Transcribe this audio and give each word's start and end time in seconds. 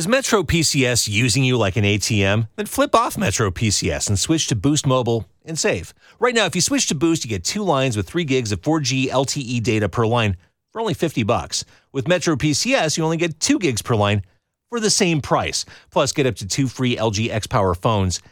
Is 0.00 0.08
Metro 0.08 0.42
PCS 0.42 1.10
using 1.10 1.44
you 1.44 1.58
like 1.58 1.76
an 1.76 1.84
ATM? 1.84 2.48
Then 2.56 2.64
flip 2.64 2.94
off 2.94 3.18
Metro 3.18 3.50
PCS 3.50 4.08
and 4.08 4.18
switch 4.18 4.46
to 4.46 4.56
Boost 4.56 4.86
Mobile 4.86 5.26
and 5.44 5.58
save. 5.58 5.92
Right 6.18 6.34
now, 6.34 6.46
if 6.46 6.54
you 6.54 6.62
switch 6.62 6.86
to 6.86 6.94
Boost, 6.94 7.22
you 7.22 7.28
get 7.28 7.44
two 7.44 7.62
lines 7.62 7.98
with 7.98 8.08
3 8.08 8.24
gigs 8.24 8.50
of 8.50 8.62
4G 8.62 9.10
LTE 9.10 9.62
data 9.62 9.90
per 9.90 10.06
line 10.06 10.38
for 10.72 10.80
only 10.80 10.94
50 10.94 11.22
bucks. 11.24 11.66
With 11.92 12.08
Metro 12.08 12.34
PCS, 12.34 12.96
you 12.96 13.04
only 13.04 13.18
get 13.18 13.40
2 13.40 13.58
gigs 13.58 13.82
per 13.82 13.94
line 13.94 14.22
for 14.70 14.80
the 14.80 14.88
same 14.88 15.20
price. 15.20 15.66
Plus, 15.90 16.12
get 16.12 16.24
up 16.24 16.36
to 16.36 16.48
two 16.48 16.66
free 16.66 16.96
LG 16.96 17.28
X 17.28 17.46
Power 17.46 17.74
phones. 17.74 18.22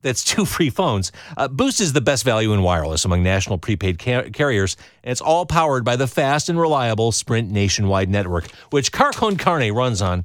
That's 0.00 0.24
two 0.34 0.44
free 0.44 0.70
phones. 0.70 1.12
Uh, 1.36 1.46
Boost 1.46 1.80
is 1.80 1.92
the 1.92 2.00
best 2.00 2.24
value 2.24 2.52
in 2.52 2.62
wireless 2.62 3.04
among 3.04 3.22
national 3.22 3.58
prepaid 3.58 4.00
car- 4.00 4.28
carriers, 4.30 4.76
and 5.04 5.12
it's 5.12 5.20
all 5.20 5.46
powered 5.46 5.84
by 5.84 5.94
the 5.94 6.08
fast 6.08 6.48
and 6.48 6.58
reliable 6.58 7.12
Sprint 7.12 7.48
nationwide 7.48 8.10
network, 8.10 8.50
which 8.70 8.90
Car 8.90 9.12
Con 9.12 9.36
Carne 9.36 9.70
runs 9.70 10.02
on. 10.02 10.24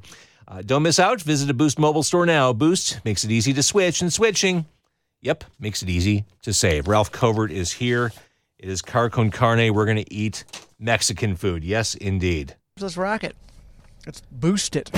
Uh, 0.50 0.62
don't 0.62 0.82
miss 0.82 0.98
out. 0.98 1.20
Visit 1.20 1.50
a 1.50 1.54
Boost 1.54 1.78
mobile 1.78 2.02
store 2.02 2.24
now. 2.24 2.54
Boost 2.54 3.04
makes 3.04 3.22
it 3.22 3.30
easy 3.30 3.52
to 3.52 3.62
switch, 3.62 4.00
and 4.00 4.10
switching, 4.10 4.64
yep, 5.20 5.44
makes 5.60 5.82
it 5.82 5.90
easy 5.90 6.24
to 6.42 6.54
save. 6.54 6.88
Ralph 6.88 7.12
Covert 7.12 7.52
is 7.52 7.72
here. 7.72 8.12
It 8.58 8.70
is 8.70 8.80
Car 8.80 9.10
Con 9.10 9.30
Carne. 9.30 9.74
We're 9.74 9.84
going 9.84 10.02
to 10.02 10.12
eat 10.12 10.44
Mexican 10.78 11.36
food. 11.36 11.64
Yes, 11.64 11.94
indeed. 11.94 12.56
Let's 12.80 12.96
rock 12.96 13.24
it. 13.24 13.36
Let's 14.06 14.22
boost 14.32 14.74
it. 14.74 14.90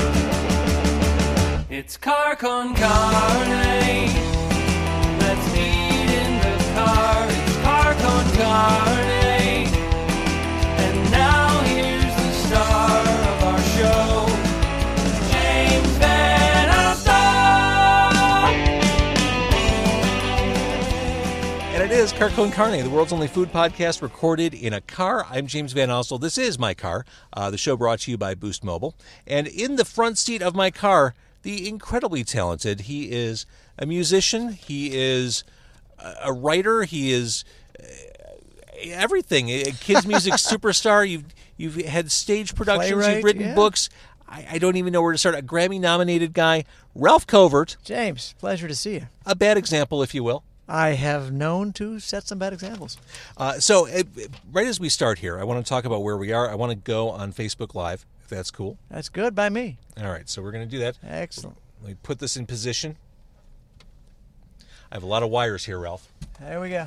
It's 1.69 1.97
car 1.97 2.37
con 2.37 2.75
carne. 2.75 4.07
Let's 5.19 5.57
eat 5.57 6.11
in 6.11 6.39
the 6.39 6.73
car. 6.75 7.27
It's 7.29 7.57
car 7.63 7.95
con 7.95 8.37
carne. 8.37 9.20
Is 22.01 22.13
Car 22.13 22.31
Con 22.31 22.51
Carne, 22.51 22.83
the 22.83 22.89
world's 22.89 23.13
only 23.13 23.29
food 23.29 23.53
podcast 23.53 24.01
recorded 24.01 24.55
in 24.55 24.73
a 24.73 24.81
car. 24.81 25.27
I'm 25.29 25.47
James 25.47 25.75
VanOsdol. 25.75 26.19
This 26.19 26.39
is 26.39 26.59
my 26.59 26.73
car. 26.73 27.05
Uh, 27.31 27.51
the 27.51 27.59
show 27.59 27.77
brought 27.77 27.99
to 28.01 28.11
you 28.11 28.17
by 28.17 28.35
Boost 28.35 28.65
Mobile. 28.65 28.95
And 29.27 29.47
in 29.47 29.77
the 29.77 29.85
front 29.85 30.17
seat 30.17 30.41
of 30.41 30.55
my 30.55 30.71
car, 30.71 31.13
the 31.43 31.69
incredibly 31.69 32.25
talented. 32.25 32.83
He 32.83 33.13
is 33.13 33.45
a 33.79 33.85
musician. 33.85 34.53
He 34.53 34.97
is 34.97 35.45
a- 36.25 36.33
writer. 36.33 36.85
He 36.85 37.13
is 37.13 37.45
uh, 37.79 37.85
everything. 38.83 39.51
A 39.51 39.65
kids 39.65 40.07
music 40.07 40.33
superstar. 40.37 41.07
You've 41.07 41.27
you've 41.59 41.77
had 41.77 42.11
stage 42.11 42.55
productions. 42.55 42.93
Playwright, 42.93 43.17
you've 43.17 43.25
written 43.25 43.43
yeah. 43.43 43.55
books. 43.55 43.91
I, 44.27 44.47
I 44.53 44.59
don't 44.59 44.77
even 44.77 44.95
know 44.95 45.03
where 45.03 45.13
to 45.13 45.19
start. 45.19 45.35
A 45.35 45.43
Grammy 45.43 45.79
nominated 45.79 46.33
guy, 46.33 46.65
Ralph 46.95 47.27
Covert. 47.27 47.77
James, 47.85 48.35
pleasure 48.39 48.69
to 48.69 48.75
see 48.75 48.95
you. 48.95 49.09
A 49.27 49.35
bad 49.35 49.59
example, 49.59 50.03
if 50.03 50.15
you 50.15 50.25
will. 50.25 50.45
I 50.71 50.91
have 50.91 51.33
known 51.33 51.73
to 51.75 51.99
set 51.99 52.29
some 52.29 52.39
bad 52.39 52.53
examples. 52.53 52.97
Uh, 53.37 53.59
so, 53.59 53.89
uh, 53.89 54.05
right 54.53 54.69
as 54.69 54.79
we 54.79 54.89
start 54.89 55.19
here, 55.19 55.37
I 55.41 55.43
want 55.43 55.65
to 55.65 55.69
talk 55.69 55.85
about 55.85 56.05
where 56.05 56.17
we 56.17 56.31
are. 56.33 56.49
I 56.49 56.55
want 56.55 56.71
to 56.71 56.77
go 56.77 57.11
on 57.11 57.33
Facebook 57.33 57.75
Live, 57.75 58.07
if 58.23 58.29
that's 58.29 58.53
cool. 58.53 58.79
That's 58.89 59.09
good 59.09 59.35
by 59.35 59.49
me. 59.49 59.79
All 60.01 60.11
right, 60.11 60.29
so 60.29 60.41
we're 60.43 60.53
going 60.53 60.65
to 60.65 60.71
do 60.71 60.79
that. 60.79 60.97
Excellent. 61.05 61.57
Let 61.83 61.89
me 61.89 61.97
put 62.05 62.21
this 62.21 62.37
in 62.37 62.47
position. 62.47 62.97
I 64.93 64.95
have 64.95 65.03
a 65.03 65.07
lot 65.07 65.25
of 65.25 65.31
wires 65.31 65.65
here, 65.65 65.79
Ralph. 65.79 66.13
There 66.39 66.61
we 66.61 66.71
go. 66.71 66.87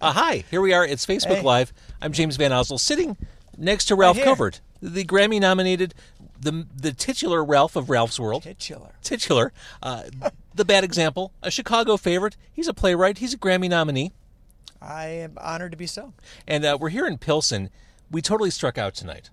Uh, 0.00 0.12
hi, 0.12 0.44
here 0.48 0.60
we 0.60 0.72
are. 0.72 0.86
It's 0.86 1.04
Facebook 1.04 1.36
Hey. 1.36 1.42
Live. 1.42 1.72
I'm 2.00 2.12
James 2.12 2.38
VanOsdol, 2.38 2.78
sitting 2.78 3.16
next 3.58 3.86
to 3.86 3.96
Ralph 3.96 4.18
here. 4.18 4.26
Covert, 4.26 4.60
the 4.80 5.04
Grammy 5.04 5.40
nominated, 5.40 5.94
the 6.38 6.66
the 6.76 6.92
titular 6.92 7.42
Ralph 7.42 7.74
of 7.76 7.90
Ralph's 7.90 8.20
World. 8.20 8.42
Titular. 8.44 8.90
Titular, 9.02 9.52
uh, 9.82 10.04
the 10.56 10.64
bad 10.64 10.84
example, 10.84 11.32
a 11.42 11.50
Chicago 11.50 11.96
favorite. 11.96 12.36
He's 12.52 12.68
a 12.68 12.74
playwright. 12.74 13.18
He's 13.18 13.34
a 13.34 13.38
Grammy 13.38 13.68
nominee. 13.68 14.12
I 14.80 15.06
am 15.06 15.38
honored 15.40 15.72
to 15.72 15.76
be 15.76 15.86
so. 15.86 16.12
And 16.46 16.64
uh, 16.64 16.76
we're 16.80 16.90
here 16.90 17.06
in 17.06 17.18
Pilsen. 17.18 17.70
We 18.10 18.22
totally 18.22 18.50
struck 18.50 18.78
out 18.78 18.94
tonight. 18.94 19.30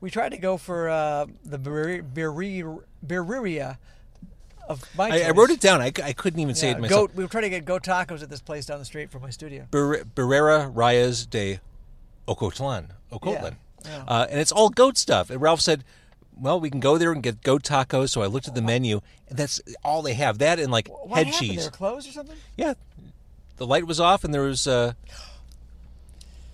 We 0.00 0.10
tried 0.10 0.30
to 0.30 0.38
go 0.38 0.56
for 0.56 0.88
uh, 0.88 1.26
the 1.44 1.58
Birri- 1.58 2.02
Birri- 2.02 2.82
Birria 3.06 3.78
of 4.68 4.82
my 4.96 5.10
I, 5.10 5.20
I 5.28 5.30
wrote 5.30 5.50
it 5.50 5.60
down. 5.60 5.80
I 5.80 5.90
couldn't 5.90 6.40
even 6.40 6.54
say 6.54 6.70
it 6.70 6.78
myself. 6.78 7.08
goat. 7.10 7.16
We 7.16 7.24
were 7.24 7.28
trying 7.28 7.44
to 7.44 7.50
get 7.50 7.64
goat 7.64 7.82
tacos 7.82 8.22
at 8.22 8.30
this 8.30 8.40
place 8.40 8.66
down 8.66 8.78
the 8.78 8.84
street 8.84 9.10
from 9.10 9.22
my 9.22 9.30
studio. 9.30 9.66
Ber- 9.70 10.04
Birrieria 10.04 10.70
Reyes 10.74 11.26
de 11.26 11.60
Ocotlan. 12.28 12.88
Ocotlan. 13.12 13.56
Yeah, 13.84 13.90
yeah. 13.90 14.04
Uh, 14.08 14.26
and 14.30 14.40
it's 14.40 14.52
all 14.52 14.70
goat 14.70 14.96
stuff. 14.98 15.30
And 15.30 15.40
Ralph 15.40 15.60
said, 15.60 15.84
well, 16.40 16.58
we 16.60 16.70
can 16.70 16.80
go 16.80 16.98
there 16.98 17.12
and 17.12 17.22
get 17.22 17.42
goat 17.42 17.62
tacos. 17.62 18.10
So 18.10 18.22
I 18.22 18.26
looked 18.26 18.48
at 18.48 18.54
the 18.54 18.62
menu, 18.62 19.00
and 19.28 19.38
that's 19.38 19.60
all 19.82 20.02
they 20.02 20.14
have. 20.14 20.38
That 20.38 20.58
and 20.58 20.70
like 20.72 20.88
What 20.88 21.16
head 21.18 21.26
happened? 21.28 21.50
They 21.50 21.54
cheese. 21.54 21.64
were 21.66 21.70
closed 21.70 22.08
or 22.08 22.12
something? 22.12 22.36
Yeah. 22.56 22.74
The 23.56 23.66
light 23.66 23.86
was 23.86 24.00
off, 24.00 24.24
and 24.24 24.34
there 24.34 24.42
was. 24.42 24.66
Uh, 24.66 24.94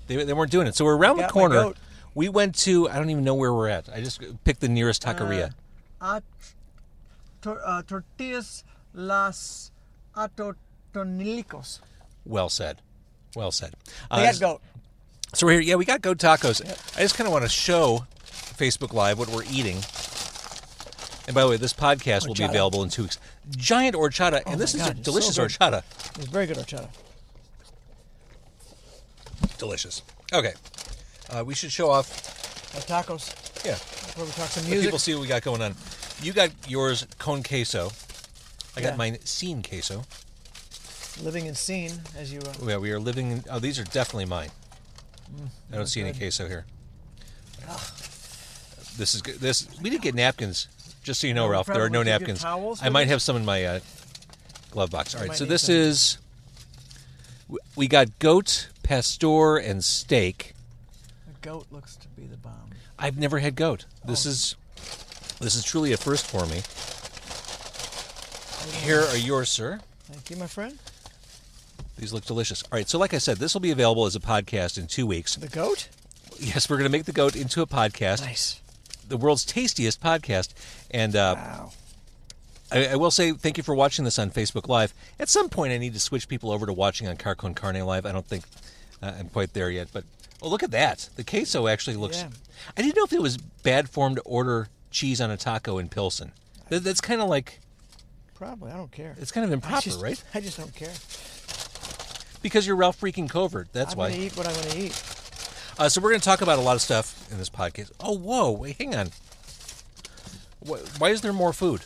they, 0.07 0.23
they 0.25 0.33
weren't 0.33 0.51
doing 0.51 0.67
it. 0.67 0.75
So 0.75 0.85
we're 0.85 0.97
around 0.97 1.17
the 1.17 1.23
Got 1.23 1.35
my 1.35 1.41
corner. 1.41 1.55
goat. 1.55 1.77
We 2.15 2.29
went 2.29 2.57
to, 2.57 2.89
I 2.91 2.97
don't 2.97 3.09
even 3.11 3.23
know 3.23 3.35
where 3.37 3.55
we're 3.55 3.69
at. 3.69 3.89
I 3.89 4.01
just 4.03 4.21
picked 4.45 4.61
the 4.61 4.69
nearest 4.69 5.03
taqueria. 5.05 5.53
Uh, 6.01 6.21
tor- 7.41 7.61
uh, 7.65 7.83
tortillas 7.85 8.65
las 8.93 9.71
atotonilicos. 10.17 11.79
well 12.27 12.49
said. 12.49 12.83
Well 13.37 13.53
said. 13.53 13.75
They 14.11 14.17
Uh, 14.17 14.25
had 14.25 14.41
goat. 14.41 14.61
So 15.35 15.47
we're 15.47 15.53
here. 15.53 15.61
Yeah, 15.61 15.75
we 15.77 15.85
got 15.85 16.03
goat 16.03 16.19
tacos. 16.19 16.61
I 16.97 17.03
just 17.03 17.15
kind 17.15 17.29
of 17.29 17.33
want 17.33 17.45
to 17.45 17.49
show 17.49 18.07
Facebook 18.61 18.93
Live 18.93 19.19
what 19.19 19.31
we're 19.31 19.45
eating. 19.51 19.77
And 21.27 21.35
by 21.35 21.43
the 21.43 21.49
way, 21.49 21.57
this 21.57 21.73
podcast 21.73 22.27
will 22.27 22.35
be 22.35 22.41
Horchata. 22.43 22.49
available 22.51 22.83
in 22.83 22.91
two 22.91 23.03
weeks. 23.03 23.19
Giant 23.57 23.95
horchata, 23.97 24.43
and 24.47 24.61
this 24.61 24.75
my 24.75 24.81
is 24.81 24.87
God, 24.87 24.97
a 24.97 24.99
it's 24.99 25.05
delicious 25.05 25.35
so 25.35 25.43
good. 25.47 25.53
horchata. 25.53 25.83
It's 26.17 26.27
very 26.27 26.47
good 26.47 26.57
horchata. 26.59 26.89
Delicious. 29.59 30.03
Okay, 30.33 30.53
uh, 31.31 31.43
we 31.45 31.55
should 31.55 31.73
show 31.73 31.91
off. 31.91 32.09
Our 32.75 32.83
tacos. 32.83 33.35
Yeah, 33.65 33.73
Before 33.73 34.25
we 34.25 34.31
talk 34.33 34.49
some 34.49 34.63
let 34.65 34.71
music. 34.71 34.87
people 34.89 34.99
see 34.99 35.15
what 35.15 35.23
we 35.23 35.27
got 35.29 35.43
going 35.43 35.61
on. 35.63 35.75
You 36.23 36.33
got 36.33 36.51
yours 36.69 37.07
con 37.19 37.43
queso. 37.43 37.91
I 38.77 38.81
got 38.81 38.91
Yeah. 38.93 38.97
mine 38.97 39.19
sin 39.25 39.63
queso. 39.63 40.05
Living 41.23 41.47
in 41.47 41.55
scene, 41.55 42.01
as 42.17 42.33
you. 42.33 42.41
Uh, 42.41 42.53
Yeah, 42.67 42.77
we 42.77 42.93
are 42.93 43.01
living. 43.01 43.33
In, 43.33 43.45
oh, 43.51 43.59
these 43.59 43.79
are 43.79 43.85
definitely 43.85 44.27
mine. 44.27 44.51
Mm, 45.35 45.49
I 45.73 45.77
don't 45.77 45.87
see 45.89 46.01
any 46.01 46.13
queso 46.13 46.47
here. 46.49 46.65
This 49.01 49.15
is 49.15 49.23
good. 49.23 49.37
This 49.37 49.67
we 49.81 49.89
did 49.89 50.03
get 50.03 50.15
napkins. 50.15 50.69
Just 51.03 51.23
so 51.23 51.27
you 51.27 51.33
know, 51.33 51.47
No 51.47 51.53
Ralph, 51.53 51.67
there 51.67 51.83
are 51.83 51.89
no. 51.89 52.05
Did 52.05 52.11
you 52.11 52.19
get 52.19 52.21
napkins. 52.21 52.43
towels 52.43 52.83
I 52.83 52.87
for 52.87 52.91
might 52.93 53.05
this? 53.05 53.11
have 53.13 53.23
some 53.23 53.37
in 53.37 53.45
my 53.47 53.65
uh, 53.65 53.81
glove 54.71 54.91
box. 54.91 55.15
All 55.15 55.23
right, 55.23 55.29
might 55.29 55.39
so 55.39 55.45
need 55.45 55.51
this 55.51 55.63
some. 55.63 55.75
is. 55.75 56.19
w- 57.49 57.59
We 57.77 57.89
got 57.89 58.19
goat, 58.19 58.69
pastor, 58.83 59.57
and 59.57 59.83
steak. 59.83 60.53
the 61.27 61.33
goat 61.49 61.67
looks 61.71 61.97
to 61.97 62.09
be 62.09 62.27
the 62.27 62.37
bomb. 62.37 62.71
I've 62.99 63.17
never 63.17 63.39
had 63.39 63.55
goat. 63.57 63.87
This 64.05 64.27
Oh. 64.27 64.31
is 64.31 64.57
this 65.41 65.55
is 65.55 65.65
truly 65.65 65.95
a 65.95 65.97
first 65.97 66.27
for 66.27 66.45
me. 66.45 66.61
Here 68.85 69.01
are 69.01 69.17
yours, 69.17 69.49
sir. 69.49 69.81
Thank 70.05 70.29
you, 70.31 70.37
my 70.37 70.47
friend. 70.47 70.79
These 71.97 72.13
look 72.13 72.27
delicious. 72.27 72.63
All 72.65 72.69
right, 72.73 72.89
so 72.89 72.99
like 72.99 73.15
I 73.15 73.19
said, 73.19 73.39
this 73.39 73.55
will 73.55 73.61
be 73.63 73.71
available 73.71 74.05
as 74.07 74.15
a 74.17 74.21
podcast 74.21 74.77
in 74.79 74.87
two 74.87 75.07
weeks. 75.07 75.37
The 75.37 75.49
goat? 75.49 75.89
Yes, 76.39 76.69
we're 76.69 76.77
going 76.77 76.89
to 76.91 76.93
make 76.93 77.05
the 77.07 77.13
goat 77.13 77.37
into 77.37 77.63
a 77.63 77.67
podcast, 77.67 78.21
Nice. 78.23 78.61
The 79.11 79.17
world's 79.19 79.45
tastiest 79.45 80.01
podcast. 80.01 80.55
And 80.91 81.15
uh, 81.15 81.35
Wow. 81.37 81.73
I, 82.73 82.87
I 82.89 82.97
will 82.97 83.11
say 83.11 83.33
thank 83.33 83.57
you 83.59 83.63
for 83.65 83.75
watching 83.75 84.05
this 84.05 84.19
on 84.19 84.31
Facebook 84.31 84.69
Live. 84.69 84.95
At 85.19 85.29
some 85.29 85.49
point, 85.49 85.73
I 85.73 85.79
need 85.79 85.93
to 85.95 86.01
switch 86.01 86.29
people 86.29 86.51
over 86.51 86.67
to 86.67 86.73
watching 86.73 87.09
on 87.09 87.17
Car 87.17 87.35
Con 87.35 87.53
Carne 87.53 87.85
Live. 87.85 88.07
I 88.07 88.13
don't 88.13 88.27
think 88.27 88.45
uh, 89.03 89.13
I'm 89.19 89.29
quite 89.29 89.53
there 89.53 89.71
yet, 89.71 89.89
but 89.93 90.05
oh, 90.41 90.49
look 90.49 90.63
at 90.63 90.71
that! 90.71 91.09
The 91.17 91.25
queso 91.25 91.67
actually 91.67 91.97
looks. 91.97 92.19
Yeah. 92.19 92.29
I 92.77 92.83
didn't 92.83 92.97
know 92.97 93.05
if 93.05 93.13
it 93.13 93.21
was 93.21 93.37
bad 93.39 93.91
form 93.91 94.15
to 94.15 94.21
order 94.23 94.69
cheese 94.93 95.21
on 95.21 95.31
a 95.31 95.37
taco 95.37 95.79
in 95.79 95.89
Pilsen. 95.89 96.31
That, 96.69 96.85
that's 96.85 97.01
kind 97.01 97.21
of 97.21 97.29
like 97.29 97.59
Probably. 98.37 98.71
I 98.71 98.77
don't 98.77 98.93
care. 98.93 99.17
it's 99.19 99.33
kind 99.33 99.45
of 99.45 99.51
I 99.51 99.55
improper, 99.55 99.83
just, 99.83 100.01
right? 100.01 100.23
I 100.33 100.41
just 100.41 100.57
don't 100.57 100.75
care. 100.75 100.95
Because 102.43 102.67
you're 102.67 102.77
Ralph 102.77 103.01
freaking 103.01 103.29
Covert. 103.29 103.69
That's 103.73 103.93
I'm 103.93 103.99
why. 103.99 104.09
going 104.11 104.21
to 104.21 104.27
eat 104.27 104.37
what 104.37 104.47
I'm 104.47 104.55
to 104.55 104.79
eat. 104.79 105.03
Uh, 105.81 105.89
so 105.89 105.99
we're 106.01 106.11
going 106.11 106.21
to 106.21 106.25
talk 106.25 106.43
about 106.43 106.59
a 106.59 106.63
lot 106.63 106.77
of 106.77 106.83
stuff 106.83 107.27
in 107.33 107.39
this 107.39 107.49
podcast. 107.49 107.91
Oh, 108.01 108.17
whoa! 108.17 108.51
Wait, 108.51 108.77
hang 108.77 108.95
on. 108.95 109.07
Wh- 110.67 111.01
Why 111.01 111.09
is 111.09 111.23
there 111.23 111.33
more 111.33 111.55
food? 111.55 111.81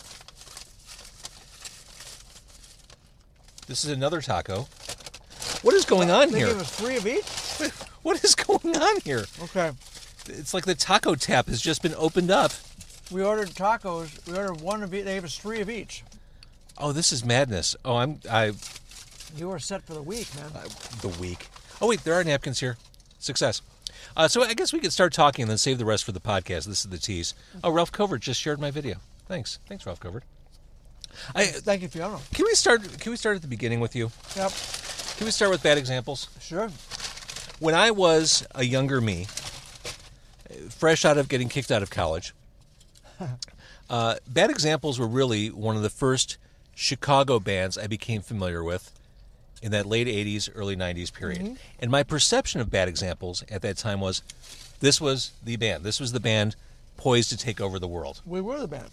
This 3.68 3.84
is 3.84 3.90
another 3.90 4.20
taco. 4.20 4.66
What 5.62 5.74
is 5.74 5.84
going 5.84 6.10
on 6.10 6.30
They 6.32 6.38
here? 6.40 6.48
gave 6.48 6.58
us 6.60 6.74
three 6.76 6.96
of 6.96 7.06
each? 7.06 7.24
What 8.04 8.22
is 8.22 8.34
going 8.34 8.76
on 8.76 9.00
here? 9.00 9.24
Okay. 9.44 9.70
It's 10.28 10.52
like 10.52 10.66
the 10.66 10.74
taco 10.74 11.14
tap 11.14 11.46
has 11.46 11.58
just 11.62 11.80
been 11.80 11.94
opened 11.96 12.30
up. 12.30 12.52
We 13.10 13.22
ordered 13.22 13.48
tacos. 13.48 14.30
We 14.30 14.36
ordered 14.36 14.60
one 14.60 14.82
of 14.82 14.92
each. 14.92 15.06
They 15.06 15.14
gave 15.14 15.24
us 15.24 15.38
three 15.38 15.62
of 15.62 15.70
each. 15.70 16.04
Oh, 16.76 16.92
this 16.92 17.12
is 17.12 17.24
madness. 17.24 17.74
Oh, 17.82 17.96
I'm 17.96 18.20
I 18.30 18.52
You 19.38 19.48
were 19.48 19.58
set 19.58 19.84
for 19.84 19.94
the 19.94 20.02
week, 20.02 20.28
man. 20.36 20.50
the 21.00 21.08
week. 21.18 21.46
Oh 21.80 21.86
wait, 21.86 22.04
there 22.04 22.12
are 22.12 22.22
napkins 22.24 22.60
here. 22.60 22.76
Success. 23.18 23.62
Uh, 24.16 24.28
so 24.28 24.42
I 24.42 24.54
guess 24.54 24.72
we 24.72 24.80
could 24.80 24.92
start 24.92 25.12
talking 25.12 25.42
and 25.42 25.50
then 25.50 25.58
save 25.58 25.78
the 25.78 25.84
rest 25.84 26.04
for 26.04 26.12
the 26.12 26.20
podcast. 26.20 26.66
This 26.66 26.84
is 26.84 26.90
the 26.90 26.98
tease. 26.98 27.34
Oh, 27.62 27.70
Ralph 27.70 27.92
Covert 27.92 28.20
just 28.20 28.40
shared 28.40 28.60
my 28.60 28.70
video. 28.70 28.96
Thanks. 29.26 29.58
Thanks, 29.68 29.86
Ralph 29.86 30.00
Covert. 30.00 30.24
I, 31.34 31.44
Thank 31.46 31.82
you, 31.82 31.88
Fiona. 31.88 32.18
can 32.34 32.44
we 32.44 32.54
start? 32.54 32.82
Can 33.00 33.10
we 33.10 33.16
start 33.16 33.36
at 33.36 33.42
the 33.42 33.48
beginning 33.48 33.80
with 33.80 33.94
you? 33.94 34.10
Yep. 34.36 34.52
Can 35.16 35.26
we 35.26 35.30
start 35.30 35.50
with 35.52 35.62
bad 35.62 35.78
examples? 35.78 36.28
Sure. 36.40 36.68
When 37.60 37.74
I 37.74 37.92
was 37.92 38.44
a 38.54 38.64
younger 38.64 39.00
me, 39.00 39.26
fresh 40.70 41.04
out 41.04 41.16
of 41.16 41.28
getting 41.28 41.48
kicked 41.48 41.70
out 41.70 41.82
of 41.82 41.90
college, 41.90 42.34
uh, 43.90 44.16
Bad 44.28 44.50
Examples 44.50 44.98
were 44.98 45.06
really 45.06 45.48
one 45.48 45.76
of 45.76 45.82
the 45.82 45.90
first 45.90 46.36
Chicago 46.74 47.38
bands 47.38 47.78
I 47.78 47.86
became 47.86 48.20
familiar 48.20 48.64
with 48.64 48.90
in 49.62 49.70
that 49.72 49.86
late 49.86 50.06
80s, 50.06 50.48
early 50.54 50.76
90s 50.76 51.12
period. 51.12 51.56
And 51.80 51.90
my 51.90 52.02
perception 52.02 52.60
of 52.60 52.70
Bad 52.70 52.88
Examples 52.88 53.42
at 53.50 53.62
that 53.62 53.76
time 53.76 54.00
was 54.00 54.22
this 54.80 55.00
was 55.00 55.32
the 55.42 55.56
band. 55.56 55.84
This 55.84 56.00
was 56.00 56.12
the 56.12 56.20
band 56.20 56.56
poised 56.96 57.30
to 57.30 57.36
take 57.36 57.60
over 57.60 57.78
the 57.78 57.88
world. 57.88 58.20
We 58.26 58.40
were 58.40 58.58
the 58.60 58.68
band. 58.68 58.90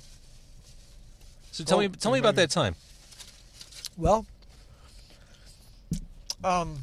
So 1.52 1.64
tell 1.64 1.78
Oh, 1.78 1.82
me 1.82 1.90
tell 1.90 2.12
me 2.14 2.20
about 2.20 2.36
that 2.36 2.50
time. 2.50 2.76
Well, 3.98 4.26
um, 6.44 6.78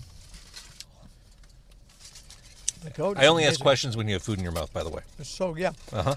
the 2.85 2.91
code 2.91 3.17
I 3.19 3.27
only 3.27 3.45
ask 3.45 3.59
questions 3.61 3.97
when 3.97 4.07
you 4.07 4.13
have 4.15 4.23
food 4.23 4.39
in 4.39 4.45
your 4.45 4.53
mouth, 4.53 4.73
by 4.73 4.83
the 4.83 4.91
way. 4.91 5.01
So 5.23 5.57
yeah, 5.57 5.73
Uh-huh. 5.93 6.15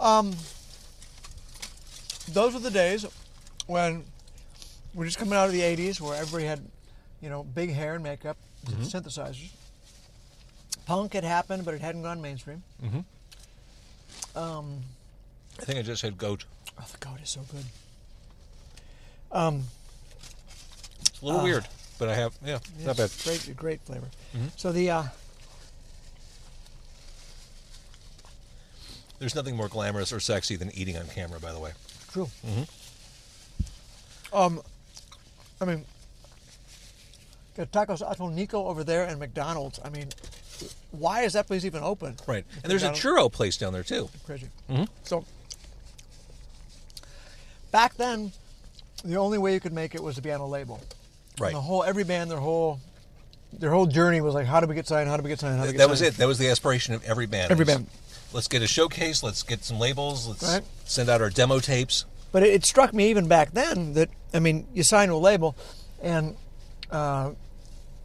Um, 0.00 0.34
those 2.28 2.54
were 2.54 2.60
the 2.60 2.70
days 2.70 3.04
when 3.66 4.04
we're 4.94 5.04
just 5.06 5.18
coming 5.18 5.34
out 5.34 5.46
of 5.46 5.52
the 5.52 5.60
'80s, 5.60 6.00
where 6.00 6.14
everybody 6.14 6.44
had, 6.46 6.60
you 7.24 7.30
know, 7.30 7.42
big 7.42 7.72
hair 7.72 7.94
and 7.94 8.04
makeup, 8.04 8.36
synthesizers. 8.66 9.50
Punk 10.84 11.14
had 11.14 11.24
happened, 11.24 11.64
but 11.64 11.72
it 11.72 11.80
hadn't 11.80 12.02
gone 12.02 12.20
mainstream. 12.20 12.62
Um, 14.36 14.80
I 15.58 15.64
think 15.64 15.78
I 15.78 15.82
just 15.82 16.02
said 16.02 16.18
goat. 16.18 16.44
oh, 16.78 16.84
the 16.92 16.98
goat 16.98 17.20
is 17.22 17.30
so 17.30 17.40
good. 17.50 17.64
Um, 19.32 19.62
It's 21.00 21.22
a 21.22 21.24
little 21.24 21.42
weird, 21.42 21.66
but 21.98 22.10
I 22.10 22.14
have 22.14 22.34
yeah, 22.44 22.58
not 22.84 22.98
bad. 22.98 23.10
Great, 23.24 23.56
great 23.56 23.80
flavor. 23.80 24.08
So 24.58 24.70
the 24.70 24.90
uh, 24.90 25.04
There's 29.18 29.34
nothing 29.34 29.56
more 29.56 29.68
glamorous 29.68 30.12
or 30.12 30.20
sexy 30.20 30.56
than 30.56 30.70
eating 30.76 30.98
on 30.98 31.06
camera, 31.06 31.40
by 31.40 31.52
the 31.52 31.58
way. 31.58 31.72
True. 32.12 32.28
Um, 34.30 34.60
I 35.60 35.64
mean, 35.64 35.84
got 37.56 37.70
Tacos 37.72 38.02
Ato 38.02 38.28
Nico 38.28 38.66
over 38.66 38.84
there 38.84 39.04
and 39.04 39.18
McDonald's. 39.18 39.78
I 39.84 39.88
mean, 39.90 40.08
why 40.90 41.22
is 41.22 41.32
that 41.34 41.46
place 41.46 41.64
even 41.64 41.82
open? 41.82 42.16
Right. 42.26 42.44
And 42.62 42.70
there's 42.70 42.82
a 42.82 42.90
McDonald's- 42.92 43.30
churro 43.30 43.32
place 43.32 43.56
down 43.56 43.72
there 43.72 43.82
too. 43.82 44.08
Crazy. 44.26 44.48
So 45.04 45.24
back 47.70 47.94
then, 47.96 48.32
the 49.04 49.16
only 49.16 49.38
way 49.38 49.52
you 49.54 49.60
could 49.60 49.72
make 49.72 49.94
it 49.94 50.02
was 50.02 50.16
to 50.16 50.22
be 50.22 50.32
on 50.32 50.40
a 50.40 50.46
label. 50.46 50.80
Right. 51.38 51.48
And 51.48 51.56
the 51.56 51.60
whole 51.62 51.82
every 51.84 52.04
band, 52.04 52.30
their 52.30 52.38
whole 52.38 52.80
their 53.52 53.70
whole 53.70 53.86
journey 53.86 54.20
was 54.20 54.34
like, 54.34 54.46
how 54.46 54.60
do 54.60 54.66
we 54.66 54.74
get 54.74 54.86
signed? 54.88 55.08
How 55.08 55.16
do 55.16 55.22
we 55.22 55.28
get 55.28 55.38
signed? 55.40 55.56
How 55.58 55.62
do 55.64 55.68
we 55.68 55.72
get 55.72 55.78
That 55.78 55.90
was 55.90 56.02
it. 56.02 56.16
That 56.16 56.26
was 56.26 56.38
the 56.38 56.48
aspiration 56.48 56.94
of 56.94 57.04
every 57.04 57.26
band. 57.26 57.50
Every 57.52 57.64
band. 57.64 57.86
Let's 58.32 58.48
get 58.48 58.62
a 58.62 58.66
showcase. 58.66 59.22
Let's 59.22 59.44
get 59.44 59.62
some 59.62 59.78
labels. 59.78 60.26
Let's 60.26 60.42
Right. 60.42 60.62
send 60.84 61.08
out 61.08 61.20
our 61.22 61.30
demo 61.30 61.60
tapes. 61.60 62.04
But 62.32 62.42
it, 62.42 62.48
it 62.52 62.64
struck 62.64 62.92
me 62.92 63.08
even 63.10 63.28
back 63.28 63.52
then 63.52 63.92
that 63.94 64.10
I 64.32 64.40
mean, 64.40 64.66
you 64.74 64.82
sign 64.82 65.08
to 65.08 65.14
a 65.14 65.16
label, 65.16 65.54
and 66.02 66.36
uh, 66.90 67.30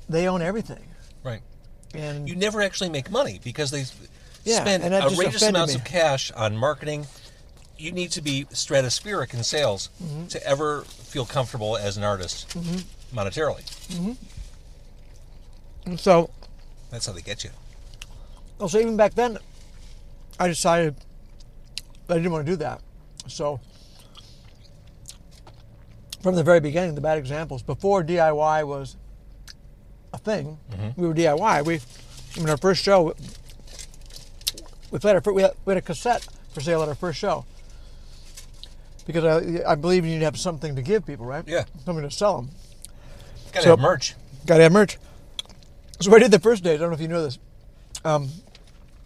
they 0.10 0.28
own 0.28 0.42
everything. 0.42 0.84
Right. 1.24 1.42
And 1.94 2.28
You 2.28 2.36
never 2.36 2.62
actually 2.62 2.90
make 2.90 3.10
money 3.12 3.40
because 3.44 3.72
they 3.72 3.86
Yeah, 4.44 4.62
spend 4.62 4.84
outrageous 4.94 5.42
amounts 5.44 5.74
me. 5.74 5.80
of 5.80 5.86
cash 5.86 6.32
on 6.32 6.58
marketing. 6.58 7.08
You 7.78 7.92
need 7.92 8.12
to 8.12 8.22
be 8.22 8.46
stratospheric 8.52 9.34
in 9.34 9.44
sales 9.44 9.90
Mm-hmm. 10.04 10.28
to 10.28 10.46
ever 10.46 10.82
feel 10.82 11.26
comfortable 11.26 11.78
as 11.78 11.96
an 11.98 12.04
artist 12.04 12.50
monetarily. 13.14 13.64
and 15.86 16.00
so 16.00 16.30
That's 16.92 17.06
how 17.06 17.14
they 17.14 17.22
get 17.22 17.44
you. 17.44 17.52
Also, 18.60 18.80
even 18.80 18.98
back 18.98 19.14
then, 19.14 19.38
I 20.40 20.48
decided 20.48 20.96
I 22.10 22.16
didn't 22.16 22.32
want 22.32 22.46
to 22.46 22.52
do 22.52 22.56
that. 22.58 22.82
So, 23.28 23.60
from 26.22 26.36
the 26.36 26.44
very 26.44 26.60
beginning, 26.60 26.96
the 26.96 27.02
bad 27.02 27.18
examples, 27.18 27.62
before 27.64 28.04
DIY 28.04 28.66
was 28.68 28.98
thing, 30.20 30.58
we 30.96 31.08
were 31.08 31.14
DIY. 31.14 31.66
We, 31.66 31.76
I 32.36 32.40
mean, 32.40 32.50
our 32.50 32.58
first 32.58 32.84
show, 32.84 33.14
we 34.92 35.00
played 35.00 35.16
our, 35.16 35.34
we 35.34 35.42
had, 35.42 35.52
we 35.66 35.72
had 35.72 35.78
a 35.78 35.82
cassette 35.86 36.28
for 36.54 36.62
sale 36.62 36.82
at 36.84 36.90
our 36.90 36.96
first 36.96 37.20
show. 37.20 37.46
Because 39.06 39.24
I, 39.26 39.72
I 39.72 39.76
believe 39.76 40.06
you 40.06 40.12
need 40.12 40.20
to 40.20 40.26
have 40.26 40.38
something 40.38 40.76
to 40.76 40.82
give 40.82 41.06
people, 41.06 41.26
right? 41.26 41.44
Yeah. 41.48 41.66
Something 41.86 42.08
to 42.08 42.12
sell 42.12 42.38
them. 42.42 42.50
Got 43.54 43.60
to 43.60 43.64
So- 43.64 43.70
have 43.72 43.80
merch. 43.80 44.16
Got 44.46 44.58
to 44.58 44.64
have 44.64 44.72
merch. 44.72 44.98
So 46.00 46.16
I 46.16 46.20
did 46.20 46.32
the 46.32 46.40
first 46.40 46.64
day. 46.64 46.76
I 46.76 46.78
don't 46.78 46.90
know 46.90 46.96
if 46.96 47.02
you 47.02 47.08
know 47.08 47.24
this. 47.24 47.40
Um, 48.06 48.30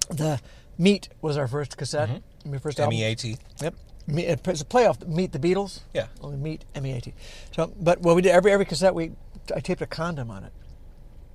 the 0.09 0.39
Meat 0.77 1.09
was 1.21 1.37
our 1.37 1.47
first 1.47 1.75
cassette. 1.77 2.21
My 2.45 2.57
first 2.59 2.79
M 2.79 2.83
album. 2.85 2.99
E 2.99 3.03
A 3.03 3.15
T. 3.15 3.37
Yep. 3.61 3.73
It's 4.07 4.61
a 4.61 4.65
playoff. 4.65 5.07
Meet 5.07 5.31
the 5.31 5.39
Beatles. 5.39 5.79
Yeah. 5.93 6.07
Only 6.21 6.37
Meat 6.37 6.65
M 6.75 6.85
E 6.85 6.91
A 6.91 7.01
T. 7.01 7.13
So, 7.55 7.73
but 7.79 8.01
what 8.01 8.15
we 8.15 8.21
did 8.21 8.29
every 8.31 8.51
every 8.51 8.65
cassette 8.65 8.93
we 8.93 9.11
I 9.55 9.59
taped 9.59 9.81
a 9.81 9.87
condom 9.87 10.29
on 10.29 10.43
it 10.43 10.51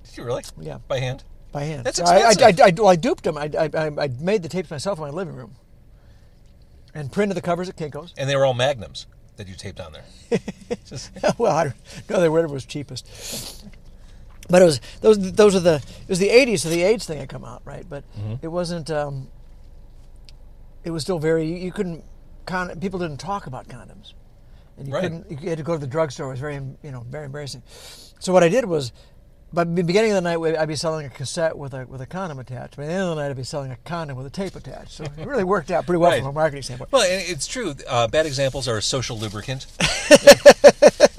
Did 0.05 0.17
you 0.17 0.23
really? 0.23 0.43
Yeah. 0.59 0.79
By 0.87 0.99
hand. 0.99 1.23
by 1.51 1.63
hand. 1.63 1.85
That's 1.85 1.97
So 1.97 2.05
I, 2.05 2.07
I, 2.07 2.11
I, 2.19 2.29
expensive. 2.31 2.59
I, 2.65 2.73
well, 2.81 2.87
I 2.89 2.95
duped 2.95 3.23
them. 3.23 3.37
I, 3.37 3.49
I, 3.57 3.69
I- 3.73 4.03
I 4.03 4.07
made 4.19 4.43
the 4.43 4.49
tapes 4.49 4.69
myself 4.71 4.97
in 4.99 5.03
my 5.05 5.09
living 5.11 5.35
room, 5.35 5.55
and 6.93 7.11
printed 7.11 7.37
the 7.37 7.41
covers 7.41 7.69
at 7.69 7.75
Kinko's. 7.75 8.13
And 8.17 8.29
they 8.29 8.35
were 8.35 8.45
all 8.45 8.53
magnums 8.53 9.05
that 9.37 9.47
you 9.47 9.55
taped 9.55 9.79
on 9.79 9.93
there. 9.93 10.39
Just- 10.85 11.11
well, 11.37 11.51
I 11.55 11.63
don't 11.65 12.09
know. 12.09 12.19
They 12.21 12.29
whatever 12.29 12.53
was 12.53 12.65
cheapest. 12.65 13.65
But 14.49 14.61
it 14.63 14.65
was 14.65 14.81
those. 15.01 15.31
Those 15.33 15.55
are 15.55 15.59
the. 15.59 15.75
It 15.75 16.09
was 16.09 16.17
the 16.19 16.29
'80s, 16.29 16.59
so 16.61 16.69
the 16.69 16.81
AIDS 16.81 17.05
thing 17.05 17.19
had 17.19 17.29
come 17.29 17.45
out, 17.45 17.61
right? 17.65 17.85
But 17.87 18.03
Mm-hmm. 18.19 18.35
it 18.41 18.47
wasn't. 18.47 18.89
Um, 18.89 19.27
it 20.83 20.89
was 20.91 21.03
still 21.03 21.19
very. 21.19 21.45
You 21.63 21.71
couldn't. 21.71 22.03
Con, 22.47 22.79
people 22.79 22.97
didn't 22.99 23.19
talk 23.19 23.45
about 23.45 23.67
condoms, 23.67 24.13
and 24.77 24.87
you 24.87 24.93
Right. 24.95 25.03
couldn't. 25.03 25.29
You 25.29 25.49
had 25.49 25.59
to 25.59 25.63
go 25.63 25.73
to 25.73 25.79
the 25.79 25.85
drugstore. 25.85 26.27
It 26.27 26.31
was 26.31 26.39
very, 26.39 26.55
you 26.55 26.91
know, 26.91 27.01
very 27.09 27.25
embarrassing. 27.25 27.61
So 28.19 28.33
what 28.33 28.43
I 28.43 28.49
did 28.49 28.65
was, 28.65 28.91
by 29.51 29.63
the 29.63 29.83
beginning 29.83 30.11
of 30.11 30.15
the 30.15 30.37
night, 30.37 30.57
I'd 30.57 30.67
be 30.67 30.75
selling 30.75 31.05
a 31.05 31.09
cassette 31.09 31.57
with 31.57 31.73
a 31.73 31.85
with 31.85 32.01
a 32.01 32.05
condom 32.05 32.39
attached. 32.39 32.77
By 32.77 32.85
the 32.85 32.93
end 32.93 33.03
of 33.03 33.09
the 33.15 33.15
night, 33.23 33.29
I'd 33.29 33.35
be 33.37 33.43
selling 33.43 33.71
a 33.71 33.77
condom 33.77 34.15
with 34.17 34.25
a 34.25 34.29
tape 34.29 34.55
attached. 34.55 34.91
So 34.91 35.03
it 35.03 35.25
really 35.25 35.43
worked 35.43 35.71
out 35.71 35.85
pretty 35.85 35.97
well 35.97 36.11
Right. 36.11 36.19
from 36.21 36.29
a 36.29 36.33
marketing 36.33 36.61
standpoint. 36.63 36.91
well, 36.91 37.03
it's 37.05 37.47
true. 37.47 37.75
Uh, 37.87 38.07
bad 38.07 38.25
examples 38.25 38.67
are 38.67 38.77
a 38.77 38.81
social 38.81 39.17
lubricant. 39.17 39.65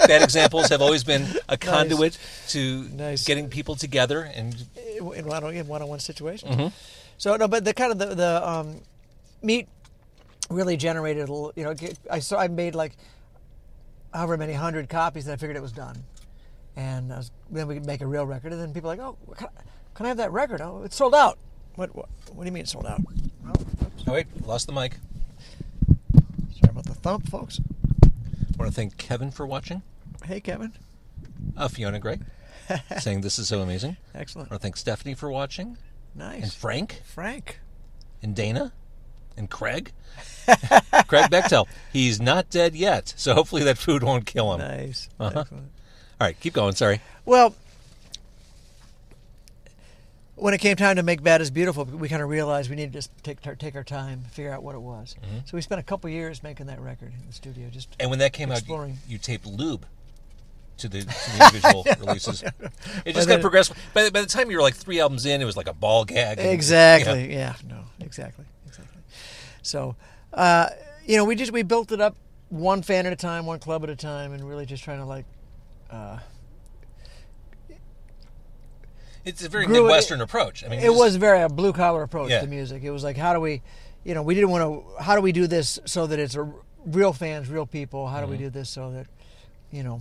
bad 0.06 0.22
examples 0.22 0.68
have 0.68 0.80
always 0.82 1.04
been 1.04 1.26
a 1.48 1.56
conduit 1.56 2.18
to 2.48 2.88
Nice. 2.94 3.24
getting 3.24 3.48
people 3.48 3.74
together 3.76 4.22
and 4.22 4.66
in 4.96 5.04
one 5.26 5.54
in 5.54 5.66
one-on-one 5.66 6.00
situations. 6.00 6.54
Mm-hmm. 6.56 6.68
So 7.18 7.36
no, 7.36 7.48
but 7.48 7.64
the 7.64 7.74
kind 7.74 7.92
of 7.92 7.98
the, 7.98 8.14
the 8.14 8.48
um, 8.48 8.80
meat 9.42 9.68
really 10.48 10.76
generated. 10.76 11.28
You 11.28 11.52
know, 11.56 11.74
I 12.10 12.20
saw 12.20 12.38
I 12.38 12.48
made 12.48 12.74
like 12.74 12.96
however 14.14 14.36
many 14.36 14.52
hundred 14.52 14.88
copies, 14.88 15.26
and 15.26 15.32
I 15.32 15.36
figured 15.36 15.56
it 15.56 15.62
was 15.62 15.72
done. 15.72 16.04
And 16.80 17.12
I 17.12 17.18
was, 17.18 17.30
then 17.50 17.66
we 17.66 17.74
could 17.74 17.84
make 17.84 18.00
a 18.00 18.06
real 18.06 18.24
record, 18.24 18.52
and 18.52 18.60
then 18.60 18.72
people 18.72 18.88
like, 18.88 19.00
oh, 19.00 19.18
can 19.36 19.48
I, 19.48 19.60
can 19.94 20.06
I 20.06 20.08
have 20.08 20.16
that 20.16 20.32
record? 20.32 20.62
Oh, 20.62 20.80
it's 20.82 20.96
sold 20.96 21.14
out. 21.14 21.38
What, 21.74 21.94
what? 21.94 22.08
What 22.32 22.44
do 22.44 22.46
you 22.46 22.52
mean 22.52 22.62
it's 22.62 22.72
sold 22.72 22.86
out? 22.86 23.00
Oh. 23.46 23.52
Oh 24.06 24.12
wait, 24.12 24.26
lost 24.46 24.66
the 24.66 24.72
mic. 24.72 24.96
Sorry 26.58 26.70
about 26.70 26.84
the 26.86 26.94
thump, 26.94 27.28
folks. 27.28 27.60
I 28.02 28.08
want 28.58 28.70
to 28.70 28.74
thank 28.74 28.96
Kevin 28.96 29.30
for 29.30 29.46
watching. 29.46 29.82
Hey, 30.24 30.40
Kevin. 30.40 30.72
Uh, 31.56 31.68
Fiona 31.68 31.98
Gray 31.98 32.18
saying 32.98 33.20
this 33.20 33.38
is 33.38 33.48
so 33.48 33.60
amazing. 33.60 33.96
Excellent. 34.14 34.50
I 34.50 34.54
want 34.54 34.62
to 34.62 34.64
thank 34.64 34.76
Stephanie 34.78 35.14
for 35.14 35.30
watching, 35.30 35.76
Nice. 36.14 36.42
and 36.44 36.52
Frank, 36.52 37.02
Frank. 37.04 37.60
and 38.22 38.34
Dana, 38.34 38.72
and 39.36 39.50
Craig. 39.50 39.92
Craig 41.08 41.30
Bechtel. 41.30 41.66
He's 41.92 42.20
not 42.20 42.48
dead 42.48 42.74
yet, 42.74 43.12
so 43.18 43.34
hopefully 43.34 43.64
that 43.64 43.76
food 43.76 44.02
won't 44.02 44.24
kill 44.24 44.54
him. 44.54 44.60
Nice. 44.60 45.08
Uh-huh. 45.18 45.40
Excellent. 45.40 45.70
All 46.20 46.26
right, 46.26 46.38
keep 46.38 46.52
going. 46.52 46.74
Sorry. 46.74 47.00
Well, 47.24 47.54
when 50.36 50.52
it 50.52 50.58
came 50.58 50.76
time 50.76 50.96
to 50.96 51.02
make 51.02 51.22
Bad 51.22 51.40
is 51.40 51.50
Beautiful, 51.50 51.84
we 51.84 52.08
kind 52.10 52.22
of 52.22 52.28
realized 52.28 52.68
we 52.68 52.76
needed 52.76 52.92
to 52.92 52.98
just 52.98 53.10
take 53.24 53.38
our, 53.46 53.54
take 53.54 53.74
our 53.74 53.84
time, 53.84 54.24
figure 54.30 54.52
out 54.52 54.62
what 54.62 54.74
it 54.74 54.80
was. 54.80 55.16
Mm-hmm. 55.22 55.38
So 55.46 55.56
we 55.56 55.62
spent 55.62 55.80
a 55.80 55.82
couple 55.82 56.10
years 56.10 56.42
making 56.42 56.66
that 56.66 56.80
record 56.80 57.12
in 57.18 57.26
the 57.26 57.32
studio. 57.32 57.68
Just 57.70 57.88
And 57.98 58.10
when 58.10 58.18
that 58.18 58.34
came 58.34 58.52
Exploring. 58.52 58.92
out, 58.92 58.98
you, 59.06 59.12
you 59.12 59.18
taped 59.18 59.46
lube 59.46 59.86
to 60.78 60.88
the, 60.88 61.00
to 61.00 61.06
the 61.06 61.44
individual 61.44 61.86
releases. 62.00 62.42
It 63.06 63.14
just 63.14 63.28
got 63.28 63.40
progressed. 63.40 63.72
By, 63.94 64.04
the- 64.04 64.10
by 64.10 64.20
the 64.20 64.26
time 64.26 64.50
you 64.50 64.56
were 64.58 64.62
like 64.62 64.74
three 64.74 65.00
albums 65.00 65.24
in, 65.24 65.40
it 65.40 65.46
was 65.46 65.56
like 65.56 65.68
a 65.68 65.74
ball 65.74 66.04
gag. 66.04 66.38
and- 66.38 66.50
exactly, 66.50 67.32
yeah. 67.32 67.54
no, 67.66 67.80
exactly, 68.00 68.44
exactly. 68.66 69.00
So, 69.62 69.96
uh, 70.34 70.68
you 71.06 71.16
know, 71.16 71.24
we 71.24 71.34
just 71.34 71.50
we 71.52 71.62
built 71.62 71.92
it 71.92 72.00
up 72.00 72.14
one 72.50 72.82
fan 72.82 73.06
at 73.06 73.12
a 73.12 73.16
time, 73.16 73.46
one 73.46 73.58
club 73.58 73.84
at 73.84 73.90
a 73.90 73.96
time, 73.96 74.32
and 74.34 74.46
really 74.46 74.66
just 74.66 74.84
trying 74.84 74.98
to 74.98 75.06
like. 75.06 75.24
Uh, 75.90 76.18
It's 79.24 79.44
a 79.44 79.48
very 79.50 79.66
Grew 79.66 79.76
it- 79.76 79.82
Midwestern 79.82 80.20
approach. 80.22 80.64
I 80.64 80.68
mean, 80.68 80.80
it 80.80 80.92
was 80.94 81.16
very 81.16 81.42
a 81.42 81.48
blue 81.48 81.72
collar 81.74 82.02
approach 82.02 82.30
Yeah. 82.30 82.40
to 82.40 82.46
music. 82.46 82.82
It 82.82 82.90
was 82.90 83.04
like, 83.04 83.16
how 83.18 83.34
do 83.34 83.40
we, 83.40 83.60
you 84.02 84.14
know, 84.14 84.22
we 84.22 84.34
didn't 84.34 84.48
want 84.50 84.62
to. 84.62 85.02
How 85.02 85.14
do 85.14 85.20
we 85.20 85.30
do 85.32 85.46
this 85.46 85.78
so 85.84 86.06
that 86.06 86.18
it's 86.18 86.36
a 86.36 86.50
real 86.86 87.12
fans, 87.12 87.50
real 87.50 87.66
people. 87.66 88.08
How 88.08 88.16
do 88.20 88.22
Mm-hmm. 88.22 88.30
we 88.32 88.38
do 88.38 88.50
this 88.50 88.70
so 88.70 88.90
that, 88.92 89.06
you 89.70 89.82
know, 89.82 90.00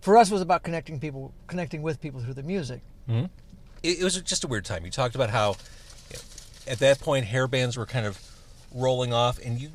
for 0.00 0.16
us 0.16 0.30
it 0.30 0.32
was 0.32 0.42
about 0.42 0.64
connecting 0.64 0.98
people, 0.98 1.32
connecting 1.46 1.80
with 1.82 2.00
people 2.00 2.20
through 2.20 2.34
the 2.34 2.42
music. 2.42 2.80
it, 3.08 3.28
it 3.82 4.02
was 4.04 4.20
just 4.22 4.42
a 4.42 4.48
weird 4.48 4.64
time. 4.64 4.84
You 4.84 4.90
talked 4.90 5.14
about 5.14 5.30
how 5.30 5.50
you 6.10 6.16
know, 6.16 6.22
at 6.72 6.78
that 6.80 6.98
point 7.00 7.26
hair 7.26 7.46
bands 7.46 7.76
were 7.76 7.86
kind 7.86 8.04
of 8.04 8.18
rolling 8.74 9.12
off, 9.12 9.38
and 9.38 9.60
you 9.60 9.70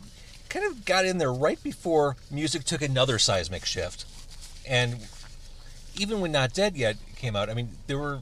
kind 0.49 0.65
of 0.65 0.83
got 0.83 1.05
in 1.05 1.17
there 1.17 1.33
right 1.33 1.61
before 1.63 2.17
music 2.29 2.65
took 2.65 2.81
another 2.81 3.19
seismic 3.19 3.63
shift. 3.65 4.03
And 4.67 4.97
even 5.99 6.21
when 6.21 6.31
Not 6.31 6.53
Dead 6.53 6.75
Yet 6.75 6.97
came 7.15 7.35
out, 7.35 7.49
I 7.49 7.53
mean, 7.53 7.69
there 7.87 7.97
were 7.97 8.19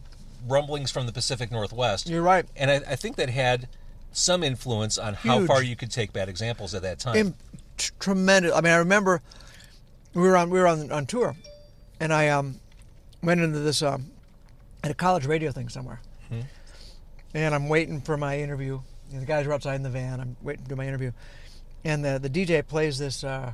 rumblings 0.47 0.91
from 0.91 1.05
the 1.05 1.11
Pacific 1.11 1.51
Northwest. 1.51 2.09
You're 2.09 2.21
right. 2.21 2.45
And 2.55 2.69
I, 2.69 2.75
I 2.75 2.95
think 2.95 3.15
that 3.17 3.29
had 3.29 3.67
some 4.11 4.43
influence 4.43 4.97
on 4.97 5.15
how 5.15 5.39
Huge. 5.39 5.47
far 5.47 5.63
you 5.63 5.75
could 5.75 5.91
take 5.91 6.13
bad 6.13 6.29
examples 6.29 6.73
at 6.75 6.81
that 6.83 6.99
time. 6.99 7.15
Im- 7.15 7.35
t- 7.77 7.91
tremendous. 7.99 8.53
I 8.53 8.61
mean, 8.61 8.73
I 8.73 8.77
remember 8.77 9.21
we 10.13 10.21
were 10.21 10.37
on 10.37 10.49
we 10.49 10.59
were 10.59 10.67
on 10.67 10.91
on 10.91 11.05
tour, 11.05 11.35
and 11.99 12.13
I 12.13 12.29
um 12.29 12.59
went 13.21 13.41
into 13.41 13.59
this 13.59 13.81
um 13.81 14.11
at 14.83 14.91
a 14.91 14.93
college 14.93 15.25
radio 15.25 15.51
thing 15.51 15.69
somewhere, 15.69 16.01
and 17.33 17.55
I'm 17.55 17.69
waiting 17.69 18.01
for 18.01 18.17
my 18.17 18.39
interview. 18.39 18.79
And 19.11 19.21
the 19.21 19.25
guys 19.25 19.45
are 19.45 19.53
outside 19.53 19.75
in 19.75 19.83
the 19.83 19.89
van. 19.89 20.19
I'm 20.19 20.35
waiting 20.41 20.63
to 20.63 20.69
do 20.69 20.75
my 20.75 20.87
interview, 20.87 21.11
and 21.83 22.03
the 22.05 22.19
the 22.19 22.29
DJ 22.29 22.65
plays 22.65 22.97
this 22.99 23.23
uh 23.23 23.53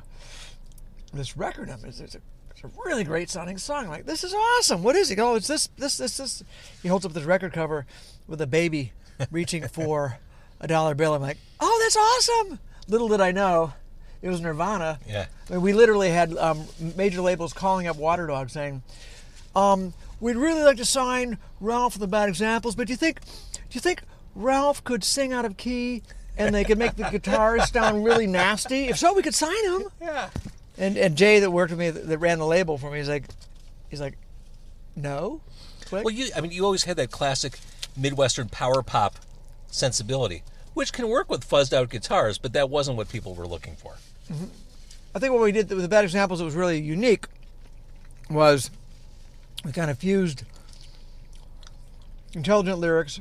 this 1.12 1.36
record. 1.36 1.68
of 1.70 1.84
It's, 1.84 2.00
it's, 2.00 2.14
a, 2.14 2.20
it's 2.62 2.76
a 2.76 2.80
really 2.84 3.04
great 3.04 3.30
sounding 3.30 3.58
song. 3.58 3.84
I'm 3.84 3.90
like 3.90 4.06
this 4.06 4.24
is 4.24 4.34
awesome. 4.34 4.82
What 4.82 4.96
is 4.96 5.10
it? 5.10 5.18
Oh, 5.18 5.34
it's 5.34 5.46
this 5.46 5.68
this 5.78 5.96
this 5.96 6.16
this. 6.16 6.42
He 6.82 6.88
holds 6.88 7.06
up 7.06 7.12
this 7.12 7.24
record 7.24 7.52
cover 7.52 7.86
with 8.26 8.40
a 8.40 8.46
baby 8.46 8.92
reaching 9.30 9.66
for 9.66 10.18
a 10.60 10.68
dollar 10.68 10.94
bill. 10.94 11.14
I'm 11.14 11.22
like, 11.22 11.38
oh, 11.58 11.80
that's 11.82 11.96
awesome. 11.96 12.58
Little 12.86 13.08
did 13.08 13.20
I 13.20 13.32
know, 13.32 13.72
it 14.22 14.28
was 14.28 14.40
Nirvana. 14.40 14.98
Yeah. 15.08 15.26
I 15.48 15.52
mean, 15.52 15.62
we 15.62 15.72
literally 15.72 16.10
had 16.10 16.36
um, 16.36 16.66
major 16.96 17.20
labels 17.20 17.52
calling 17.52 17.86
up 17.86 17.96
Waterdog 17.96 18.50
saying, 18.50 18.82
um, 19.56 19.94
"We'd 20.20 20.36
really 20.36 20.62
like 20.62 20.76
to 20.76 20.84
sign 20.84 21.38
Ralph 21.60 21.98
the 21.98 22.06
Bad 22.06 22.28
Examples, 22.28 22.74
but 22.74 22.86
do 22.86 22.92
you 22.92 22.96
think, 22.96 23.20
do 23.20 23.60
you 23.72 23.80
think 23.80 24.02
Ralph 24.34 24.84
could 24.84 25.02
sing 25.04 25.32
out 25.32 25.44
of 25.44 25.56
key?" 25.56 26.02
And 26.36 26.54
they 26.54 26.64
could 26.64 26.78
make 26.78 26.96
the 26.96 27.04
guitars 27.10 27.70
sound 27.70 28.02
really 28.02 28.26
nasty. 28.26 28.88
If 28.88 28.98
so, 28.98 29.12
we 29.12 29.20
could 29.20 29.34
sign 29.34 29.62
him. 29.64 29.88
yeah. 30.00 30.30
And 30.80 30.96
and 30.96 31.14
Jay 31.14 31.40
that 31.40 31.50
worked 31.50 31.70
with 31.70 31.78
me 31.78 31.90
that, 31.90 32.18
ran 32.18 32.38
the 32.38 32.46
label 32.46 32.78
for 32.78 32.90
me, 32.90 32.98
he's 32.98 33.08
like, 33.08 33.24
he's 33.90 34.00
like, 34.00 34.16
no. 34.96 35.42
Click. 35.84 36.04
Well, 36.04 36.14
you, 36.14 36.30
I 36.34 36.40
mean, 36.40 36.52
you 36.52 36.64
always 36.64 36.84
had 36.84 36.96
that 36.96 37.10
classic 37.10 37.58
Midwestern 37.96 38.48
power 38.48 38.82
pop 38.82 39.16
sensibility, 39.68 40.42
which 40.72 40.92
can 40.92 41.08
work 41.08 41.28
with 41.28 41.48
fuzzed 41.48 41.74
out 41.74 41.90
guitars, 41.90 42.38
but 42.38 42.54
that 42.54 42.70
wasn't 42.70 42.96
what 42.96 43.10
people 43.10 43.34
were 43.34 43.46
looking 43.46 43.76
for. 43.76 43.96
Mm-hmm. 44.32 44.46
I 45.14 45.18
think 45.18 45.34
what 45.34 45.42
we 45.42 45.52
did 45.52 45.68
with 45.68 45.82
the 45.82 45.88
bad 45.88 46.04
examples 46.04 46.38
that 46.38 46.46
was 46.46 46.54
really 46.54 46.80
unique 46.80 47.26
was 48.30 48.70
we 49.64 49.72
kind 49.72 49.90
of 49.90 49.98
fused 49.98 50.44
intelligent 52.32 52.78
lyrics, 52.78 53.20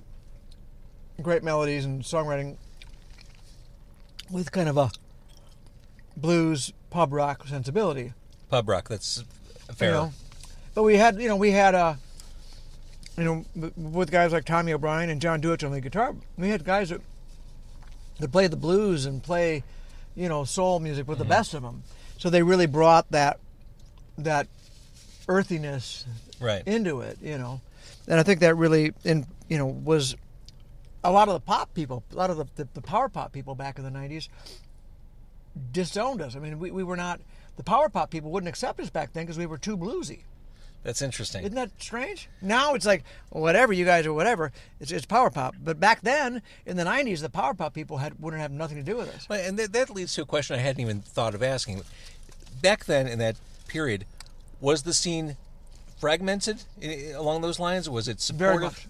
great 1.22 1.44
melodies, 1.44 1.84
and 1.84 2.04
songwriting 2.04 2.56
with 4.30 4.52
kind 4.52 4.70
of 4.70 4.78
a 4.78 4.92
blues 6.22 6.74
pub 6.90 7.14
rock 7.14 7.48
sensibility. 7.48 8.14
Pub 8.50 8.68
rock, 8.68 8.90
that's 8.90 9.24
fair. 9.76 9.90
You 9.90 9.94
know, 9.96 10.14
but 10.76 10.84
we 10.84 10.96
had 10.98 11.22
you 11.22 11.28
know 11.28 11.36
we 11.36 11.52
had 11.52 11.76
uh, 11.76 11.96
you 13.18 13.24
know 13.24 13.46
with 13.76 14.12
guys 14.12 14.32
like 14.32 14.46
Tommy 14.46 14.74
O'Brien 14.74 15.10
and 15.10 15.22
John 15.22 15.42
Deutsch 15.42 15.64
on 15.64 15.72
the 15.72 15.82
guitar. 15.82 16.16
We 16.38 16.50
had 16.50 16.64
guys 16.64 16.90
that 16.90 17.02
that 18.20 18.32
play 18.32 18.48
the 18.48 18.58
blues 18.58 19.06
and 19.06 19.22
play 19.24 19.64
you 20.16 20.30
know 20.30 20.44
soul 20.44 20.80
music 20.80 21.08
with 21.08 21.18
the 21.20 21.26
best 21.26 21.54
of 21.54 21.62
them. 21.64 21.84
So 22.18 22.30
they 22.30 22.44
really 22.44 22.66
brought 22.68 23.10
that 23.12 23.40
that 24.18 24.48
earthiness 25.28 26.06
Right. 26.42 26.66
into 26.66 27.02
it, 27.02 27.18
you 27.22 27.38
know. 27.38 27.62
And 28.08 28.20
I 28.20 28.24
think 28.24 28.40
that 28.40 28.56
really, 28.56 28.94
in 29.04 29.26
you 29.50 29.58
know, 29.58 29.68
was 29.68 30.16
a 31.04 31.12
lot 31.12 31.28
of 31.28 31.34
the 31.34 31.40
pop 31.40 31.74
people, 31.74 32.04
a 32.12 32.16
lot 32.16 32.30
of 32.30 32.38
the, 32.38 32.46
the, 32.56 32.68
the 32.74 32.82
power 32.82 33.10
pop 33.10 33.32
people 33.32 33.56
back 33.56 33.78
in 33.78 33.84
the 33.84 33.92
'90s 33.92 34.28
disowned 35.72 36.22
us. 36.22 36.36
I 36.36 36.40
mean, 36.40 36.60
we, 36.60 36.72
we 36.72 36.84
were 36.84 36.98
not 36.98 37.20
the 37.58 37.64
power 37.64 37.90
pop 37.90 38.10
people 38.10 38.32
wouldn't 38.32 38.48
accept 38.48 38.80
us 38.80 38.90
back 38.90 39.12
then 39.12 39.26
because 39.26 39.38
we 39.38 39.46
were 39.46 39.58
too 39.58 39.78
bluesy. 39.78 40.22
That's 40.84 41.02
interesting. 41.02 41.42
Isn't 41.42 41.56
that 41.56 41.72
strange? 41.78 42.30
Now 42.42 42.74
it's 42.74 42.86
like 42.86 43.04
whatever 43.32 43.74
you 43.74 43.84
guys 43.84 44.06
are, 44.06 44.14
whatever. 44.14 44.54
It's, 44.80 44.94
it's 44.94 45.06
power 45.06 45.30
pop. 45.30 45.56
But 45.62 45.78
back 45.78 46.02
then 46.02 46.42
in 46.66 46.78
the 46.78 46.86
'90s, 46.86 47.20
the 47.20 47.30
power 47.30 47.54
pop 47.54 47.74
people 47.74 47.98
had 47.98 48.18
wouldn't 48.20 48.42
have 48.42 48.52
nothing 48.52 48.78
to 48.78 48.84
do 48.84 48.96
with 48.96 49.14
us. 49.14 49.28
Well, 49.28 49.42
And 49.46 49.60
that, 49.60 49.74
that 49.74 49.90
leads 49.90 50.14
to 50.16 50.22
a 50.22 50.26
question 50.26 50.56
I 50.56 50.60
hadn't 50.60 50.82
even 50.82 51.02
thought 51.02 51.36
of 51.36 51.44
asking. 51.44 51.82
Back 52.62 52.86
then, 52.86 53.08
in 53.08 53.20
that 53.20 53.36
period, 53.68 54.06
was 54.62 54.84
the 54.84 54.94
scene 54.94 55.36
fragmented 55.98 56.64
eh, 56.82 57.12
along 57.14 57.42
those 57.42 57.60
lines? 57.60 57.90
Was 57.90 58.08
it 58.08 58.22
supportive? 58.22 58.60
Very 58.60 58.64
much. 58.64 58.88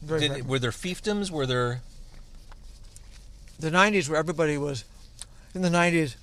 Very, 0.00 0.20
Did, 0.20 0.48
were 0.48 0.58
there 0.58 0.70
fiefdoms? 0.70 1.30
Were 1.30 1.46
there? 1.46 1.82
the 3.58 3.70
'90s 3.70 4.08
where 4.08 4.18
everybody 4.18 4.56
was 4.56 4.84
in 5.54 5.62
the 5.62 5.68
'90s. 5.68 6.16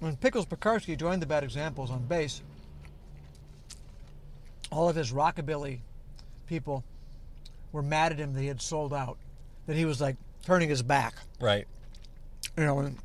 When 0.00 0.16
Pickles 0.16 0.46
Pekarsky 0.46 0.96
joined 0.96 1.20
the 1.22 1.26
Bad 1.26 1.42
Examples 1.42 1.90
on 1.90 2.04
bass, 2.04 2.40
all 4.70 4.88
of 4.88 4.94
his 4.94 5.12
rockabilly 5.12 5.80
people 6.46 6.84
were 7.72 7.82
mad 7.82 8.12
at 8.12 8.18
him 8.18 8.32
that 8.34 8.40
he 8.40 8.46
had 8.46 8.62
sold 8.62 8.94
out, 8.94 9.18
that 9.66 9.76
he 9.76 9.84
was 9.84 10.00
like 10.00 10.16
turning 10.44 10.68
his 10.68 10.82
back. 10.82 11.14
Right. 11.40 11.66
You 12.56 12.64
know, 12.64 12.78
and 12.78 12.96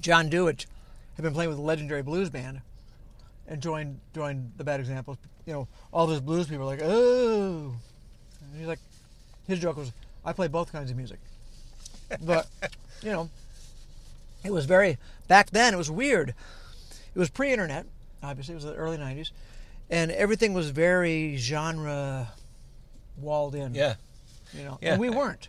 John 0.00 0.28
Dewitt 0.28 0.66
had 1.16 1.22
been 1.22 1.34
playing 1.34 1.50
with 1.50 1.58
a 1.58 1.62
legendary 1.62 2.02
blues 2.02 2.30
band 2.30 2.60
and 3.46 3.60
joined 3.62 3.98
joined 4.14 4.52
the 4.56 4.64
Bad 4.64 4.80
Examples. 4.80 5.16
You 5.46 5.54
know, 5.54 5.68
all 5.92 6.06
those 6.06 6.20
blues 6.20 6.46
people 6.46 6.66
were 6.66 6.70
like, 6.70 6.82
oh. 6.82 7.74
And 8.40 8.58
he's 8.58 8.66
like, 8.66 8.80
his 9.46 9.58
joke 9.58 9.78
was, 9.78 9.92
I 10.24 10.32
play 10.32 10.48
both 10.48 10.70
kinds 10.70 10.90
of 10.90 10.96
music. 10.96 11.18
But, 12.20 12.48
you 13.02 13.10
know, 13.10 13.28
it 14.44 14.50
was 14.52 14.64
very, 14.66 14.98
back 15.26 15.50
then, 15.50 15.74
it 15.74 15.76
was 15.76 15.90
weird. 15.90 16.30
It 17.14 17.18
was 17.18 17.28
pre 17.30 17.52
internet, 17.52 17.86
obviously, 18.22 18.52
it 18.54 18.56
was 18.56 18.64
the 18.64 18.74
early 18.74 18.96
90s, 18.96 19.30
and 19.90 20.10
everything 20.10 20.54
was 20.54 20.70
very 20.70 21.36
genre 21.36 22.28
walled 23.18 23.54
in. 23.54 23.74
Yeah. 23.74 23.94
You 24.54 24.64
know, 24.64 24.78
Yeah. 24.80 24.92
and 24.92 25.00
we 25.00 25.10
weren't. 25.10 25.48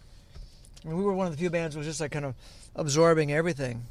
I 0.83 0.87
mean, 0.87 0.97
we 0.97 1.03
were 1.03 1.13
one 1.13 1.27
of 1.27 1.33
the 1.33 1.37
few 1.37 1.49
bands 1.49 1.75
that 1.75 1.79
was 1.79 1.87
just 1.87 2.01
like 2.01 2.11
kind 2.11 2.25
of 2.25 2.35
absorbing 2.75 3.31
everything. 3.31 3.85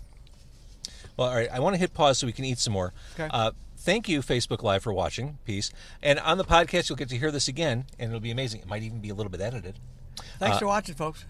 Well, 1.17 1.29
all 1.29 1.35
right. 1.35 1.49
I 1.53 1.61
want 1.61 1.75
to 1.75 1.79
hit 1.81 1.95
pause 1.95 2.19
so 2.19 2.27
we 2.27 2.33
can 2.33 2.45
eat 2.45 2.59
some 2.59 2.73
more. 2.73 2.93
Okay. 3.15 3.29
Uh, 3.31 3.51
thank 3.79 4.09
you, 4.09 4.21
Facebook 4.23 4.63
Live, 4.63 4.83
for 4.83 4.93
watching. 4.93 5.39
Peace. 5.45 5.71
And 6.03 6.19
on 6.21 6.39
the 6.39 6.45
podcast, 6.45 6.89
you'll 6.89 6.97
get 6.97 7.09
to 7.11 7.19
hear 7.19 7.31
this 7.31 7.49
again, 7.49 7.87
and 7.99 8.11
it'll 8.11 8.21
be 8.21 8.31
amazing. 8.31 8.61
It 8.61 8.69
might 8.69 8.83
even 8.83 9.01
be 9.01 9.09
a 9.11 9.15
little 9.15 9.31
bit 9.31 9.41
edited. 9.41 9.79
Thanks 10.39 10.57
Uh, 10.57 10.61
for 10.61 10.67
watching, 10.67 10.95
folks. 10.95 11.25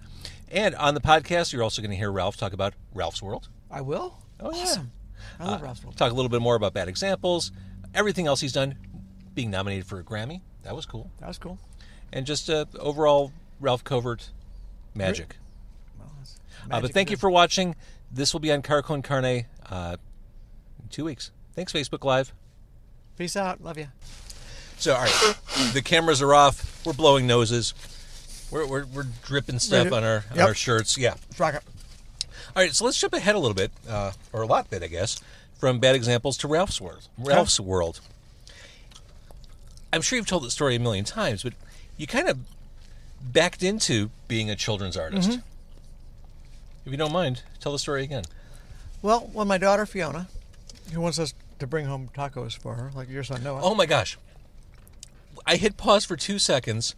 And 0.50 0.74
on 0.76 0.94
the 0.94 1.00
podcast, 1.00 1.52
you're 1.52 1.62
also 1.62 1.82
going 1.82 1.90
to 1.90 1.96
hear 1.96 2.10
Ralph 2.10 2.36
talk 2.36 2.52
about 2.52 2.74
Ralph's 2.94 3.22
World. 3.22 3.48
I 3.70 3.80
will. 3.82 4.18
Oh, 4.40 4.54
yeah. 4.54 4.62
awesome. 4.62 4.92
I 5.38 5.44
love 5.46 5.60
Uh, 5.60 5.64
Ralph's 5.64 5.82
World. 5.84 5.96
Talk 5.96 6.10
a 6.10 6.14
little 6.14 6.28
bit 6.30 6.40
more 6.40 6.54
about 6.54 6.72
bad 6.72 6.88
examples, 6.88 7.52
everything 7.94 8.26
else 8.26 8.40
he's 8.40 8.52
done, 8.52 8.76
being 9.34 9.50
nominated 9.50 9.86
for 9.86 9.98
a 9.98 10.04
Grammy. 10.04 10.40
That 10.62 10.74
was 10.74 10.86
cool. 10.86 11.10
That 11.20 11.28
was 11.28 11.38
cool. 11.38 11.58
And 12.12 12.24
just 12.24 12.48
uh, 12.48 12.64
overall 12.78 13.32
Ralph 13.60 13.84
Covert 13.84 14.30
magic. 14.94 15.36
Well, 15.98 16.10
that's 16.18 16.36
Uh, 16.70 16.80
but 16.80 16.92
thank 16.92 17.10
you 17.10 17.16
for 17.16 17.30
watching. 17.30 17.76
This 18.10 18.32
will 18.32 18.40
be 18.40 18.50
on 18.50 18.62
Car 18.62 18.80
Con 18.82 19.02
Carne 19.02 19.44
uh, 19.68 19.96
in 20.82 20.88
two 20.88 21.04
weeks. 21.04 21.30
Thanks, 21.54 21.72
Facebook 21.72 22.04
Live. 22.04 22.32
Peace 23.18 23.36
out. 23.36 23.62
Love 23.62 23.76
you. 23.76 23.88
So, 24.78 24.94
all 24.94 25.02
right, 25.02 25.36
the 25.74 25.82
cameras 25.82 26.22
are 26.22 26.32
off. 26.32 26.84
We're 26.86 26.92
blowing 26.92 27.26
noses. 27.26 27.74
We're, 28.50 28.66
we're, 28.66 28.86
we're 28.86 29.06
dripping 29.24 29.58
stuff 29.58 29.92
on 29.92 30.04
our 30.04 30.24
on 30.30 30.36
Yep. 30.36 30.48
our 30.48 30.54
shirts. 30.54 30.96
Yeah. 30.96 31.14
Let's 31.28 31.40
rock 31.40 31.54
it. 31.54 31.62
All 32.56 32.62
right, 32.62 32.74
so 32.74 32.84
let's 32.84 32.98
jump 32.98 33.12
ahead 33.12 33.34
a 33.34 33.38
little 33.38 33.54
bit, 33.54 33.70
uh, 33.88 34.12
or 34.32 34.42
a 34.42 34.46
lot 34.46 34.70
bit, 34.70 34.82
I 34.82 34.86
guess, 34.86 35.20
from 35.58 35.78
bad 35.80 35.94
examples 35.94 36.36
to 36.38 36.48
Ralph's 36.48 36.80
world. 36.80 37.06
Ralph's 37.18 37.60
world. 37.60 38.00
I'm 39.92 40.00
sure 40.02 40.16
you've 40.18 40.26
told 40.26 40.44
the 40.44 40.50
story 40.50 40.74
a 40.76 40.78
million 40.78 41.04
times, 41.04 41.42
but 41.42 41.52
you 41.96 42.06
kind 42.06 42.28
of 42.28 42.38
backed 43.22 43.62
into 43.62 44.10
being 44.28 44.50
a 44.50 44.56
children's 44.56 44.96
artist. 44.96 45.30
Mm-hmm. 45.30 45.40
If 46.86 46.92
you 46.92 46.96
don't 46.98 47.12
mind, 47.12 47.42
tell 47.60 47.72
the 47.72 47.78
story 47.78 48.02
again. 48.02 48.24
Well, 49.02 49.30
when 49.32 49.46
my 49.46 49.58
daughter 49.58 49.84
Fiona, 49.86 50.28
who 50.92 51.00
wants 51.00 51.18
us 51.18 51.34
to 51.58 51.66
bring 51.66 51.86
home 51.86 52.08
tacos 52.14 52.56
for 52.58 52.74
her, 52.74 52.90
like 52.94 53.08
your 53.10 53.24
son 53.24 53.42
Noah. 53.42 53.60
Oh 53.62 53.74
my 53.74 53.86
gosh. 53.86 54.16
I 55.46 55.56
hit 55.56 55.76
pause 55.76 56.04
for 56.04 56.16
two 56.16 56.38
seconds. 56.38 56.94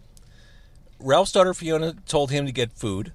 Ralph's 1.00 1.32
daughter 1.32 1.54
Fiona 1.54 1.94
told 2.06 2.30
him 2.30 2.46
to 2.46 2.52
get 2.52 2.72
food. 2.72 3.12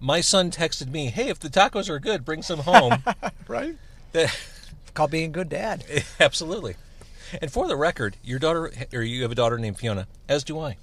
My 0.00 0.20
son 0.20 0.50
texted 0.50 0.90
me, 0.90 1.06
"Hey, 1.06 1.28
if 1.28 1.38
the 1.38 1.48
tacos 1.50 1.88
are 1.88 1.98
good, 1.98 2.24
bring 2.24 2.42
some 2.42 2.60
home." 2.60 3.02
right? 3.48 3.76
Called 4.94 5.10
being 5.10 5.26
a 5.26 5.32
good 5.32 5.48
dad. 5.48 5.84
Absolutely. 6.20 6.76
And 7.40 7.52
for 7.52 7.68
the 7.68 7.76
record, 7.76 8.16
your 8.24 8.38
daughter, 8.38 8.72
or 8.92 9.02
you 9.02 9.22
have 9.22 9.30
a 9.30 9.36
daughter 9.36 9.58
named 9.58 9.78
Fiona, 9.78 10.08
as 10.28 10.42
do 10.42 10.58
I. 10.58 10.76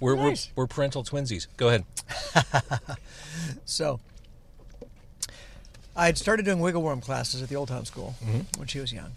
We're 0.00 0.16
Nice. 0.16 0.50
we're, 0.56 0.64
we're 0.64 0.66
parental 0.66 1.04
twinsies. 1.04 1.46
Go 1.56 1.68
ahead. 1.68 1.84
So, 3.64 3.98
I 5.96 6.06
had 6.06 6.18
started 6.18 6.44
doing 6.44 6.60
wiggle 6.60 6.82
worm 6.82 7.00
classes 7.00 7.42
at 7.42 7.48
the 7.48 7.56
Old 7.56 7.68
Town 7.68 7.84
School 7.84 8.14
when 8.56 8.66
she 8.68 8.78
was 8.80 8.92
young. 8.92 9.12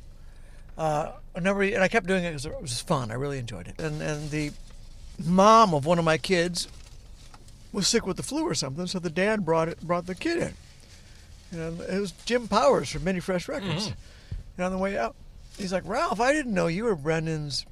Uh, 0.77 1.11
a 1.35 1.41
number, 1.41 1.63
and 1.63 1.77
I 1.83 1.87
kept 1.87 2.05
doing 2.07 2.23
it 2.23 2.29
because 2.29 2.45
it 2.45 2.61
was 2.61 2.81
fun. 2.81 3.11
I 3.11 3.15
really 3.15 3.37
enjoyed 3.39 3.67
it. 3.67 3.79
And 3.79 4.01
and 4.01 4.29
the 4.31 4.51
mom 5.23 5.73
of 5.73 5.85
one 5.85 5.99
of 5.99 6.05
my 6.05 6.17
kids 6.17 6.67
was 7.71 7.87
sick 7.87 8.05
with 8.07 8.17
the 8.17 8.23
flu 8.23 8.43
or 8.43 8.53
something, 8.55 8.87
so 8.87 8.99
the 8.99 9.09
dad 9.09 9.45
brought 9.45 9.67
it 9.69 9.81
brought 9.81 10.05
the 10.05 10.15
kid 10.15 10.37
in. 11.51 11.59
And 11.59 11.79
it 11.81 11.99
was 11.99 12.11
Jim 12.25 12.47
Powers 12.47 12.89
from 12.89 13.03
Minty 13.03 13.19
Fresh 13.19 13.47
Records. 13.47 13.93
And 14.57 14.65
on 14.65 14.71
the 14.71 14.77
way 14.77 14.97
out, 14.97 15.15
he's 15.57 15.71
like, 15.73 15.83
Ralph, 15.85 16.19
I 16.19 16.33
didn't 16.33 16.53
know 16.53 16.67
you 16.67 16.85
were 16.85 16.95
Brendan's 16.95 17.65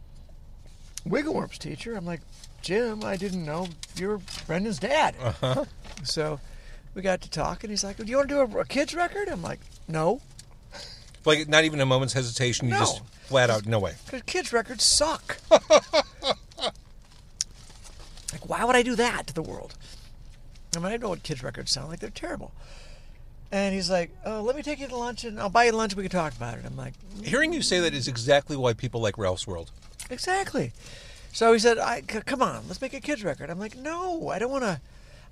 wiggle 1.06 1.34
worms 1.34 1.58
teacher. 1.58 1.96
I'm 1.96 2.06
like, 2.06 2.22
Jim, 2.62 3.04
I 3.04 3.16
didn't 3.18 3.46
know 3.46 3.68
you 3.96 4.08
were 4.10 4.20
Brendan's 4.48 4.80
dad. 4.80 5.16
Uh-huh. 5.22 5.66
So 6.04 6.40
we 6.96 7.02
got 7.02 7.22
to 7.22 7.30
talk, 7.30 7.64
and 7.64 7.72
he's 7.72 7.84
like, 7.84 7.96
Do 7.98 8.04
you 8.06 8.18
want 8.18 8.28
to 8.28 8.36
do 8.36 8.58
a, 8.58 8.62
a 8.62 8.66
kids 8.66 8.94
record? 8.94 9.30
I'm 9.30 9.42
like, 9.42 9.60
No, 9.88 10.20
Like 11.24 11.48
not 11.48 11.64
even 11.64 11.80
a 11.80 11.86
moment's 11.86 12.14
hesitation. 12.14 12.68
You 12.68 12.74
No. 12.74 12.80
just 12.80 13.02
flat 13.28 13.50
out 13.50 13.66
no 13.66 13.80
way. 13.80 13.94
because 14.06 14.22
kids 14.24 14.52
records 14.52 14.84
suck. 14.84 15.38
like, 18.44 18.50
why 18.60 18.66
would 18.66 18.76
I 18.76 18.84
do 18.84 18.96
that 18.96 19.28
to 19.28 19.34
the 19.34 19.42
world? 19.42 19.76
I 20.76 20.80
mean, 20.80 20.92
I 20.92 20.98
know 20.98 21.10
what 21.10 21.24
kids 21.24 21.44
records 21.44 21.72
sound 21.72 21.90
like. 21.90 22.00
They're 22.00 22.10
terrible. 22.10 22.52
And 23.52 23.76
he's 23.76 23.90
like, 23.92 24.10
Oh, 24.26 24.42
let 24.42 24.56
me 24.56 24.64
take 24.64 24.80
you 24.80 24.88
to 24.88 24.96
lunch, 24.98 25.24
and 25.24 25.40
I'll 25.40 25.50
buy 25.50 25.66
you 25.66 25.72
lunch, 25.72 25.92
and 25.94 25.98
we 25.98 26.04
can 26.10 26.12
talk 26.12 26.36
about 26.36 26.58
it. 26.58 26.66
I'm 26.66 26.76
like, 26.76 26.94
Hearing 27.24 27.54
you 27.54 27.62
say 27.62 27.80
that 27.82 27.94
is 27.94 28.08
exactly 28.08 28.58
why 28.58 28.74
people 28.74 29.00
like 29.00 29.18
Ralph's 29.18 29.46
World. 29.46 29.70
Exactly. 30.10 30.72
So 31.32 31.54
he 31.54 31.60
said, 31.60 31.78
I, 31.78 32.02
c- 32.02 32.22
"Come 32.22 32.42
on, 32.42 32.64
let's 32.68 32.82
make 32.82 32.94
a 32.94 33.00
kids 33.00 33.24
record." 33.24 33.50
I'm 33.50 33.58
like, 33.60 33.76
"No, 33.78 34.30
I 34.30 34.38
don't 34.40 34.52
want 34.52 34.64
to. 34.64 34.82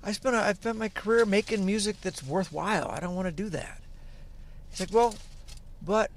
I 0.02 0.12
spent 0.12 0.34
a, 0.34 0.40
I've 0.40 0.56
spent 0.56 0.78
my 0.78 0.88
career 0.88 1.24
making 1.24 1.64
music 1.66 2.00
that's 2.00 2.22
worthwhile. 2.24 2.88
I 2.90 2.98
don't 3.00 3.14
want 3.14 3.26
to 3.26 3.32
do 3.32 3.48
that." 3.50 3.80
He's 4.70 4.80
like, 4.80 4.92
"Well, 4.92 5.14
but," 5.84 6.10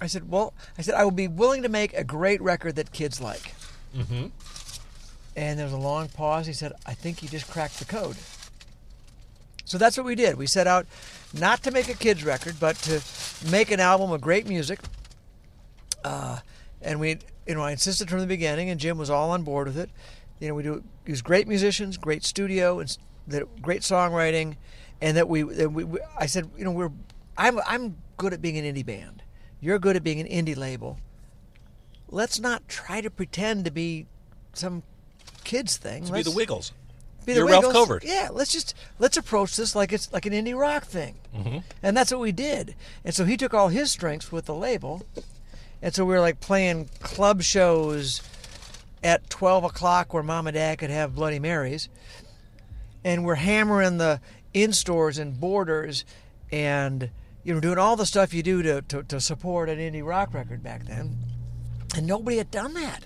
I 0.00 0.06
said, 0.08 0.30
"Well, 0.30 0.52
I 0.76 0.82
said 0.82 0.94
I 0.94 1.04
will 1.04 1.10
be 1.10 1.28
willing 1.28 1.62
to 1.62 1.68
make 1.70 1.94
a 1.94 2.04
great 2.04 2.40
record 2.42 2.76
that 2.76 2.92
kids 2.92 3.18
like." 3.20 3.54
Mm-hmm. 3.96 4.26
And 5.34 5.58
there 5.58 5.66
was 5.66 5.72
a 5.72 5.78
long 5.78 6.08
pause. 6.08 6.46
He 6.46 6.52
said, 6.52 6.72
"I 6.84 6.94
think 6.94 7.22
you 7.22 7.28
just 7.28 7.50
cracked 7.50 7.78
the 7.78 7.84
code." 7.84 8.16
So 9.64 9.78
that's 9.78 9.96
what 9.96 10.04
we 10.04 10.14
did. 10.14 10.36
We 10.36 10.46
set 10.46 10.66
out 10.66 10.86
not 11.32 11.62
to 11.62 11.70
make 11.70 11.88
a 11.88 11.94
kids 11.94 12.24
record, 12.24 12.56
but 12.60 12.76
to 12.82 13.00
make 13.50 13.70
an 13.70 13.80
album 13.80 14.10
of 14.12 14.20
great 14.20 14.46
music 14.46 14.80
uh, 16.04 16.38
and 16.80 17.00
we 17.00 17.18
you 17.46 17.54
know 17.54 17.62
I 17.62 17.72
insisted 17.72 18.10
from 18.10 18.20
the 18.20 18.26
beginning, 18.26 18.70
and 18.70 18.78
Jim 18.78 18.98
was 18.98 19.10
all 19.10 19.30
on 19.30 19.42
board 19.42 19.66
with 19.68 19.78
it. 19.78 19.90
You 20.40 20.48
know, 20.48 20.54
we 20.54 20.62
do 20.62 20.82
use 21.06 21.22
great 21.22 21.46
musicians, 21.46 21.96
great 21.96 22.24
studio, 22.24 22.80
and 22.80 22.96
great 23.60 23.82
songwriting, 23.82 24.56
and 25.00 25.16
that 25.16 25.28
we, 25.28 25.42
that 25.42 25.70
we, 25.72 25.84
we 25.84 26.00
I 26.18 26.26
said 26.26 26.50
you 26.56 26.64
know 26.64 26.72
we're 26.72 26.92
I'm 27.36 27.60
I'm 27.66 27.96
good 28.16 28.32
at 28.32 28.42
being 28.42 28.58
an 28.58 28.64
indie 28.64 28.86
band. 28.86 29.22
You're 29.60 29.78
good 29.78 29.96
at 29.96 30.02
being 30.02 30.20
an 30.20 30.26
indie 30.26 30.56
label. 30.56 30.98
Let's 32.08 32.40
not 32.40 32.68
try 32.68 33.00
to 33.00 33.10
pretend 33.10 33.64
to 33.64 33.70
be 33.70 34.06
some 34.52 34.82
kids 35.44 35.76
thing. 35.76 36.04
To 36.06 36.12
Let's 36.12 36.26
be 36.26 36.30
the 36.30 36.36
Wiggles. 36.36 36.72
be 37.26 37.32
You're 37.34 37.46
the 37.46 37.52
Ralph 37.52 37.66
Wiggles. 37.66 37.86
Covert. 37.86 38.04
Yeah, 38.04 38.28
let's 38.32 38.52
just 38.52 38.74
let's 38.98 39.16
approach 39.16 39.56
this 39.56 39.74
like 39.76 39.92
it's 39.92 40.12
like 40.12 40.26
an 40.26 40.32
indie 40.32 40.58
rock 40.58 40.84
thing, 40.84 41.16
Mm-hmm. 41.36 41.58
and 41.82 41.96
that's 41.96 42.10
what 42.10 42.20
we 42.20 42.32
did. 42.32 42.74
And 43.04 43.14
so 43.14 43.24
he 43.24 43.36
took 43.36 43.54
all 43.54 43.68
his 43.68 43.90
strengths 43.90 44.30
with 44.32 44.46
the 44.46 44.54
label, 44.54 45.02
and 45.80 45.94
so 45.94 46.04
we 46.04 46.14
were 46.14 46.20
like 46.20 46.40
playing 46.40 46.88
club 47.00 47.42
shows 47.42 48.22
at 49.04 49.28
twelve 49.30 49.64
o'clock 49.64 50.12
where 50.14 50.22
mom 50.22 50.46
and 50.46 50.54
dad 50.54 50.78
could 50.78 50.90
have 50.90 51.14
Bloody 51.14 51.38
Marys, 51.38 51.88
and 53.04 53.24
we're 53.24 53.34
hammering 53.36 53.98
the 53.98 54.20
in 54.54 54.72
stores 54.72 55.18
and 55.18 55.40
borders, 55.40 56.04
and 56.50 57.10
you 57.44 57.54
know 57.54 57.60
doing 57.60 57.78
all 57.78 57.96
the 57.96 58.06
stuff 58.06 58.34
you 58.34 58.42
do 58.42 58.62
to, 58.62 58.82
to, 58.82 59.02
to 59.04 59.20
support 59.20 59.68
an 59.68 59.78
indie 59.78 60.04
rock 60.06 60.32
record 60.34 60.62
back 60.62 60.84
then, 60.86 61.16
and 61.96 62.06
nobody 62.06 62.36
had 62.36 62.50
done 62.50 62.74
that. 62.74 63.04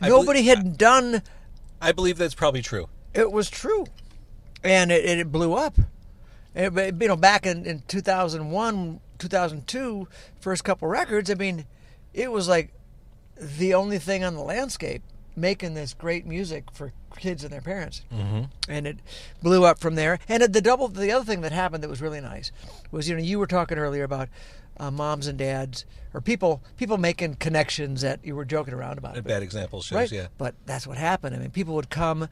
I 0.00 0.08
Nobody 0.08 0.42
had 0.42 0.78
done 0.78 1.22
I 1.80 1.92
believe 1.92 2.18
that's 2.18 2.34
probably 2.34 2.62
true. 2.62 2.88
it 3.14 3.32
was 3.32 3.48
true, 3.48 3.86
and 4.62 4.92
it, 4.92 5.04
it 5.04 5.32
blew 5.32 5.54
up. 5.54 5.76
But, 6.54 7.00
you 7.00 7.08
know, 7.08 7.16
back 7.16 7.46
in, 7.46 7.64
in 7.64 7.82
2001, 7.86 9.00
2002, 9.18 10.08
first 10.40 10.64
couple 10.64 10.88
records. 10.88 11.30
I 11.30 11.34
mean, 11.34 11.64
it 12.12 12.30
was 12.32 12.48
like 12.48 12.72
the 13.36 13.72
only 13.74 13.98
thing 13.98 14.24
on 14.24 14.34
the 14.34 14.42
landscape 14.42 15.02
making 15.36 15.74
this 15.74 15.94
great 15.94 16.26
music 16.26 16.64
for 16.72 16.92
kids 17.16 17.44
and 17.44 17.52
their 17.52 17.60
parents, 17.60 18.02
mm-hmm. 18.12 18.44
and 18.68 18.86
it 18.86 18.98
blew 19.42 19.64
up 19.64 19.78
from 19.78 19.94
there. 19.94 20.18
And 20.28 20.42
it, 20.42 20.52
the 20.52 20.60
double, 20.60 20.88
the 20.88 21.12
other 21.12 21.24
thing 21.24 21.40
that 21.42 21.52
happened 21.52 21.82
that 21.84 21.88
was 21.88 22.02
really 22.02 22.20
nice 22.20 22.50
was 22.90 23.08
you 23.08 23.16
know 23.16 23.22
you 23.22 23.38
were 23.38 23.46
talking 23.46 23.78
earlier 23.78 24.04
about 24.04 24.28
uh, 24.80 24.90
moms 24.90 25.26
and 25.26 25.38
dads 25.38 25.84
or 26.14 26.20
people 26.20 26.62
people 26.76 26.96
making 26.96 27.34
connections 27.34 28.00
that 28.00 28.18
you 28.24 28.34
were 28.34 28.44
joking 28.44 28.74
around 28.74 28.98
about. 28.98 29.14
But- 29.14 29.24
bad 29.24 29.42
example 29.42 29.82
shows, 29.82 29.96
right? 29.96 30.10
yeah. 30.10 30.26
But 30.38 30.54
that's 30.66 30.86
what 30.86 30.96
happened. 30.96 31.36
I 31.36 31.38
mean, 31.38 31.50
people 31.50 31.74
would 31.74 31.90
come. 31.90 32.28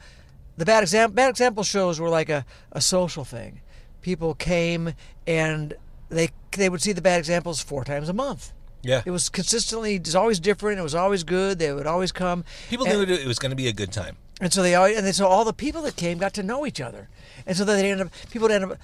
The 0.56 0.64
bad 0.64 0.82
example 0.82 1.14
bad 1.14 1.30
example 1.30 1.62
shows 1.62 2.00
were 2.00 2.08
like 2.08 2.30
a, 2.30 2.44
a 2.72 2.80
social 2.80 3.24
thing. 3.24 3.60
People 4.00 4.34
came 4.34 4.94
and 5.26 5.74
they 6.08 6.30
they 6.52 6.68
would 6.68 6.82
see 6.82 6.92
the 6.92 7.02
bad 7.02 7.18
examples 7.18 7.60
four 7.60 7.84
times 7.84 8.08
a 8.08 8.14
month. 8.14 8.52
Yeah. 8.82 9.02
It 9.04 9.10
was 9.10 9.28
consistently. 9.28 9.96
It 9.96 10.06
was 10.06 10.14
always 10.14 10.40
different. 10.40 10.78
It 10.78 10.82
was 10.82 10.94
always 10.94 11.22
good. 11.22 11.58
They 11.58 11.72
would 11.72 11.86
always 11.86 12.12
come. 12.12 12.44
People 12.70 12.86
and, 12.86 13.08
knew 13.08 13.14
it 13.14 13.26
was 13.26 13.38
going 13.38 13.50
to 13.50 13.56
be 13.56 13.68
a 13.68 13.72
good 13.72 13.92
time. 13.92 14.16
and 14.40 14.52
so 14.52 14.62
they 14.62 14.74
always, 14.74 14.96
and 14.96 15.14
so 15.14 15.26
all 15.26 15.44
the 15.44 15.52
people 15.52 15.82
that 15.82 15.96
came 15.96 16.18
got 16.18 16.32
to 16.34 16.42
know 16.42 16.64
each 16.64 16.80
other, 16.80 17.08
and 17.44 17.56
so 17.56 17.64
they 17.64 17.90
ended 17.90 18.06
up 18.06 18.12
people 18.30 18.48
would 18.48 18.54
end 18.54 18.64
up 18.64 18.78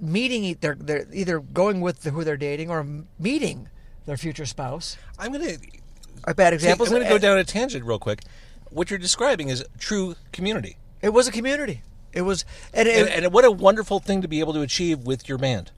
meeting. 0.00 0.56
They're, 0.60 0.74
they're 0.74 1.06
either 1.12 1.40
going 1.40 1.80
with 1.80 2.04
who 2.04 2.24
they're 2.24 2.36
dating 2.36 2.70
or 2.70 2.86
meeting 3.18 3.68
their 4.06 4.16
future 4.16 4.46
spouse. 4.46 4.96
I'm 5.18 5.32
going 5.32 5.44
to 5.44 5.58
Are 6.24 6.34
bad 6.34 6.50
See, 6.50 6.54
examples. 6.56 6.88
I'm 6.88 6.94
going 6.96 7.04
to 7.06 7.10
go 7.10 7.18
down 7.18 7.38
a 7.38 7.44
tangent 7.44 7.84
real 7.84 7.98
quick. 7.98 8.20
What 8.70 8.90
you're 8.90 8.98
describing 8.98 9.48
is 9.48 9.64
true 9.78 10.14
community. 10.32 10.76
It 11.02 11.10
was 11.10 11.26
a 11.28 11.32
community. 11.32 11.82
It 12.12 12.22
was, 12.22 12.44
and, 12.74 12.88
it, 12.88 13.08
And, 13.12 13.24
and 13.24 13.32
what 13.34 13.44
a 13.44 13.50
wonderful 13.50 14.00
thing 14.00 14.22
to 14.22 14.28
be 14.28 14.40
able 14.40 14.52
to 14.54 14.62
achieve 14.62 15.00
with 15.00 15.28
your 15.28 15.38
band. 15.38 15.70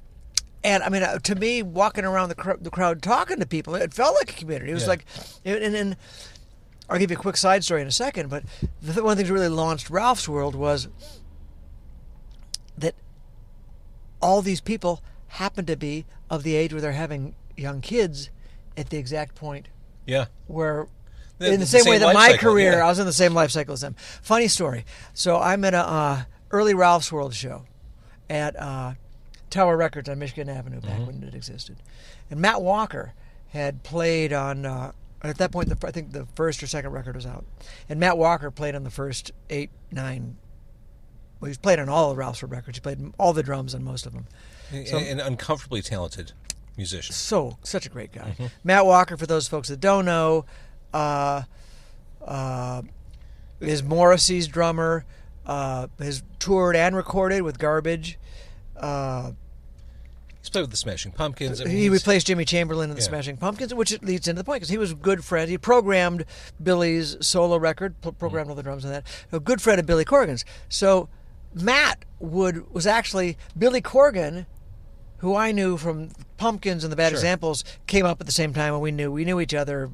And 0.65 0.83
I 0.83 0.89
mean, 0.89 1.03
uh, 1.03 1.19
to 1.19 1.35
me, 1.35 1.63
walking 1.63 2.05
around 2.05 2.29
the, 2.29 2.35
cr- 2.37 2.57
the 2.61 2.71
crowd 2.71 3.03
talking 3.03 3.39
to 3.41 3.47
people, 3.47 3.75
it 3.75 3.93
felt 3.93 4.15
like 4.15 4.31
a 4.31 4.35
community. 4.35 4.71
It 4.71 4.75
was 4.75 4.85
Yeah. 4.85 4.89
like, 4.91 5.05
and, 5.45 5.75
and 5.75 5.97
I'll 6.89 6.99
give 6.99 7.11
you 7.11 7.17
a 7.17 7.21
quick 7.21 7.37
side 7.37 7.65
story 7.65 7.83
in 7.83 7.89
a 7.89 7.93
second. 7.93 8.31
But 8.31 8.45
the, 8.81 8.93
th- 8.93 9.03
one 9.03 9.13
of 9.13 9.17
the 9.19 9.23
things 9.23 9.29
that 9.29 9.35
really 9.35 9.49
launched 9.49 9.91
Ralph's 9.91 10.29
World 10.29 10.55
was 10.55 10.89
that 12.79 12.95
all 14.23 14.41
these 14.43 14.61
people 14.61 15.03
happen 15.29 15.67
to 15.67 15.77
be 15.77 16.05
of 16.31 16.43
the 16.43 16.55
age 16.55 16.73
where 16.73 16.81
they're 16.81 16.93
having 16.93 17.35
young 17.57 17.81
kids 17.81 18.31
at 18.77 18.91
the 18.91 18.97
exact 18.97 19.35
point 19.35 19.69
Yeah. 20.07 20.27
where 20.47 20.87
The- 21.39 21.47
in 21.47 21.53
the, 21.53 21.59
the 21.59 21.67
same, 21.67 21.85
way 21.91 21.99
that 21.99 22.15
my 22.15 22.29
cycle, 22.33 22.53
career, 22.53 22.73
yeah. 22.75 22.85
I 22.87 22.89
was 22.89 22.99
in 22.99 23.07
the 23.07 23.13
same 23.13 23.35
life 23.35 23.51
cycle 23.51 23.73
as 23.75 23.81
them. 23.81 23.95
Funny 24.23 24.49
story. 24.49 24.85
So 25.13 25.39
I'm 25.39 25.65
at 25.65 25.75
a 25.75 25.79
uh, 25.87 26.23
early 26.51 26.73
Ralph's 26.75 27.11
World 27.13 27.35
show 27.35 27.65
at 28.31 28.59
uh, 28.59 28.95
Tower 29.51 29.77
Records 29.77 30.09
on 30.09 30.19
Michigan 30.19 30.49
Avenue 30.49 30.81
back 30.81 30.93
Mm-hmm. 30.93 31.07
when 31.07 31.23
it 31.25 31.35
existed, 31.35 31.77
and 32.31 32.41
Matt 32.41 32.63
Walker 32.63 33.13
had 33.49 33.83
played 33.83 34.33
on. 34.33 34.65
Uh, 34.65 34.93
at 35.25 35.39
that 35.39 35.53
point, 35.53 35.69
the, 35.69 35.87
I 35.87 35.91
think 35.93 36.13
the 36.13 36.27
first 36.35 36.63
or 36.63 36.67
second 36.67 36.91
record 36.93 37.15
was 37.17 37.27
out, 37.27 37.45
and 37.89 38.01
Matt 38.01 38.17
Walker 38.19 38.51
played 38.51 38.75
on 38.75 38.83
the 38.85 38.91
first 38.91 39.31
eight, 39.51 39.71
nine. 39.91 40.37
Well, 41.43 41.49
he's 41.49 41.59
played 41.59 41.81
on 41.81 41.89
all 41.89 42.13
of 42.13 42.19
Ralph's 42.19 42.41
records. 42.45 42.77
He 42.79 42.81
played 42.81 43.13
all 43.19 43.33
the 43.33 43.43
drums 43.43 43.75
on 43.75 43.83
most 43.83 44.07
of 44.07 44.13
them. 44.13 44.27
So- 44.87 44.97
an 44.97 45.19
uncomfortably 45.19 45.83
talented 45.83 46.33
musician. 46.77 47.13
so 47.15 47.59
such 47.65 47.85
a 47.85 47.89
great 47.89 48.13
guy. 48.13 48.31
Mm-hmm. 48.31 48.47
Matt 48.63 48.87
Walker, 48.87 49.17
for 49.17 49.27
those 49.27 49.49
folks 49.49 49.69
that 49.69 49.81
don't 49.81 50.05
know, 50.05 50.45
uh, 50.95 51.43
uh, 52.25 52.83
is 53.61 53.83
Morrissey's 53.83 54.47
drummer. 54.47 55.05
Uh, 55.45 55.89
has 55.99 56.23
toured 56.39 56.77
and 56.77 56.95
recorded 56.95 57.43
with 57.43 57.59
Garbage. 57.59 58.17
Uh, 58.77 59.33
He's 60.41 60.49
played 60.51 60.61
with 60.63 60.71
the 60.71 60.77
Smashing 60.77 61.11
Pumpkins. 61.13 61.61
I 61.61 61.65
mean, 61.65 61.77
he 61.77 61.89
replaced 61.89 62.29
Jimmy 62.29 62.45
Chamberlin 62.45 62.91
in 62.91 62.97
the 62.97 63.03
Yeah. 63.03 63.09
Smashing 63.09 63.37
Pumpkins, 63.39 63.75
which 63.75 64.01
leads 64.03 64.29
into 64.29 64.39
the 64.41 64.45
point 64.45 64.59
because 64.59 64.69
he 64.69 64.79
was 64.79 64.93
a 64.93 64.95
good 64.95 65.25
friend. 65.25 65.51
He 65.51 65.59
programmed 65.59 66.25
Billy's 66.63 67.17
solo 67.21 67.57
record, 67.57 68.01
pro- 68.01 68.13
programmed 68.13 68.51
all 68.51 68.55
the 68.57 68.63
drums 68.63 68.85
on 68.85 68.93
that. 68.93 69.05
A 69.33 69.41
good 69.41 69.61
friend 69.61 69.81
of 69.81 69.87
Billy 69.87 70.05
Corgan's. 70.05 70.45
So 70.69 71.09
Matt 71.55 72.05
would 72.19 72.73
was 72.73 72.87
actually 72.87 73.37
Billy 73.59 73.81
Corgan, 73.83 74.47
who 75.19 75.35
I 75.37 75.53
knew 75.53 75.77
from 75.77 76.11
Pumpkins 76.37 76.85
and 76.85 76.93
the 76.93 76.97
Bad 76.97 77.11
Sure. 77.11 77.19
Examples, 77.19 77.65
came 77.87 78.07
up 78.07 78.21
at 78.21 78.27
the 78.27 78.33
same 78.33 78.53
time, 78.55 78.73
and 78.75 78.83
we 78.83 78.91
knew 78.91 79.11
we 79.13 79.25
knew 79.25 79.41
each 79.41 79.55
other. 79.55 79.91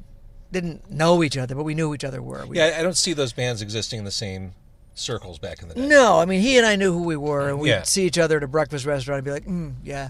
Didn't 0.51 0.89
know 0.89 1.21
each 1.23 1.37
other, 1.37 1.53
but 1.53 1.63
we 1.63 1.75
knew 1.75 1.89
who 1.89 1.93
each 1.93 2.03
other 2.03 2.21
were. 2.23 2.43
We, 2.47 2.57
Yeah, 2.57 2.75
I 2.79 2.81
don't 2.81 2.97
see 2.97 3.13
those 3.13 3.33
bands 3.33 3.61
existing 3.61 3.99
in 3.99 4.05
the 4.05 4.09
same 4.11 4.53
circles 4.95 5.37
back 5.37 5.61
in 5.61 5.67
the 5.69 5.75
day. 5.75 5.87
No, 5.87 6.19
I 6.19 6.25
mean 6.25 6.41
he 6.41 6.57
and 6.57 6.65
I 6.65 6.75
knew 6.75 6.91
who 6.91 7.03
we 7.03 7.15
were, 7.15 7.49
and 7.49 7.59
we'd 7.59 7.69
Yeah. 7.69 7.83
see 7.83 8.05
each 8.05 8.17
other 8.17 8.37
at 8.37 8.43
a 8.43 8.47
breakfast 8.47 8.85
restaurant 8.85 9.19
and 9.19 9.25
be 9.25 9.31
like, 9.31 9.45
mm, 9.45 9.73
"Yeah." 9.83 10.09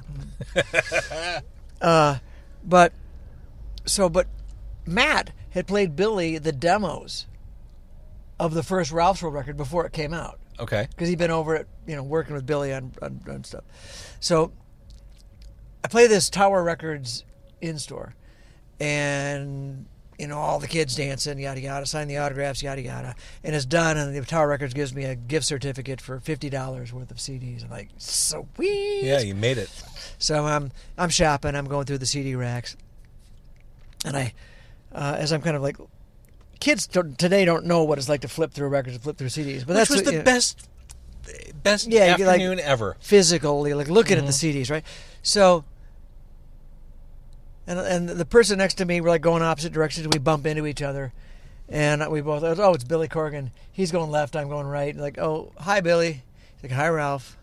mm." 0.55 1.41
uh, 1.81 2.19
but 2.63 2.93
so, 3.85 4.07
but 4.09 4.27
Matt 4.85 5.31
had 5.51 5.67
played 5.67 5.95
Billy 5.95 6.37
the 6.37 6.51
demos 6.51 7.25
of 8.39 8.53
the 8.53 8.63
first 8.63 8.91
Ralph's 8.91 9.21
World 9.21 9.35
record 9.35 9.57
before 9.57 9.85
it 9.85 9.91
came 9.91 10.13
out. 10.13 10.39
Okay. 10.59 10.87
because 10.89 11.07
he'd 11.07 11.17
been 11.17 11.31
over 11.31 11.55
at 11.55 11.67
you 11.87 11.95
know 11.95 12.03
working 12.03 12.35
with 12.35 12.45
Billy 12.45 12.73
on, 12.73 12.91
on, 13.01 13.21
on 13.29 13.43
stuff. 13.43 13.63
So 14.19 14.51
I 15.83 15.87
play 15.87 16.07
this 16.07 16.29
Tower 16.29 16.63
Records 16.63 17.23
in 17.61 17.79
store, 17.79 18.13
and 18.79 19.85
you 20.17 20.27
know 20.27 20.37
all 20.37 20.59
the 20.59 20.67
kids 20.67 20.95
dancing, 20.95 21.39
yada 21.39 21.61
yada, 21.61 21.85
sign 21.85 22.07
the 22.09 22.17
autographs, 22.17 22.61
yada 22.61 22.81
yada, 22.81 23.15
and 23.43 23.55
it's 23.55 23.65
done. 23.65 23.97
And 23.97 24.13
the 24.13 24.21
Tower 24.25 24.47
Records 24.49 24.73
gives 24.73 24.93
me 24.93 25.05
a 25.05 25.15
gift 25.15 25.45
certificate 25.45 26.01
for 26.01 26.19
fifty 26.19 26.49
dollars 26.49 26.91
worth 26.91 27.09
of 27.11 27.17
CDs. 27.17 27.63
I'm 27.63 27.69
like, 27.69 27.89
sweet. 27.97 29.03
Yeah, 29.03 29.19
you 29.21 29.35
made 29.35 29.57
it. 29.57 29.69
So 30.17 30.45
I'm 30.45 30.71
I'm 30.97 31.09
shopping. 31.09 31.55
I'm 31.55 31.65
going 31.65 31.85
through 31.85 31.99
the 31.99 32.05
CD 32.05 32.35
racks, 32.35 32.75
and 34.05 34.17
I, 34.17 34.33
uh, 34.91 35.15
as 35.17 35.31
I'm 35.31 35.41
kind 35.41 35.55
of 35.55 35.61
like, 35.61 35.77
kids 36.59 36.87
today 36.87 37.45
don't 37.45 37.65
know 37.65 37.83
what 37.83 37.97
it's 37.97 38.09
like 38.09 38.21
to 38.21 38.27
flip 38.27 38.51
through 38.51 38.67
records, 38.69 38.95
and 38.95 39.03
flip 39.03 39.17
through 39.17 39.27
CDs. 39.27 39.59
But 39.59 39.69
Which 39.69 39.75
that's 39.75 39.89
was 39.89 40.03
the 40.03 40.11
you 40.11 40.17
know, 40.19 40.23
best, 40.23 40.69
best 41.63 41.87
Yeah, 41.87 42.17
you 42.17 42.25
like- 42.25 42.35
afternoon 42.35 42.59
ever. 42.59 42.97
physically, 42.99 43.73
like 43.73 43.87
looking 43.87 44.17
at 44.17 44.25
the 44.25 44.31
mm-hmm. 44.31 44.59
CDs, 44.59 44.71
right? 44.71 44.85
So, 45.21 45.65
and 47.67 47.79
and 47.79 48.09
the 48.09 48.25
person 48.25 48.57
next 48.57 48.75
to 48.75 48.85
me, 48.85 49.01
we're 49.01 49.09
like 49.09 49.21
going 49.21 49.41
opposite 49.41 49.73
directions. 49.73 50.07
We 50.07 50.19
bump 50.19 50.45
into 50.45 50.65
each 50.65 50.81
other, 50.81 51.13
and 51.67 52.09
we 52.09 52.21
both, 52.21 52.43
oh, 52.43 52.73
it's 52.73 52.83
Billy 52.83 53.07
Corgan. 53.07 53.51
He's 53.71 53.91
going 53.91 54.09
left, 54.09 54.35
I'm 54.35 54.49
going 54.49 54.67
right. 54.67 54.95
Like, 54.95 55.17
oh, 55.17 55.53
hi, 55.57 55.81
Billy. 55.81 56.23
He's 56.55 56.69
like, 56.69 56.71
hi, 56.71 56.89
Ralph. 56.89 57.37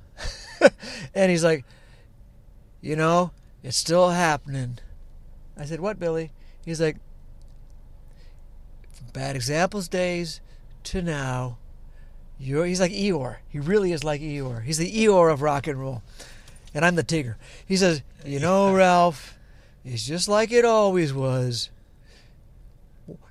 and 1.14 1.31
he's 1.31 1.44
like, 1.44 1.64
you 2.81 2.96
know, 2.96 3.31
it's 3.62 3.76
still 3.76 4.11
happening. 4.11 4.79
I 5.57 5.64
said, 5.64 5.81
what, 5.81 5.98
Billy? 5.98 6.33
He's 6.64 6.81
like, 6.81 6.96
bad 9.16 9.35
examples 9.35 9.88
days 9.88 10.42
to 10.85 11.00
now. 11.00 11.57
You're, 12.38 12.66
he's 12.66 12.81
like 12.81 12.92
Eeyore. 12.92 13.37
He 13.48 13.59
really 13.59 13.92
is 13.92 14.05
like 14.05 14.20
Eeyore. 14.20 14.62
He's 14.62 14.76
the 14.76 14.92
Eeyore 14.92 15.33
of 15.33 15.40
rock 15.40 15.66
and 15.66 15.81
roll. 15.81 16.02
And 16.74 16.85
I'm 16.85 16.96
the 16.96 17.02
Tigger. 17.02 17.37
He 17.64 17.79
says, 17.79 18.02
You 18.26 18.40
know, 18.40 18.74
Ralph, 18.74 19.38
it's 19.87 20.07
just 20.07 20.29
like 20.29 20.52
it 20.52 20.66
always 20.66 21.14
was. 21.14 21.70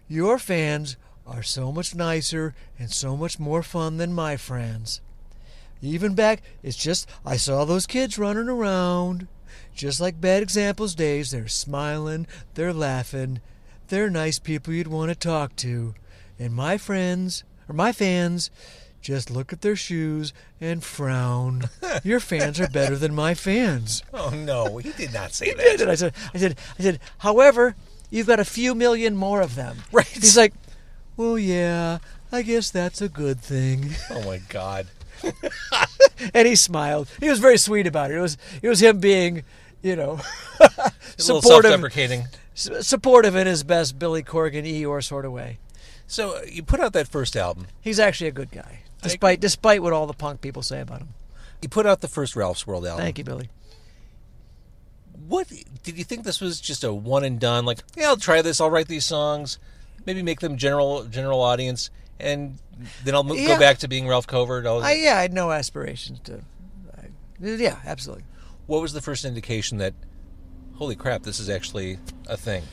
Your 0.08 0.40
fans 0.40 0.98
are 1.28 1.44
so 1.44 1.72
much 1.72 1.94
nicer 1.94 2.56
and 2.80 2.90
so 2.90 3.16
much 3.16 3.38
more 3.38 3.62
fun 3.62 3.98
than 3.98 4.12
my 4.12 4.38
friends. 4.38 5.02
Even 5.84 6.16
back, 6.16 6.42
it's 6.64 6.78
just, 6.78 7.08
I 7.24 7.38
saw 7.38 7.64
those 7.64 7.86
kids 7.86 8.18
running 8.18 8.50
around. 8.50 9.28
Just 9.76 10.02
like 10.02 10.20
Bad 10.20 10.42
Examples 10.42 10.96
days, 10.96 11.30
they're 11.30 11.48
smiling, 11.48 12.26
they're 12.56 12.74
laughing, 12.74 13.40
they're 13.88 14.10
nice 14.10 14.40
people 14.40 14.74
you'd 14.74 14.88
want 14.88 15.10
to 15.10 15.16
talk 15.16 15.56
to. 15.58 15.94
And 16.40 16.54
my 16.54 16.78
friends, 16.78 17.44
or 17.70 17.74
my 17.74 17.92
fans, 17.92 18.52
just 19.02 19.30
look 19.30 19.54
at 19.54 19.62
their 19.62 19.76
shoes 19.76 20.34
and 20.60 20.84
frown. 20.84 21.70
Your 22.04 22.20
fans 22.20 22.60
are 22.60 22.68
better 22.68 22.96
than 22.96 23.14
my 23.14 23.34
fans. 23.34 24.04
Oh 24.14 24.32
no, 24.32 24.78
he 24.78 24.92
did 24.92 25.14
not 25.14 25.34
say 25.34 25.48
He 25.48 25.54
did. 25.54 25.80
that. 25.80 25.82
And 25.84 25.92
I 25.92 25.96
said, 25.96 26.14
I 26.34 26.38
said, 26.38 26.58
I 26.80 26.82
said, 26.84 27.00
however, 27.20 27.76
you've 28.10 28.28
got 28.28 28.40
a 28.40 28.46
few 28.46 28.74
million 28.76 29.16
more 29.16 29.42
of 29.42 29.56
them. 29.56 29.78
Right. 29.92 30.08
He's 30.08 30.36
like, 30.38 30.54
well, 31.18 31.38
yeah, 31.38 32.00
I 32.32 32.42
guess 32.42 32.72
that's 32.72 33.02
a 33.02 33.08
good 33.10 33.40
thing. 33.40 33.92
Oh 34.10 34.24
my 34.26 34.40
God. 34.50 34.88
and 36.34 36.48
he 36.48 36.56
smiled. 36.56 37.08
He 37.20 37.30
was 37.30 37.40
very 37.40 37.58
sweet 37.58 37.88
about 37.88 38.12
it. 38.12 38.18
It 38.18 38.22
was, 38.22 38.38
it 38.62 38.68
was 38.68 38.82
him 38.82 39.00
being, 39.00 39.44
you 39.82 39.96
know, 39.96 40.20
A 40.60 40.66
little 41.20 41.42
supportive, 41.42 41.70
self-deprecating. 41.72 42.26
Supportive 42.56 43.36
in 43.36 43.46
his 43.48 43.64
best 43.64 44.00
Billy 44.00 44.24
Corgan 44.24 44.64
Eeyore 44.66 45.04
sort 45.04 45.26
of 45.26 45.32
way. 45.32 45.60
So 46.08 46.38
uh, 46.38 46.42
you 46.50 46.64
put 46.64 46.80
out 46.80 46.94
that 46.94 47.08
first 47.08 47.36
album. 47.36 47.68
He's 47.82 48.00
actually 48.00 48.28
a 48.28 48.32
good 48.32 48.52
guy, 48.52 48.80
despite 49.02 49.40
despite 49.40 49.82
what 49.84 49.94
all 49.94 50.08
the 50.08 50.14
punk 50.14 50.42
people 50.42 50.62
say 50.62 50.80
about 50.82 51.00
him. 51.02 51.10
You 51.62 51.70
put 51.70 51.86
out 51.86 52.02
the 52.02 52.08
first 52.08 52.36
Ralph's 52.36 52.66
World 52.68 52.86
album. 52.86 53.02
Thank 53.04 53.18
you, 53.18 53.24
Billy. 53.24 53.50
What 55.28 55.48
did 55.84 55.98
you 55.98 56.04
think 56.04 56.24
this 56.24 56.40
was 56.40 56.60
just 56.62 56.84
a 56.84 56.94
one 56.94 57.24
and 57.24 57.40
done? 57.40 57.66
Like, 57.66 57.80
yeah, 57.98 58.08
I'll 58.08 58.18
try 58.18 58.42
this. 58.42 58.62
I'll 58.62 58.70
write 58.70 58.88
these 58.88 59.06
songs, 59.06 59.58
maybe 60.06 60.22
make 60.22 60.40
them 60.42 60.58
general 60.58 61.06
general 61.06 61.42
audience, 61.42 61.90
and 62.20 62.60
then 63.04 63.16
I'll 63.16 63.24
mo- 63.24 63.34
Yeah. 63.34 63.48
go 63.48 63.60
back 63.60 63.80
to 63.80 63.88
being 63.88 64.08
Ralph 64.08 64.28
Covert. 64.28 64.66
I, 64.68 64.94
yeah, 64.94 65.18
I 65.18 65.22
had 65.24 65.34
no 65.34 65.52
aspirations 65.52 66.20
to. 66.26 66.42
I, 66.96 67.08
yeah, 67.40 67.80
absolutely. 67.86 68.26
what 68.68 68.82
was 68.82 68.94
the 68.94 69.02
first 69.02 69.26
indication 69.26 69.78
that, 69.80 69.94
holy 70.76 70.96
crap, 70.96 71.24
this 71.24 71.40
is 71.40 71.50
actually 71.50 71.98
a 72.28 72.38
thing? 72.38 72.64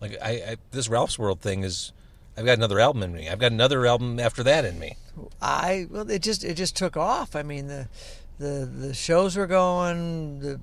Like, 0.00 0.16
I, 0.22 0.30
I 0.30 0.56
this 0.70 0.88
Ralph's 0.88 1.18
World 1.18 1.40
thing 1.40 1.62
is, 1.62 1.92
I've 2.36 2.44
got 2.44 2.58
another 2.58 2.80
album 2.80 3.02
in 3.02 3.12
me. 3.12 3.28
I've 3.28 3.38
got 3.38 3.52
another 3.52 3.86
album 3.86 4.18
after 4.18 4.42
that 4.42 4.64
in 4.64 4.78
me. 4.78 4.96
I 5.40 5.86
well, 5.90 6.10
it 6.10 6.22
just 6.22 6.44
it 6.44 6.54
just 6.54 6.76
took 6.76 6.96
off. 6.96 7.36
I 7.36 7.42
mean, 7.42 7.68
the 7.68 7.88
the 8.38 8.66
the 8.66 8.94
shows 8.94 9.36
were 9.36 9.46
going, 9.46 10.40
the 10.40 10.60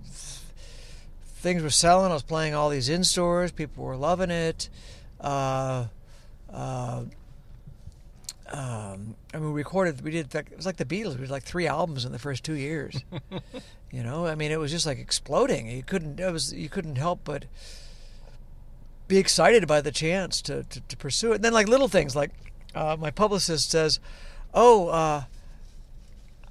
things 1.39 1.63
were 1.63 1.69
selling. 1.69 2.11
I 2.11 2.15
was 2.15 2.23
playing 2.23 2.53
all 2.53 2.69
these 2.69 2.89
in 2.89 3.03
stores. 3.03 3.51
People 3.51 3.85
were 3.85 3.95
loving 3.95 4.31
it. 4.31 4.69
Uh, 5.21 5.85
uh, 6.51 7.03
um, 8.49 9.15
I 9.33 9.37
mean, 9.37 9.53
we 9.53 9.59
recorded. 9.59 10.01
We 10.01 10.11
did. 10.11 10.33
It 10.33 10.55
was 10.55 10.65
like 10.65 10.77
the 10.77 10.85
Beatles. 10.85 11.15
We 11.15 11.21
did 11.21 11.29
like 11.29 11.43
three 11.43 11.67
albums 11.67 12.05
in 12.05 12.11
the 12.11 12.19
first 12.19 12.43
two 12.43 12.55
years. 12.55 13.03
you 13.91 14.03
know, 14.03 14.25
I 14.25 14.35
mean, 14.35 14.51
it 14.51 14.59
was 14.59 14.71
just 14.71 14.85
like 14.85 14.97
exploding. 14.97 15.69
You 15.69 15.83
couldn't. 15.83 16.19
It 16.19 16.31
was. 16.31 16.53
You 16.53 16.69
couldn't 16.69 16.97
help 16.97 17.21
but 17.23 17.45
be 19.07 19.17
excited 19.17 19.67
by 19.67 19.81
the 19.81 19.91
chance 19.91 20.41
to, 20.43 20.63
to, 20.63 20.81
to 20.81 20.97
pursue 20.97 21.31
it. 21.31 21.35
And 21.35 21.43
then 21.43 21.53
like 21.53 21.67
little 21.67 21.87
things 21.87 22.15
like 22.15 22.31
uh, 22.75 22.95
my 22.99 23.11
publicist 23.11 23.71
says, 23.71 23.99
"Oh, 24.53 25.25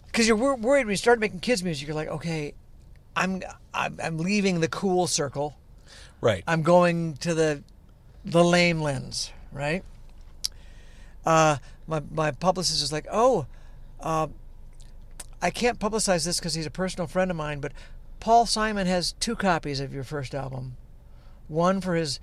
because 0.07 0.27
you're 0.27 0.37
wor- 0.37 0.57
worried 0.57 0.87
when 0.87 0.93
you 0.93 0.97
start 0.97 1.21
making 1.21 1.41
kids 1.41 1.63
music. 1.63 1.87
You're 1.87 1.95
like, 1.95 2.09
okay, 2.09 2.55
I'm 3.15 3.43
I'm, 3.73 3.99
I'm 4.03 4.19
leaving 4.19 4.61
the 4.61 4.69
cool 4.69 5.07
circle. 5.07 5.57
Right. 6.21 6.43
I'm 6.47 6.63
going 6.63 7.15
to 7.19 7.35
the 7.35 7.63
the 8.25 8.43
lame 8.43 8.81
lens, 8.81 9.33
right? 9.53 9.85
Uh, 11.25 11.59
my 11.88 12.03
my 12.12 12.31
publicist 12.31 12.83
is 12.83 12.92
like, 12.92 13.07
oh, 13.11 13.46
uh, 14.01 14.29
I 15.42 15.51
can't 15.51 15.81
publicize 15.81 16.24
this 16.24 16.38
because 16.38 16.55
he's 16.55 16.66
a 16.66 16.70
personal 16.70 17.09
friend 17.09 17.31
of 17.31 17.37
mine, 17.37 17.61
but 17.61 17.72
Paul 18.20 18.46
Simon 18.46 18.87
has 18.87 19.12
two 19.12 19.35
copies 19.35 19.81
of 19.81 19.92
your 19.92 20.05
first 20.05 20.35
album, 20.35 20.77
one 21.48 21.81
for 21.81 21.94
his 21.94 22.20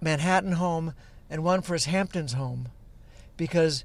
Manhattan 0.00 0.52
home 0.52 0.94
and 1.30 1.44
one 1.44 1.62
for 1.62 1.74
his 1.74 1.84
Hamptons 1.84 2.32
home, 2.32 2.68
because 3.36 3.84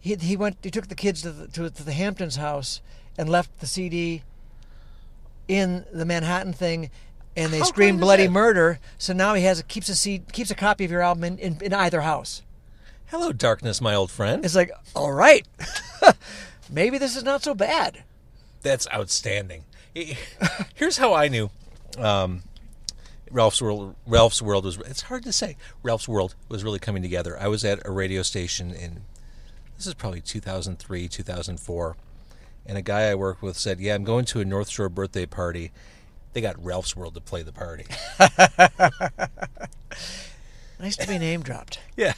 he 0.00 0.14
he 0.14 0.36
went 0.36 0.58
he 0.62 0.70
took 0.70 0.88
the 0.88 0.94
kids 0.94 1.22
to 1.22 1.32
the, 1.32 1.48
to, 1.48 1.70
to 1.70 1.82
the 1.82 1.92
Hamptons 1.92 2.36
house 2.36 2.80
and 3.18 3.28
left 3.28 3.60
the 3.60 3.66
CD 3.66 4.22
in 5.48 5.84
the 5.92 6.04
Manhattan 6.04 6.52
thing, 6.52 6.90
and 7.36 7.52
they 7.52 7.58
How 7.58 7.64
screamed 7.64 8.00
bloody 8.00 8.28
murder. 8.28 8.78
So 8.98 9.12
now 9.12 9.34
he 9.34 9.44
has 9.44 9.60
a, 9.60 9.62
keeps 9.62 9.88
a 9.88 9.94
seed, 9.94 10.32
keeps 10.32 10.50
a 10.50 10.54
copy 10.54 10.84
of 10.84 10.90
your 10.90 11.02
album 11.02 11.24
in, 11.24 11.38
in, 11.38 11.58
in 11.60 11.74
either 11.74 12.02
house. 12.02 12.42
Hello, 13.16 13.30
darkness, 13.30 13.80
my 13.80 13.94
old 13.94 14.10
friend. 14.10 14.44
It's 14.44 14.56
like, 14.56 14.72
all 14.96 15.12
right, 15.12 15.46
maybe 16.68 16.98
this 16.98 17.14
is 17.14 17.22
not 17.22 17.44
so 17.44 17.54
bad. 17.54 18.02
That's 18.62 18.88
outstanding. 18.92 19.62
Here's 20.74 20.96
how 20.96 21.14
I 21.14 21.28
knew 21.28 21.48
um, 21.96 22.42
Ralph's 23.30 23.62
World. 23.62 23.94
Ralph's 24.04 24.42
World 24.42 24.64
was. 24.64 24.78
It's 24.78 25.02
hard 25.02 25.22
to 25.22 25.32
say. 25.32 25.56
Ralph's 25.84 26.08
World 26.08 26.34
was 26.48 26.64
really 26.64 26.80
coming 26.80 27.02
together. 27.02 27.38
I 27.40 27.46
was 27.46 27.64
at 27.64 27.86
a 27.86 27.92
radio 27.92 28.22
station 28.22 28.72
in. 28.72 29.02
This 29.76 29.86
is 29.86 29.94
probably 29.94 30.20
2003, 30.20 31.06
2004, 31.06 31.96
and 32.66 32.76
a 32.76 32.82
guy 32.82 33.02
I 33.02 33.14
worked 33.14 33.42
with 33.42 33.56
said, 33.56 33.78
"Yeah, 33.78 33.94
I'm 33.94 34.02
going 34.02 34.24
to 34.24 34.40
a 34.40 34.44
North 34.44 34.70
Shore 34.70 34.88
birthday 34.88 35.24
party. 35.24 35.70
They 36.32 36.40
got 36.40 36.60
Ralph's 36.62 36.96
World 36.96 37.14
to 37.14 37.20
play 37.20 37.42
the 37.42 37.52
party." 37.52 37.86
Nice 40.80 40.96
to 40.96 41.06
be 41.06 41.18
name 41.18 41.42
dropped. 41.42 41.78
yeah, 41.96 42.14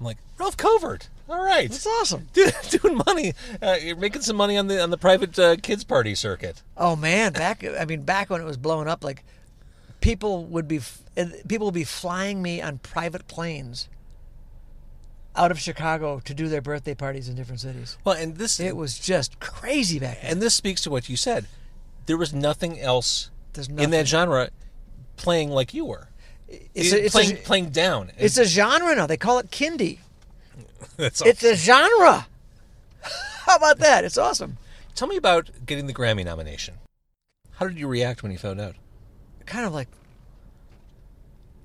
I'm 0.00 0.06
like 0.06 0.16
Ralph 0.38 0.56
Covert. 0.56 1.08
All 1.28 1.44
right, 1.44 1.70
That's 1.70 1.86
awesome. 1.86 2.26
Do- 2.32 2.50
doing 2.70 3.00
money. 3.06 3.34
Uh, 3.62 3.76
you're 3.80 3.94
making 3.96 4.22
some 4.22 4.34
money 4.36 4.56
on 4.56 4.66
the 4.66 4.82
on 4.82 4.90
the 4.90 4.98
private 4.98 5.38
uh, 5.38 5.56
kids 5.56 5.84
party 5.84 6.14
circuit. 6.14 6.62
Oh 6.76 6.96
man, 6.96 7.32
back 7.34 7.62
I 7.78 7.84
mean 7.84 8.02
back 8.02 8.30
when 8.30 8.40
it 8.40 8.44
was 8.44 8.56
blowing 8.56 8.88
up, 8.88 9.04
like 9.04 9.22
people 10.00 10.44
would 10.46 10.66
be 10.66 10.80
people 11.46 11.66
would 11.66 11.74
be 11.74 11.84
flying 11.84 12.40
me 12.42 12.60
on 12.62 12.78
private 12.78 13.28
planes 13.28 13.88
out 15.36 15.50
of 15.52 15.60
Chicago 15.60 16.20
to 16.24 16.34
do 16.34 16.48
their 16.48 16.60
birthday 16.60 16.94
parties 16.94 17.28
in 17.28 17.36
different 17.36 17.60
cities. 17.60 17.96
Well, 18.04 18.16
and 18.16 18.36
this 18.36 18.58
It 18.58 18.74
was 18.76 18.98
just 18.98 19.38
crazy 19.38 19.98
back 20.00 20.20
then. 20.22 20.32
and 20.32 20.42
this 20.42 20.54
speaks 20.54 20.80
to 20.82 20.90
what 20.90 21.08
you 21.08 21.16
said. 21.16 21.46
There 22.06 22.16
was 22.16 22.34
nothing 22.34 22.80
else 22.80 23.30
There's 23.52 23.68
in 23.68 23.90
that 23.90 24.08
genre 24.08 24.50
playing 25.16 25.50
like 25.50 25.72
you 25.72 25.84
were. 25.84 26.08
It's 26.74 26.92
a, 26.92 27.04
it's, 27.04 27.14
playing, 27.14 27.32
a, 27.32 27.36
playing 27.36 27.70
down. 27.70 28.10
it's 28.18 28.38
a 28.38 28.44
genre 28.44 28.94
now. 28.94 29.06
They 29.06 29.16
call 29.16 29.38
it 29.38 29.50
kindy. 29.50 29.98
That's 30.96 31.20
It's 31.22 31.44
a 31.44 31.54
genre. 31.54 32.26
How 33.44 33.56
about 33.56 33.78
that? 33.78 34.04
It's 34.04 34.18
awesome. 34.18 34.58
Tell 34.94 35.08
me 35.08 35.16
about 35.16 35.50
getting 35.64 35.86
the 35.86 35.94
Grammy 35.94 36.24
nomination. 36.24 36.74
How 37.52 37.68
did 37.68 37.78
you 37.78 37.86
react 37.86 38.22
when 38.22 38.32
you 38.32 38.38
found 38.38 38.60
out? 38.60 38.74
Kind 39.46 39.66
of 39.66 39.72
like 39.72 39.88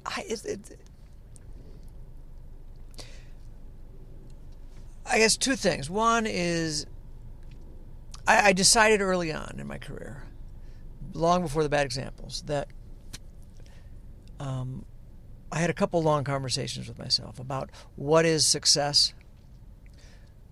I 0.06 0.24
it, 0.28 0.46
it, 0.46 0.80
I 5.06 5.18
guess 5.18 5.38
two 5.38 5.56
things. 5.56 5.90
One 5.90 6.26
is 6.26 6.86
I, 8.28 8.50
I 8.50 8.54
decided 8.54 9.02
early 9.02 9.32
on 9.32 9.56
in 9.60 9.68
my 9.68 9.78
career, 9.78 10.24
long 11.14 11.42
before 11.42 11.64
the 11.64 11.70
bad 11.70 11.86
examples, 11.86 12.44
that 12.48 12.68
um, 14.40 14.86
I 15.52 15.60
had 15.60 15.70
a 15.70 15.74
couple 15.74 16.02
long 16.02 16.24
conversations 16.24 16.88
with 16.88 17.00
myself 17.00 17.40
about 17.40 17.70
what 17.96 18.26
is 18.26 18.46
success. 18.46 19.14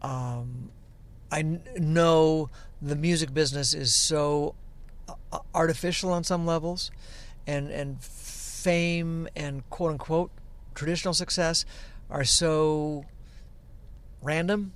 Um, 0.01 0.71
I 1.31 1.41
know 1.77 2.49
the 2.81 2.95
music 2.95 3.33
business 3.33 3.73
is 3.73 3.93
so 3.93 4.55
uh, 5.07 5.39
artificial 5.53 6.11
on 6.11 6.23
some 6.23 6.45
levels, 6.45 6.91
and 7.47 7.69
and 7.69 8.01
fame 8.01 9.27
and 9.35 9.67
quote 9.69 9.91
unquote 9.91 10.31
traditional 10.73 11.13
success 11.13 11.65
are 12.09 12.23
so 12.23 13.05
random. 14.21 14.73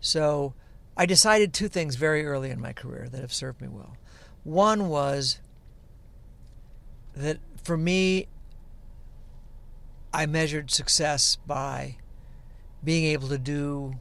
So 0.00 0.54
I 0.96 1.06
decided 1.06 1.52
two 1.52 1.68
things 1.68 1.96
very 1.96 2.24
early 2.26 2.50
in 2.50 2.60
my 2.60 2.72
career 2.72 3.08
that 3.10 3.20
have 3.20 3.32
served 3.32 3.60
me 3.60 3.68
well. 3.68 3.96
One 4.44 4.88
was 4.88 5.40
that 7.16 7.38
for 7.62 7.76
me, 7.76 8.26
I 10.12 10.26
measured 10.26 10.70
success 10.70 11.36
by 11.46 11.96
being 12.84 13.04
able 13.06 13.28
to 13.28 13.38
do 13.38 13.94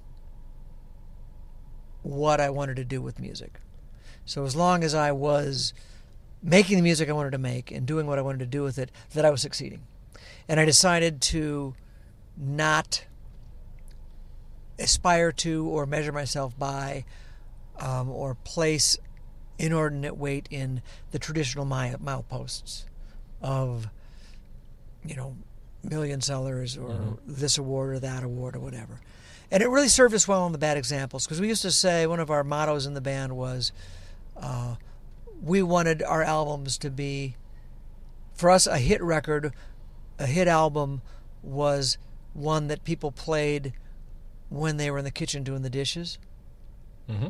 what 2.01 2.41
I 2.41 2.49
wanted 2.49 2.75
to 2.77 2.83
do 2.83 3.01
with 3.01 3.19
music. 3.19 3.59
So 4.25 4.43
as 4.43 4.55
long 4.55 4.83
as 4.83 4.95
I 4.95 5.11
was 5.11 5.73
making 6.43 6.77
the 6.77 6.83
music 6.83 7.07
I 7.07 7.13
wanted 7.13 7.31
to 7.31 7.37
make 7.37 7.71
and 7.71 7.85
doing 7.85 8.07
what 8.07 8.17
I 8.17 8.23
wanted 8.23 8.39
to 8.39 8.45
do 8.47 8.63
with 8.63 8.79
it, 8.79 8.91
that 9.13 9.23
I 9.23 9.29
was 9.29 9.41
succeeding. 9.41 9.83
And 10.47 10.59
I 10.59 10.65
decided 10.65 11.21
to 11.21 11.75
not 12.35 13.05
aspire 14.79 15.31
to 15.31 15.67
or 15.67 15.85
measure 15.85 16.11
myself 16.11 16.57
by 16.57 17.05
um, 17.79 18.09
or 18.09 18.35
place 18.35 18.97
inordinate 19.59 20.17
weight 20.17 20.47
in 20.49 20.81
the 21.11 21.19
traditional 21.19 21.65
mile, 21.65 21.97
mileposts 21.97 22.85
of, 23.41 23.87
you 25.05 25.15
know, 25.15 25.35
million 25.83 26.21
sellers 26.21 26.77
or 26.77 27.17
this 27.25 27.57
award 27.57 27.95
or 27.95 27.99
that 27.99 28.23
award 28.23 28.55
or 28.55 28.59
whatever. 28.59 28.99
And 29.49 29.61
it 29.61 29.67
really 29.67 29.89
served 29.89 30.13
us 30.13 30.27
well 30.27 30.43
on 30.43 30.53
the 30.53 30.57
bad 30.57 30.77
examples 30.77 31.25
because 31.25 31.41
we 31.41 31.47
used 31.47 31.63
to 31.63 31.71
say 31.71 32.07
one 32.07 32.19
of 32.19 32.29
our 32.29 32.43
mottos 32.43 32.85
in 32.85 32.93
the 32.93 33.01
band 33.01 33.35
was 33.35 33.71
uh, 34.37 34.75
we 35.41 35.61
wanted 35.61 36.01
our 36.03 36.23
albums 36.23 36.77
to 36.79 36.89
be, 36.89 37.35
for 38.33 38.49
us, 38.49 38.67
a 38.67 38.77
hit 38.77 39.01
record, 39.01 39.53
a 40.19 40.25
hit 40.25 40.47
album 40.47 41.01
was 41.41 41.97
one 42.33 42.67
that 42.67 42.83
people 42.83 43.11
played 43.11 43.73
when 44.49 44.77
they 44.77 44.89
were 44.91 44.99
in 44.99 45.03
the 45.03 45.11
kitchen 45.11 45.43
doing 45.43 45.63
the 45.63 45.69
dishes. 45.69 46.17
Mm-hmm. 47.09 47.29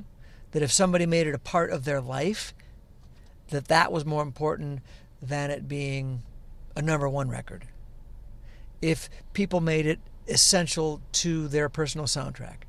That 0.52 0.62
if 0.62 0.72
somebody 0.72 1.06
made 1.06 1.28
it 1.28 1.34
a 1.34 1.40
part 1.40 1.72
of 1.72 1.86
their 1.86 2.02
life, 2.02 2.54
that 3.50 3.68
that 3.70 3.92
was 3.92 4.06
more 4.06 4.22
important 4.22 4.82
than 5.22 5.52
it 5.52 5.68
being 5.68 6.24
a 6.76 6.82
number 6.82 7.08
one 7.08 7.30
record. 7.30 7.66
If 8.82 9.10
people 9.34 9.62
made 9.62 9.86
it 9.86 10.00
essential 10.28 11.02
to 11.12 11.48
their 11.48 11.70
personal 11.70 12.08
soundtrack. 12.08 12.64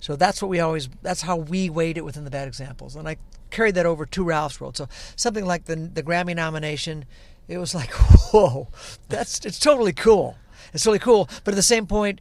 So 0.00 0.16
that's 0.16 0.42
what 0.42 0.48
we 0.48 0.60
always, 0.60 0.88
that's 1.02 1.22
how 1.22 1.36
we 1.36 1.70
weighed 1.70 1.96
it 1.98 2.04
within 2.04 2.24
the 2.24 2.30
bad 2.30 2.48
examples. 2.48 2.96
And 2.96 3.08
I 3.08 3.16
carried 3.50 3.74
that 3.76 3.86
over 3.86 4.06
to 4.06 4.24
Ralph's 4.24 4.60
World. 4.60 4.76
So 4.76 4.88
something 5.14 5.44
like 5.44 5.64
the, 5.64 5.76
the 5.76 6.02
Grammy 6.02 6.34
nomination, 6.34 7.04
it 7.48 7.58
was 7.58 7.74
like, 7.74 7.90
whoa, 8.32 8.68
that's, 9.08 9.44
it's 9.44 9.58
totally 9.58 9.92
cool. 9.92 10.36
It's 10.72 10.84
totally 10.84 10.98
cool. 10.98 11.28
But 11.44 11.54
at 11.54 11.56
the 11.56 11.62
same 11.62 11.86
point, 11.86 12.20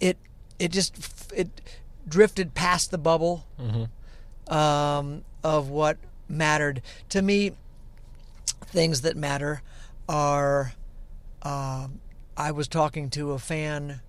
it, 0.00 0.16
it 0.58 0.72
just, 0.72 1.32
it 1.34 1.48
drifted 2.08 2.54
past 2.54 2.90
the 2.90 2.98
bubble 2.98 3.46
um, 4.48 5.24
of 5.44 5.68
what 5.68 5.98
mattered. 6.28 6.82
To 7.10 7.22
me, 7.22 7.52
things 8.72 9.02
that 9.02 9.16
matter 9.16 9.62
are 10.08 10.72
um 11.42 12.00
I 12.36 12.50
was 12.50 12.66
talking 12.66 13.10
to 13.10 13.32
a 13.32 13.38
fan 13.38 14.00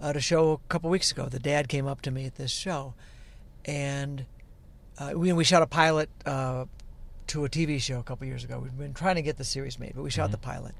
at 0.00 0.16
a 0.16 0.20
show 0.20 0.52
a 0.52 0.58
couple 0.68 0.90
weeks 0.90 1.10
ago. 1.10 1.26
The 1.26 1.40
dad 1.40 1.68
came 1.68 1.86
up 1.86 2.00
to 2.02 2.10
me 2.12 2.24
at 2.24 2.36
this 2.36 2.52
show, 2.52 2.94
and 3.64 4.24
uh, 4.96 5.12
we 5.16 5.32
we 5.32 5.44
shot 5.44 5.62
a 5.62 5.66
pilot 5.66 6.08
uh, 6.24 6.66
to 7.28 7.44
a 7.44 7.48
TV 7.48 7.80
show 7.80 7.98
a 7.98 8.02
couple 8.02 8.26
years 8.26 8.44
ago. 8.44 8.60
We've 8.60 8.76
been 8.78 8.94
trying 8.94 9.16
to 9.16 9.22
get 9.22 9.36
the 9.36 9.44
series 9.44 9.78
made, 9.78 9.92
but 9.96 10.02
we 10.02 10.10
shot 10.10 10.30
the 10.30 10.38
pilot, 10.38 10.74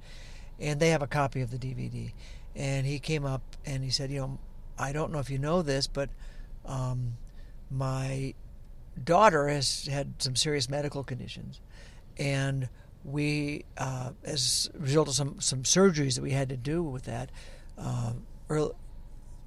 and 0.60 0.78
they 0.78 0.90
have 0.90 1.02
a 1.02 1.08
copy 1.08 1.40
of 1.40 1.50
the 1.50 1.58
DVD. 1.58 2.12
And 2.54 2.86
he 2.86 2.98
came 2.98 3.24
up 3.24 3.42
and 3.66 3.82
he 3.82 3.90
said, 3.90 4.10
"You 4.10 4.20
know, 4.20 4.38
I 4.78 4.92
don't 4.92 5.12
know 5.12 5.18
if 5.18 5.30
you 5.30 5.38
know 5.38 5.62
this, 5.62 5.88
but 5.88 6.10
um, 6.64 7.16
my 7.70 8.34
daughter 9.02 9.48
has 9.48 9.86
had 9.86 10.14
some 10.22 10.36
serious 10.36 10.68
medical 10.68 11.02
conditions, 11.02 11.60
and 12.16 12.68
we, 13.04 13.64
uh, 13.76 14.10
as 14.24 14.70
a 14.74 14.78
result 14.78 15.08
of 15.08 15.14
some 15.14 15.40
some 15.40 15.62
surgeries 15.62 16.16
that 16.16 16.22
we 16.22 16.32
had 16.32 16.48
to 16.48 16.56
do 16.56 16.82
with 16.82 17.04
that, 17.04 17.30
uh, 17.78 18.12
early, 18.48 18.72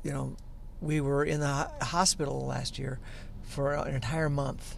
you 0.04 0.12
know, 0.12 0.36
we 0.82 1.02
were 1.02 1.24
in 1.24 1.40
the 1.40 1.70
hospital 1.82 2.46
last 2.46 2.80
year 2.80 3.00
for 3.44 3.74
an 3.74 3.94
entire 3.96 4.30
month. 4.30 4.76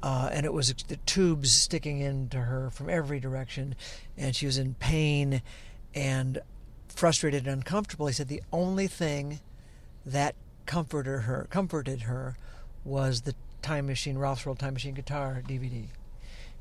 Uh, 0.00 0.30
and 0.32 0.46
it 0.46 0.52
was 0.52 0.72
the 0.86 0.96
tubes 0.96 1.50
sticking 1.50 1.98
into 1.98 2.38
her 2.38 2.70
from 2.70 2.88
every 2.88 3.18
direction, 3.18 3.74
and 4.16 4.34
she 4.34 4.46
was 4.46 4.56
in 4.56 4.74
pain 4.74 5.42
and 5.92 6.38
frustrated 6.88 7.46
and 7.46 7.58
uncomfortable. 7.58 8.06
He 8.06 8.12
said 8.12 8.28
the 8.28 8.42
only 8.52 8.86
thing 8.86 9.40
that 10.06 10.34
comforted 10.66 11.22
her 11.22 11.46
comforted 11.50 12.02
her 12.02 12.36
was 12.84 13.22
the 13.22 13.34
Time 13.60 13.86
Machine 13.86 14.18
Ralph's 14.18 14.46
World 14.46 14.58
Time 14.58 14.74
Machine 14.74 14.94
guitar 14.94 15.42
DVD. 15.46 15.86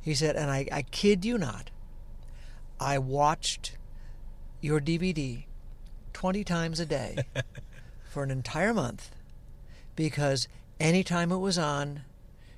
He 0.07 0.15
said, 0.15 0.37
and 0.37 0.49
I, 0.49 0.65
I 0.71 0.83
kid 0.83 1.25
you 1.25 1.37
not, 1.37 1.69
I 2.79 2.97
watched 2.97 3.75
your 4.61 4.79
DVD 4.79 5.43
20 6.13 6.45
times 6.45 6.79
a 6.79 6.85
day 6.85 7.17
for 8.09 8.23
an 8.23 8.31
entire 8.31 8.73
month 8.73 9.11
because 9.97 10.47
anytime 10.79 11.29
it 11.29 11.39
was 11.39 11.57
on, 11.57 12.03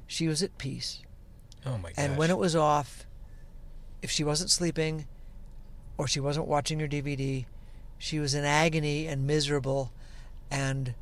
she 0.05 0.27
was 0.27 0.43
at 0.43 0.59
peace. 0.59 1.01
Oh 1.65 1.79
my 1.79 1.89
gosh. 1.89 1.95
And 1.97 2.17
when 2.17 2.29
it 2.29 2.37
was 2.37 2.55
off, 2.55 3.07
if 4.03 4.11
she 4.11 4.23
wasn't 4.23 4.51
sleeping 4.51 5.07
or 5.97 6.07
she 6.07 6.19
wasn't 6.19 6.47
watching 6.47 6.79
your 6.79 6.87
DVD, 6.87 7.47
she 7.97 8.19
was 8.19 8.35
in 8.35 8.45
agony 8.45 9.07
and 9.07 9.25
miserable 9.25 9.91
and 10.51 10.93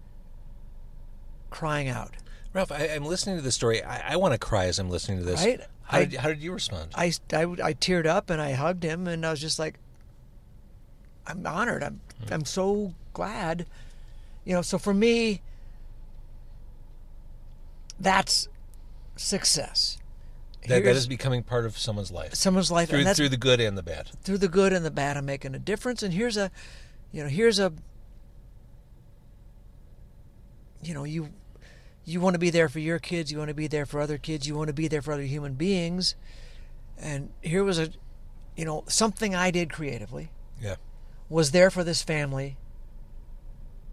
crying 1.49 1.89
out. 1.89 2.15
Ralph, 2.53 2.71
I, 2.71 2.85
I'm 2.85 3.03
listening 3.03 3.35
to 3.35 3.41
this 3.41 3.55
story. 3.55 3.83
I, 3.83 4.13
I 4.13 4.15
want 4.15 4.31
to 4.31 4.39
cry 4.39 4.67
as 4.67 4.79
I'm 4.79 4.89
listening 4.89 5.19
to 5.19 5.25
this. 5.25 5.43
Right? 5.43 5.59
How, 5.87 5.99
I- 5.99 6.05
did, 6.05 6.19
how 6.19 6.27
did 6.29 6.41
you 6.41 6.51
respond? 6.51 6.91
I, 6.95 7.13
I, 7.31 7.43
I 7.43 7.73
teared 7.73 8.05
up 8.05 8.29
and 8.29 8.41
I 8.41 8.51
hugged 8.51 8.83
him 8.83 9.07
and 9.07 9.25
I 9.25 9.31
was 9.31 9.39
just 9.39 9.57
like, 9.57 9.79
I'm 11.25 11.45
honored. 11.45 11.83
I'm, 11.83 12.01
hmm. 12.25 12.33
I'm 12.33 12.45
so 12.45 12.93
glad. 13.13 13.65
You 14.45 14.53
know, 14.53 14.61
so 14.61 14.77
for 14.77 14.93
me, 14.93 15.41
that's 17.99 18.47
success. 19.15 19.97
that, 20.67 20.83
that 20.83 20.95
is 20.95 21.07
becoming 21.07 21.41
part 21.43 21.65
of 21.65 21.77
someone's 21.77 22.11
life 22.11 22.33
someone's 22.35 22.69
life. 22.69 22.89
through, 22.89 22.99
and 22.99 23.15
through 23.15 23.29
the 23.29 23.37
good 23.37 23.59
and 23.59 23.77
the 23.77 23.83
bad. 23.83 24.09
through 24.21 24.37
the 24.37 24.47
good 24.47 24.73
and 24.73 24.85
the 24.85 24.91
bad, 24.91 25.17
I'm 25.17 25.25
making 25.25 25.55
a 25.55 25.59
difference. 25.59 26.03
And 26.03 26.13
here's 26.13 26.37
a, 26.37 26.51
you 27.11 27.23
know, 27.23 27.29
here's 27.29 27.59
a, 27.59 27.73
you 30.83 30.93
know, 30.93 31.05
you, 31.05 31.29
you 32.07 32.21
want 32.21 32.33
to 32.35 32.39
be 32.39 32.49
there 32.49 32.69
for 32.69 32.79
your 32.79 32.99
kids. 32.99 33.31
You 33.31 33.37
want 33.37 33.49
to 33.49 33.53
be 33.53 33.67
there 33.67 33.85
for 33.85 33.99
other 33.99 34.17
kids. 34.17 34.47
You 34.47 34.55
want 34.55 34.67
to 34.69 34.73
be 34.73 34.87
there 34.87 35.01
for 35.01 35.11
other 35.11 35.23
human 35.23 35.53
beings. 35.55 36.15
And 36.97 37.31
here 37.41 37.63
was 37.65 37.77
a, 37.77 37.89
you 38.55 38.63
know, 38.65 38.83
something 38.87 39.35
I 39.35 39.51
did 39.51 39.71
creatively 39.71 40.31
Yeah. 40.61 40.75
was 41.29 41.51
there 41.51 41.69
for 41.69 41.83
this 41.83 42.01
family 42.01 42.55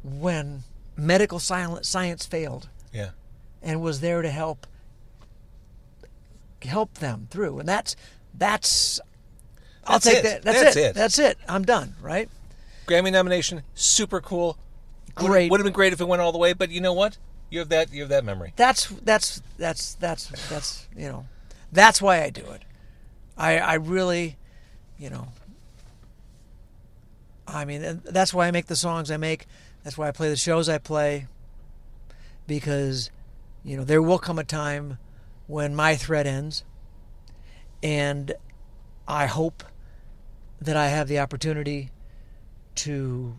when 0.02 0.62
medical 0.96 1.38
silent 1.40 1.86
science 1.86 2.24
failed 2.24 2.68
Yeah. 2.92 3.10
and 3.62 3.82
was 3.82 4.00
there 4.00 4.22
to 4.22 4.30
help 4.30 4.66
help 6.62 6.94
them 6.94 7.26
through 7.30 7.58
and 7.58 7.68
that's 7.68 7.94
that's 8.32 8.98
I'll 9.86 9.98
That's 9.98 10.04
take 10.06 10.18
it. 10.18 10.22
that 10.22 10.42
that's, 10.44 10.62
That's 10.62 10.76
it. 10.76 10.80
it. 10.80 10.94
that's 10.94 11.18
it 11.18 11.38
I'm 11.46 11.64
done 11.64 11.94
right 12.00 12.28
Grammy 12.86 13.10
nomination, 13.12 13.62
super 13.74 14.20
cool. 14.20 14.58
Great. 15.14 15.50
Would 15.50 15.58
have 15.58 15.64
been 15.64 15.72
great 15.72 15.94
if 15.94 16.02
it 16.02 16.04
went 16.08 16.20
all 16.20 16.32
the 16.32 16.38
way, 16.38 16.52
but 16.52 16.70
you 16.70 16.82
know 16.82 16.92
what? 16.92 17.16
You 17.54 17.60
have 17.60 17.68
that. 17.68 17.92
You 17.92 18.00
have 18.00 18.08
that 18.08 18.24
memory. 18.24 18.52
that's 18.56 18.88
that's 18.88 19.40
that's 19.58 19.94
that's 19.94 20.48
that's 20.48 20.88
you 20.96 21.06
know 21.06 21.26
that's 21.70 22.02
why 22.02 22.20
I 22.20 22.30
do 22.30 22.44
it 22.50 22.62
I 23.36 23.58
I 23.58 23.74
really 23.74 24.36
you 24.98 25.08
know 25.08 25.28
I 27.46 27.64
mean 27.64 28.02
that's 28.04 28.34
why 28.34 28.48
I 28.48 28.50
make 28.50 28.66
the 28.66 28.74
songs 28.74 29.08
I 29.08 29.18
make 29.18 29.46
that's 29.84 29.96
why 29.96 30.08
I 30.08 30.10
play 30.10 30.30
the 30.30 30.36
shows 30.36 30.68
I 30.68 30.78
play 30.78 31.28
because 32.48 33.12
you 33.62 33.76
know 33.76 33.84
there 33.84 34.02
will 34.02 34.18
come 34.18 34.40
a 34.40 34.44
time 34.44 34.98
when 35.46 35.76
my 35.76 35.94
thread 35.94 36.26
ends 36.26 36.64
and 37.84 38.32
I 39.06 39.26
hope 39.26 39.62
that 40.60 40.76
I 40.76 40.88
have 40.88 41.06
the 41.06 41.20
opportunity 41.20 41.90
to 42.76 43.38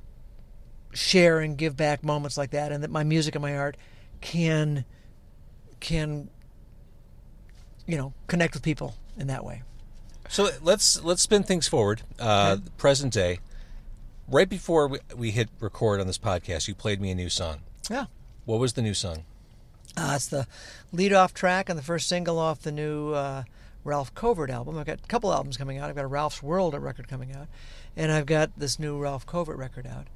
share 0.94 1.40
and 1.42 1.58
give 1.58 1.76
back 1.76 2.02
moments 2.02 2.38
like 2.38 2.52
that, 2.52 2.72
and 2.72 2.82
that 2.82 2.90
my 2.90 3.04
music 3.04 3.36
and 3.36 3.42
my 3.42 3.58
art 3.58 3.76
can 4.26 4.86
can 5.80 6.30
you 7.86 7.96
know 7.96 8.12
connect 8.26 8.56
with 8.56 8.64
people 8.64 8.96
in 9.18 9.28
that 9.28 9.46
way. 9.46 9.62
So 10.30 10.50
let's 10.64 11.02
let's 11.04 11.22
spin 11.22 11.44
things 11.44 11.68
forward. 11.68 12.02
Uh, 12.20 12.58
Present 12.78 13.14
day, 13.14 13.40
right 14.28 14.50
before 14.50 14.88
we, 14.88 15.00
we 15.16 15.30
hit 15.30 15.50
record 15.60 16.02
on 16.02 16.08
this 16.08 16.18
podcast, 16.18 16.68
you 16.68 16.74
played 16.74 17.00
me 17.00 17.12
a 17.12 17.16
new 17.16 17.30
song. 17.30 17.60
Yeah. 17.90 18.06
What 18.46 18.60
was 18.60 18.74
the 18.74 18.82
new 18.82 18.96
song? 18.96 19.24
Uh, 19.96 20.14
it's 20.16 20.28
the 20.28 20.48
lead-off 20.92 21.34
track 21.34 21.70
and 21.70 21.78
the 21.80 21.84
first 21.84 22.10
single 22.10 22.38
off 22.38 22.62
the 22.62 22.72
new 22.72 23.14
uh, 23.14 23.44
Ralph 23.84 24.14
Covert 24.16 24.50
album. 24.50 24.78
I've 24.78 24.88
got 24.88 25.00
a 25.04 25.08
couple 25.08 25.32
albums 25.32 25.56
coming 25.56 25.78
out. 25.78 25.90
I've 25.90 25.96
got 25.96 26.04
a 26.04 26.08
Ralph's 26.08 26.44
World 26.44 26.74
record 26.74 27.08
coming 27.08 27.34
out, 27.34 27.48
and 27.96 28.12
I've 28.12 28.26
got 28.26 28.52
this 28.58 28.80
new 28.80 28.98
Ralph 29.00 29.26
Covert 29.26 29.58
record 29.58 29.86
out. 29.86 30.08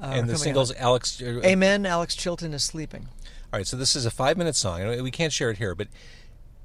Uh, 0.00 0.06
and 0.06 0.28
the 0.28 0.36
single's 0.38 0.70
out. 0.72 0.78
Alex. 0.80 1.20
uh, 1.20 1.40
Amen. 1.44 1.84
Alex 1.86 2.14
Chilton 2.14 2.54
is 2.54 2.64
sleeping. 2.64 3.08
All 3.52 3.58
right, 3.58 3.66
so 3.66 3.76
this 3.76 3.96
is 3.96 4.04
a 4.06 4.10
five 4.10 4.36
minute 4.36 4.56
song. 4.56 4.82
and 4.82 5.02
We 5.02 5.10
can't 5.10 5.32
share 5.32 5.50
it 5.50 5.58
here, 5.58 5.74
but 5.74 5.88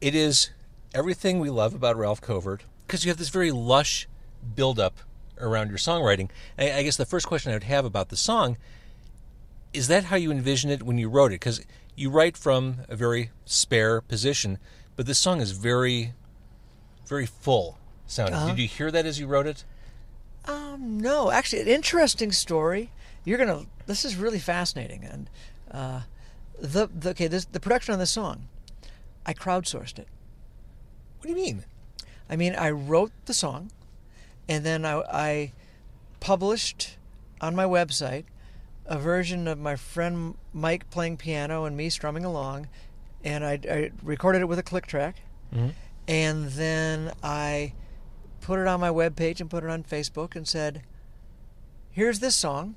it 0.01 0.13
is 0.13 0.49
everything 0.93 1.39
we 1.39 1.49
love 1.49 1.73
about 1.73 1.95
Ralph 1.97 2.21
Covert 2.21 2.63
because 2.85 3.05
you 3.05 3.09
have 3.09 3.17
this 3.17 3.29
very 3.29 3.51
lush 3.51 4.07
build 4.55 4.79
up 4.79 4.97
around 5.39 5.69
your 5.69 5.77
songwriting. 5.77 6.29
I, 6.57 6.71
I 6.73 6.83
guess 6.83 6.97
the 6.97 7.05
first 7.05 7.25
question 7.25 7.51
I 7.51 7.55
would 7.55 7.63
have 7.63 7.85
about 7.85 8.09
the 8.09 8.17
song 8.17 8.57
is 9.73 9.87
that 9.87 10.05
how 10.05 10.15
you 10.15 10.31
envisioned 10.31 10.71
it 10.71 10.83
when 10.83 10.97
you 10.97 11.09
wrote 11.09 11.31
it? 11.31 11.35
Because 11.35 11.61
you 11.95 12.09
write 12.09 12.37
from 12.37 12.77
a 12.89 12.95
very 12.95 13.31
spare 13.45 14.01
position, 14.01 14.59
but 14.95 15.05
this 15.05 15.17
song 15.17 15.41
is 15.41 15.51
very, 15.51 16.13
very 17.07 17.25
full 17.25 17.79
sounding. 18.05 18.35
Uh-huh. 18.35 18.47
Did 18.49 18.59
you 18.59 18.67
hear 18.67 18.91
that 18.91 19.05
as 19.05 19.19
you 19.19 19.25
wrote 19.27 19.47
it? 19.47 19.63
Um, 20.45 20.99
no, 20.99 21.31
actually, 21.31 21.61
an 21.61 21.67
interesting 21.69 22.31
story. 22.31 22.91
You're 23.25 23.37
gonna. 23.37 23.65
This 23.85 24.05
is 24.05 24.15
really 24.15 24.39
fascinating, 24.39 25.03
and 25.03 25.29
uh, 25.71 26.01
the, 26.59 26.87
the 26.87 27.11
okay, 27.11 27.27
this 27.27 27.45
the 27.45 27.59
production 27.59 27.93
on 27.93 27.99
this 27.99 28.11
song, 28.11 28.47
I 29.25 29.33
crowdsourced 29.33 29.99
it. 29.99 30.07
What 31.19 31.23
do 31.23 31.29
you 31.29 31.35
mean? 31.35 31.63
I 32.29 32.35
mean, 32.35 32.55
I 32.55 32.71
wrote 32.71 33.11
the 33.25 33.33
song, 33.33 33.71
and 34.49 34.65
then 34.65 34.85
I, 34.85 35.03
I 35.11 35.53
published 36.19 36.97
on 37.41 37.55
my 37.55 37.65
website 37.65 38.25
a 38.85 38.97
version 38.97 39.47
of 39.47 39.57
my 39.57 39.75
friend 39.75 40.35
Mike 40.53 40.89
playing 40.89 41.17
piano 41.17 41.63
and 41.63 41.77
me 41.77 41.89
strumming 41.89 42.25
along, 42.25 42.67
and 43.23 43.45
I, 43.45 43.59
I 43.69 43.91
recorded 44.01 44.41
it 44.41 44.45
with 44.45 44.59
a 44.59 44.63
click 44.63 44.85
track, 44.87 45.21
and 46.07 46.49
then 46.49 47.13
I 47.23 47.73
put 48.41 48.59
it 48.59 48.67
on 48.67 48.81
my 48.81 48.89
webpage 48.89 49.39
and 49.39 49.49
put 49.49 49.63
it 49.63 49.69
on 49.69 49.83
Facebook 49.83 50.35
and 50.35 50.45
said, 50.45 50.81
"Here's 51.91 52.19
this 52.19 52.35
song." 52.35 52.75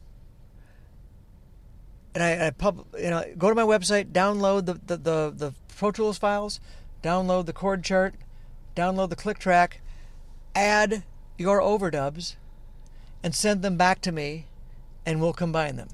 And 2.16 2.24
I, 2.24 2.46
I 2.46 2.50
pub, 2.50 2.86
you 2.98 3.10
know, 3.10 3.22
go 3.36 3.50
to 3.50 3.54
my 3.54 3.62
website, 3.62 4.10
download 4.10 4.64
the, 4.64 4.80
the, 4.86 4.96
the, 4.96 5.34
the 5.36 5.54
Pro 5.76 5.90
Tools 5.90 6.16
files, 6.16 6.60
download 7.02 7.44
the 7.44 7.52
chord 7.52 7.84
chart, 7.84 8.14
download 8.74 9.10
the 9.10 9.16
click 9.16 9.38
track, 9.38 9.82
add 10.54 11.04
your 11.36 11.60
overdubs, 11.60 12.36
and 13.22 13.34
send 13.34 13.60
them 13.60 13.76
back 13.76 14.00
to 14.00 14.12
me, 14.12 14.46
and 15.04 15.20
we'll 15.20 15.34
combine 15.34 15.76
them. 15.76 15.88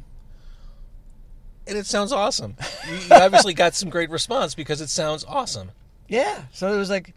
And 1.67 1.77
it 1.77 1.87
sounds 1.87 2.13
awesome. 2.13 2.55
you, 2.89 2.95
you 2.95 3.07
obviously 3.11 3.53
got 3.53 3.75
some 3.75 3.91
great 3.91 4.09
response 4.09 4.55
because 4.55 4.81
it 4.81 4.91
sounds 4.91 5.25
awesome. 5.25 5.73
Yeah. 6.09 6.43
So 6.53 6.73
it 6.73 6.77
was 6.77 6.89
like 6.89 7.15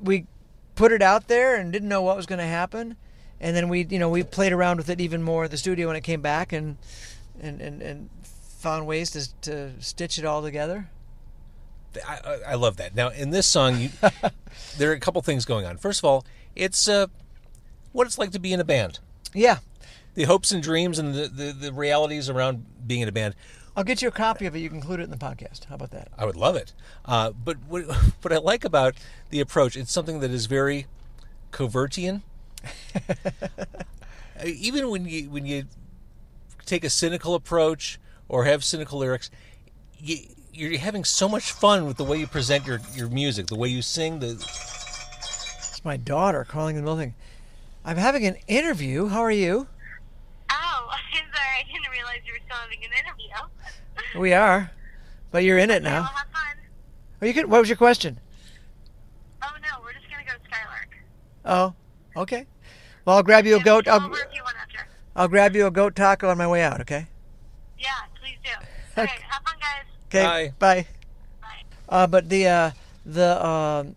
we 0.00 0.26
put 0.76 0.92
it 0.92 1.02
out 1.02 1.26
there 1.26 1.56
and 1.56 1.72
didn't 1.72 1.88
know 1.88 2.02
what 2.02 2.16
was 2.16 2.26
going 2.26 2.38
to 2.38 2.44
happen, 2.44 2.94
and 3.40 3.56
then 3.56 3.68
we, 3.68 3.84
you 3.90 3.98
know, 3.98 4.08
we 4.08 4.22
played 4.22 4.52
around 4.52 4.76
with 4.76 4.88
it 4.88 5.00
even 5.00 5.24
more 5.24 5.46
in 5.46 5.50
the 5.50 5.56
studio 5.56 5.88
when 5.88 5.96
it 5.96 6.02
came 6.02 6.20
back, 6.20 6.52
and 6.52 6.76
and 7.40 7.60
and, 7.60 7.82
and 7.82 8.10
found 8.22 8.86
ways 8.86 9.10
to 9.10 9.40
to 9.42 9.72
stitch 9.80 10.18
it 10.18 10.24
all 10.24 10.42
together. 10.42 10.90
I, 12.06 12.40
I- 12.48 12.54
love 12.54 12.76
that. 12.76 12.94
Now, 12.94 13.08
in 13.08 13.30
this 13.30 13.46
song, 13.46 13.80
you, 13.80 13.90
there 14.78 14.90
are 14.90 14.94
a 14.94 15.00
couple 15.00 15.20
things 15.22 15.44
going 15.44 15.64
on. 15.64 15.78
First 15.78 16.00
of 16.00 16.04
all, 16.04 16.24
it's 16.54 16.86
uh, 16.86 17.06
what 17.92 18.06
it's 18.06 18.18
like 18.18 18.30
to 18.32 18.38
be 18.38 18.52
in 18.52 18.60
a 18.60 18.64
band. 18.64 18.98
Yeah. 19.34 19.58
The 20.14 20.24
hopes 20.24 20.52
and 20.52 20.62
dreams 20.62 20.98
and 20.98 21.14
the, 21.14 21.28
the, 21.28 21.52
the 21.52 21.72
realities 21.72 22.28
around 22.28 22.66
being 22.86 23.00
in 23.00 23.08
a 23.08 23.12
band. 23.12 23.34
I'll 23.76 23.84
get 23.84 24.02
you 24.02 24.08
a 24.08 24.12
copy 24.12 24.44
of 24.46 24.54
it. 24.54 24.58
You 24.58 24.68
can 24.68 24.78
include 24.78 25.00
it 25.00 25.04
in 25.04 25.10
the 25.10 25.16
podcast. 25.16 25.64
How 25.64 25.76
about 25.76 25.90
that? 25.92 26.08
I 26.18 26.26
would 26.26 26.36
love 26.36 26.56
it. 26.56 26.72
Uh, 27.04 27.30
but 27.30 27.56
what, 27.68 27.84
what 28.22 28.32
I 28.32 28.38
like 28.38 28.64
about 28.64 28.94
the 29.30 29.40
approach, 29.40 29.76
it's 29.76 29.90
something 29.90 30.20
that 30.20 30.30
is 30.30 30.46
very 30.46 30.86
covertian. 31.52 32.22
Uh, 34.40 34.44
Even 34.46 34.88
when 34.90 35.04
you 35.04 35.28
when 35.30 35.44
you 35.46 35.64
take 36.68 36.84
a 36.84 36.90
cynical 36.90 37.34
approach 37.34 37.98
or 38.28 38.44
have 38.44 38.62
cynical 38.62 38.98
lyrics, 38.98 39.30
you, 39.98 40.18
you're 40.52 40.78
having 40.78 41.04
so 41.04 41.28
much 41.28 41.52
fun 41.52 41.86
with 41.86 41.96
the 41.96 42.04
way 42.04 42.18
you 42.18 42.26
present 42.26 42.66
your, 42.66 42.80
your 42.94 43.08
music, 43.08 43.46
the 43.46 43.56
way 43.56 43.68
you 43.68 43.82
sing, 43.82 44.18
the 44.18 44.32
It's 44.32 45.84
my 45.84 45.96
daughter 45.96 46.44
calling 46.44 46.76
in 46.76 46.84
the 46.84 46.90
middle 46.90 46.98
thing. 46.98 47.14
I'm 47.84 47.96
having 47.96 48.26
an 48.26 48.36
interview. 48.46 49.08
How 49.08 49.20
are 49.20 49.30
you? 49.30 49.66
Oh, 50.50 50.88
I'm 50.90 51.24
sorry. 51.34 51.46
I 51.58 51.64
didn't 51.66 51.90
realize 51.90 52.18
you 52.26 52.32
were 52.34 52.40
still 52.44 52.56
having 52.56 52.78
an 52.84 52.90
interview. 52.92 53.18
We 54.18 54.32
are, 54.32 54.70
but 55.30 55.44
you're 55.44 55.58
in 55.58 55.70
it 55.70 55.82
now. 55.82 55.90
Well, 55.90 56.02
now. 56.02 56.08
have 56.08 56.26
fun. 56.32 56.56
Oh, 57.20 57.26
you 57.26 57.34
could, 57.34 57.46
what 57.46 57.60
was 57.60 57.68
your 57.68 57.76
question? 57.76 58.18
Oh 59.42 59.50
no, 59.62 59.82
we're 59.82 59.92
just 59.92 60.10
gonna 60.10 60.24
go 60.24 60.32
to 60.32 60.38
Skylark. 60.48 60.96
Oh, 61.44 61.74
okay. 62.20 62.46
Well, 63.04 63.16
I'll 63.16 63.22
grab 63.22 63.46
you 63.46 63.56
a 63.56 63.60
goat. 63.60 63.86
I'll, 63.86 64.02
over 64.02 64.18
if 64.18 64.34
you 64.34 64.42
want 64.42 64.56
after. 64.60 64.86
I'll 65.18 65.26
grab 65.26 65.56
you 65.56 65.66
a 65.66 65.70
goat 65.72 65.96
taco 65.96 66.28
on 66.28 66.38
my 66.38 66.46
way 66.46 66.62
out. 66.62 66.80
Okay. 66.82 67.08
Yeah, 67.76 67.88
please 68.20 68.36
do. 68.44 68.50
Okay, 69.02 69.20
have 69.28 69.42
fun, 69.42 69.54
guys. 69.58 69.84
Okay. 70.06 70.22
Bye. 70.22 70.52
Bye. 70.60 70.86
Bye. 71.42 71.64
Uh, 71.88 72.06
but 72.06 72.28
the 72.28 72.46
uh, 72.46 72.70
the 73.04 73.44
um, 73.44 73.96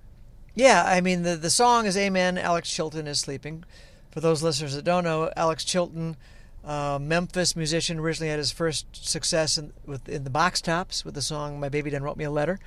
yeah, 0.56 0.84
I 0.84 1.00
mean 1.00 1.22
the 1.22 1.36
the 1.36 1.52
song 1.52 1.86
is 1.86 1.96
"Amen." 1.96 2.40
Alex 2.40 2.72
Chilton 2.72 3.06
is 3.06 3.20
sleeping. 3.20 3.64
For 4.10 4.20
those 4.20 4.42
listeners 4.42 4.74
that 4.74 4.84
don't 4.84 5.04
know, 5.04 5.32
Alex 5.38 5.64
Chilton, 5.64 6.18
uh, 6.66 6.98
Memphis 7.00 7.56
musician, 7.56 8.00
originally 8.00 8.30
had 8.30 8.40
his 8.40 8.52
first 8.52 8.88
success 8.96 9.60
in 9.60 9.74
with 9.86 10.10
in 10.10 10.24
the 10.24 10.32
Box 10.32 10.60
Tops 10.60 11.06
with 11.06 11.14
the 11.14 11.22
song 11.22 11.60
"My 11.60 11.70
Baby 11.70 11.92
Done 11.92 12.02
Wrote 12.02 12.18
Me 12.18 12.26
a 12.26 12.32
Letter," 12.32 12.58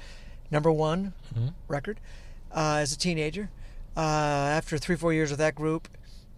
number 0.53 0.71
one 0.71 1.13
record 1.67 1.99
uh, 2.53 2.77
as 2.81 2.93
a 2.93 2.99
teenager. 2.99 3.51
Uh, 3.97 4.01
after 4.01 4.79
three 4.79 4.97
four 4.97 5.13
years 5.13 5.31
with 5.31 5.41
that 5.41 5.57
group, 5.57 5.89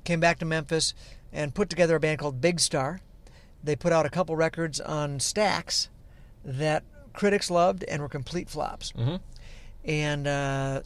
came 0.05 0.19
back 0.19 0.39
to 0.39 0.47
Memphis 0.47 0.95
and 1.37 1.55
put 1.55 1.69
together 1.69 1.95
a 1.97 2.01
band 2.01 2.19
called 2.19 2.41
Big 2.41 2.59
Star. 2.59 3.01
They 3.63 3.77
put 3.77 3.93
out 3.93 4.07
a 4.07 4.11
couple 4.11 4.35
records 4.37 4.81
on 4.81 5.19
Stax 5.19 5.89
that 6.43 6.83
critics 7.13 7.51
loved 7.51 7.85
and 7.85 8.01
were 8.01 8.09
complete 8.09 8.49
flops. 8.49 8.93
Mhm. 8.93 9.21
And 9.85 10.27
uh, 10.27 10.81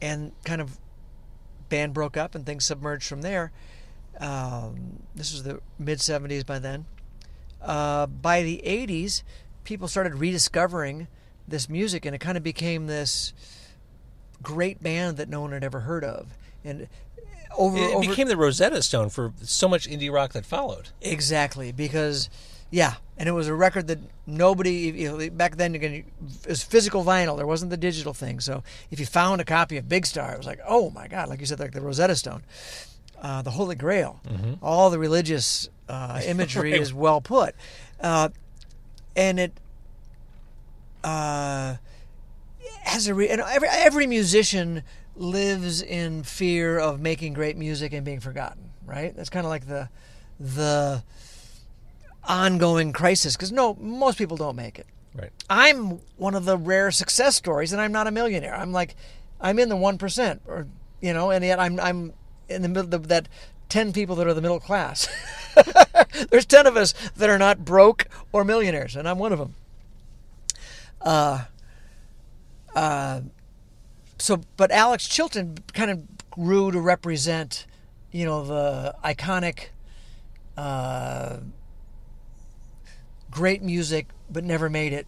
and 0.00 0.32
kind 0.44 0.60
of 0.60 0.78
band 1.70 1.94
broke 1.94 2.16
up 2.16 2.34
and 2.34 2.44
things 2.44 2.66
submerged 2.66 3.08
from 3.08 3.22
there. 3.22 3.50
Um, 4.20 5.02
this 5.14 5.32
was 5.32 5.42
the 5.42 5.60
mid 5.78 5.98
'70s 5.98 6.44
by 6.44 6.58
then. 6.58 6.84
Uh, 7.60 8.06
by 8.06 8.42
the 8.42 8.62
'80s, 8.66 9.22
people 9.64 9.88
started 9.88 10.16
rediscovering 10.16 11.08
this 11.48 11.68
music, 11.68 12.04
and 12.04 12.14
it 12.14 12.18
kind 12.18 12.36
of 12.36 12.42
became 12.42 12.86
this 12.86 13.32
great 14.42 14.82
band 14.82 15.16
that 15.16 15.28
no 15.28 15.40
one 15.40 15.52
had 15.52 15.64
ever 15.64 15.80
heard 15.80 16.04
of. 16.04 16.36
And 16.62 16.88
over, 17.56 17.76
It 17.78 17.94
over 17.94 18.00
became 18.08 18.28
the 18.28 18.36
Rosetta 18.36 18.82
Stone 18.82 19.10
for 19.10 19.32
so 19.42 19.68
much 19.68 19.88
indie 19.88 20.12
rock 20.12 20.32
that 20.32 20.44
followed. 20.46 20.88
Exactly, 21.00 21.72
because 21.72 22.28
yeah, 22.70 22.94
and 23.18 23.28
it 23.28 23.32
was 23.32 23.48
a 23.48 23.54
record 23.54 23.86
that 23.88 23.98
nobody 24.26 24.72
you 24.96 25.10
know, 25.18 25.30
back 25.30 25.56
then 25.56 25.74
again 25.74 25.92
it 25.92 26.48
was 26.48 26.62
physical 26.62 27.04
vinyl. 27.04 27.36
There 27.36 27.46
wasn't 27.46 27.70
the 27.70 27.76
digital 27.76 28.14
thing, 28.14 28.40
so 28.40 28.62
if 28.90 28.98
you 28.98 29.06
found 29.06 29.40
a 29.40 29.44
copy 29.44 29.76
of 29.76 29.88
Big 29.88 30.06
Star, 30.06 30.32
it 30.32 30.38
was 30.38 30.46
like, 30.46 30.60
oh 30.66 30.90
my 30.90 31.06
god, 31.08 31.28
like 31.28 31.40
you 31.40 31.46
said, 31.46 31.60
like 31.60 31.72
the 31.72 31.80
Rosetta 31.82 32.16
Stone, 32.16 32.42
uh, 33.20 33.42
the 33.42 33.50
Holy 33.50 33.74
Grail. 33.74 34.20
All 34.62 34.88
the 34.90 34.98
religious 34.98 35.68
uh, 35.88 36.20
imagery 36.26 36.72
Right. 36.72 36.80
is 36.80 36.94
well 36.94 37.20
put, 37.20 37.54
uh, 38.00 38.30
and 39.14 39.38
it 39.38 39.52
uh, 41.04 41.76
has 42.84 43.06
a 43.08 43.14
re- 43.14 43.28
and 43.28 43.40
every 43.40 43.68
every 43.68 44.06
musician 44.06 44.82
lives 45.22 45.80
in 45.80 46.24
fear 46.24 46.78
of 46.78 47.00
making 47.00 47.32
great 47.32 47.56
music 47.56 47.92
and 47.92 48.04
being 48.04 48.20
forgotten. 48.20 48.70
Right? 48.84 49.14
That's 49.16 49.30
kind 49.30 49.46
of 49.46 49.50
like 49.50 49.66
the 49.66 49.88
the 50.38 51.02
ongoing 52.24 52.92
crisis 52.92 53.36
because 53.36 53.52
no, 53.52 53.74
most 53.74 54.18
people 54.18 54.36
don't 54.36 54.56
make 54.56 54.78
it. 54.78 54.86
Right. 55.14 55.30
I'm 55.48 56.00
one 56.16 56.34
of 56.34 56.44
the 56.44 56.56
rare 56.56 56.90
success 56.90 57.36
stories, 57.36 57.72
and 57.72 57.80
I'm 57.80 57.92
not 57.92 58.06
a 58.06 58.10
millionaire. 58.10 58.54
I'm 58.54 58.72
like, 58.72 58.96
I'm 59.40 59.58
in 59.58 59.68
the 59.68 59.76
one 59.76 59.98
percent, 59.98 60.42
or 60.46 60.66
you 61.00 61.12
know, 61.12 61.30
and 61.30 61.44
yet 61.44 61.60
I'm 61.60 61.78
I'm 61.78 62.12
in 62.48 62.62
the 62.62 62.68
middle 62.68 62.94
of 62.94 63.08
that 63.08 63.28
ten 63.68 63.92
people 63.92 64.16
that 64.16 64.26
are 64.26 64.34
the 64.34 64.42
middle 64.42 64.60
class. 64.60 65.08
There's 66.30 66.46
ten 66.46 66.66
of 66.66 66.76
us 66.76 66.94
that 67.16 67.30
are 67.30 67.38
not 67.38 67.64
broke 67.64 68.06
or 68.32 68.44
millionaires, 68.44 68.96
and 68.96 69.08
I'm 69.08 69.18
one 69.18 69.32
of 69.32 69.38
them. 69.38 69.54
Uh, 71.00 71.44
uh, 72.74 73.20
so, 74.22 74.40
but 74.56 74.70
Alex 74.70 75.08
Chilton 75.08 75.58
kind 75.72 75.90
of 75.90 76.30
grew 76.30 76.70
to 76.70 76.80
represent, 76.80 77.66
you 78.12 78.24
know, 78.24 78.44
the 78.44 78.94
iconic. 79.04 79.70
Uh, 80.56 81.38
great 83.30 83.62
music 83.62 84.06
but 84.30 84.44
never 84.44 84.70
made 84.70 84.92
it. 84.92 85.06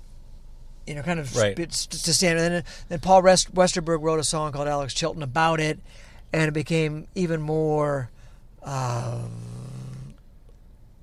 You 0.87 0.95
know, 0.97 1.03
kind 1.03 1.21
of 1.21 1.35
Right. 1.37 1.55
to 1.57 2.13
stand. 2.13 2.39
And 2.39 2.55
then, 2.57 2.65
then 2.89 2.99
Paul 3.01 3.23
Rest, 3.23 3.55
Westerberg 3.55 4.03
wrote 4.03 4.19
a 4.19 4.25
song 4.25 4.51
called 4.53 4.67
Alex 4.69 4.93
Chilton 4.93 5.23
about 5.23 5.61
it, 5.61 5.79
and 6.33 6.43
it 6.49 6.53
became 6.53 7.07
even 7.15 7.41
more, 7.41 8.11
um, 8.65 9.31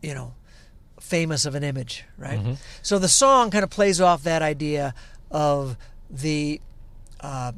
you 0.01 0.13
know, 0.13 0.33
famous 0.99 1.45
of 1.45 1.55
an 1.55 1.63
image, 1.63 2.03
right? 2.17 2.57
So 2.81 2.99
the 2.99 3.07
song 3.07 3.49
kind 3.51 3.63
of 3.63 3.69
plays 3.69 4.01
off 4.01 4.23
that 4.23 4.41
idea 4.41 4.93
of 5.31 5.77
the 6.09 6.59
uh, 7.21 7.53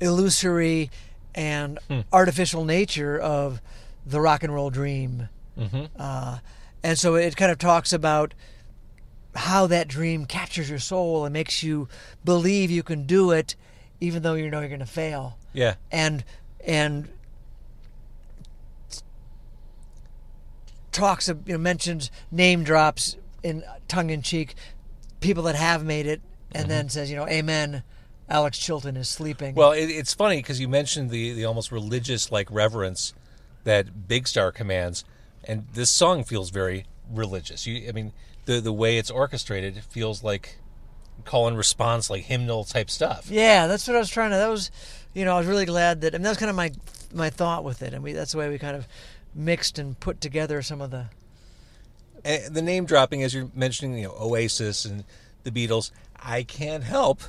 illusory 0.00 0.90
and 1.34 1.78
hmm. 1.88 2.00
artificial 2.12 2.64
nature 2.64 3.18
of 3.18 3.60
the 4.06 4.20
rock 4.20 4.42
and 4.42 4.54
roll 4.54 4.70
dream. 4.70 5.28
Mm-hmm. 5.58 5.84
Uh, 5.98 6.38
and 6.82 6.98
so 6.98 7.14
it 7.16 7.36
kind 7.36 7.50
of 7.50 7.58
talks 7.58 7.92
about 7.92 8.34
how 9.34 9.66
that 9.66 9.88
dream 9.88 10.24
captures 10.24 10.68
your 10.68 10.78
soul 10.78 11.24
and 11.24 11.32
makes 11.32 11.62
you 11.62 11.88
believe 12.24 12.70
you 12.70 12.82
can 12.82 13.06
do 13.06 13.30
it, 13.30 13.54
even 14.00 14.22
though 14.22 14.34
you 14.34 14.50
know 14.50 14.60
you're 14.60 14.68
going 14.68 14.80
to 14.80 14.86
fail. 14.86 15.38
Yeah. 15.52 15.74
And 15.90 16.24
and 16.64 17.08
talks 20.92 21.28
of 21.28 21.46
you 21.46 21.54
know 21.54 21.58
mentions 21.58 22.10
name 22.30 22.64
drops 22.64 23.16
in 23.42 23.62
tongue 23.86 24.10
in 24.10 24.22
cheek 24.22 24.54
people 25.20 25.44
that 25.44 25.54
have 25.54 25.84
made 25.84 26.06
it, 26.06 26.20
and 26.52 26.62
mm-hmm. 26.62 26.70
then 26.70 26.88
says 26.88 27.10
you 27.10 27.16
know 27.16 27.28
Amen. 27.28 27.82
Alex 28.30 28.58
Chilton 28.58 28.96
is 28.96 29.08
sleeping. 29.08 29.54
Well, 29.54 29.72
it, 29.72 29.86
it's 29.86 30.14
funny 30.14 30.36
because 30.36 30.60
you 30.60 30.68
mentioned 30.68 31.10
the 31.10 31.32
the 31.32 31.44
almost 31.44 31.72
religious 31.72 32.30
like 32.30 32.50
reverence 32.50 33.14
that 33.64 34.08
Big 34.08 34.28
Star 34.28 34.52
commands, 34.52 35.04
and 35.44 35.66
this 35.72 35.90
song 35.90 36.24
feels 36.24 36.50
very 36.50 36.86
religious. 37.10 37.66
You, 37.66 37.88
I 37.88 37.92
mean, 37.92 38.12
the 38.44 38.60
the 38.60 38.72
way 38.72 38.98
it's 38.98 39.10
orchestrated 39.10 39.82
feels 39.84 40.22
like 40.22 40.58
call 41.24 41.48
and 41.48 41.56
response, 41.56 42.10
like 42.10 42.24
hymnal 42.24 42.64
type 42.64 42.90
stuff. 42.90 43.30
Yeah, 43.30 43.66
that's 43.66 43.86
what 43.86 43.96
I 43.96 44.00
was 44.00 44.10
trying 44.10 44.30
to. 44.30 44.36
That 44.36 44.48
was, 44.48 44.70
you 45.14 45.24
know, 45.24 45.34
I 45.34 45.38
was 45.38 45.46
really 45.46 45.66
glad 45.66 46.02
that, 46.02 46.14
and 46.14 46.24
that 46.24 46.28
was 46.28 46.38
kind 46.38 46.50
of 46.50 46.56
my 46.56 46.72
my 47.12 47.30
thought 47.30 47.64
with 47.64 47.82
it, 47.82 47.94
and 47.94 48.02
we 48.02 48.12
that's 48.12 48.32
the 48.32 48.38
way 48.38 48.48
we 48.48 48.58
kind 48.58 48.76
of 48.76 48.86
mixed 49.34 49.78
and 49.78 49.98
put 49.98 50.20
together 50.20 50.60
some 50.62 50.80
of 50.80 50.90
the. 50.90 51.06
And 52.24 52.54
the 52.54 52.62
name 52.62 52.84
dropping, 52.84 53.22
as 53.22 53.32
you're 53.32 53.50
mentioning, 53.54 53.98
you 53.98 54.08
know, 54.08 54.14
Oasis 54.20 54.84
and 54.84 55.04
the 55.44 55.50
Beatles. 55.50 55.92
I 56.20 56.42
can't 56.42 56.82
help 56.82 57.22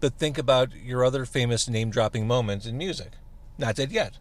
but 0.00 0.14
think 0.14 0.38
about 0.38 0.74
your 0.74 1.04
other 1.04 1.24
famous 1.24 1.68
name 1.68 1.90
dropping 1.90 2.26
moments 2.26 2.66
in 2.66 2.76
music. 2.76 3.12
Not 3.58 3.76
dead 3.76 3.92
yet. 3.92 4.18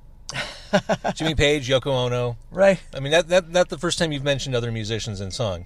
Jimmy 1.16 1.36
Page, 1.36 1.68
Yoko 1.68 1.88
Ono. 1.88 2.38
Right. 2.52 2.82
I 2.94 3.00
mean, 3.00 3.12
that, 3.12 3.28
that 3.30 3.50
not 3.50 3.70
the 3.70 3.78
first 3.78 4.00
time 4.00 4.12
you've 4.12 4.24
mentioned 4.24 4.56
other 4.56 4.72
musicians 4.72 5.22
in 5.22 5.32
song. 5.32 5.66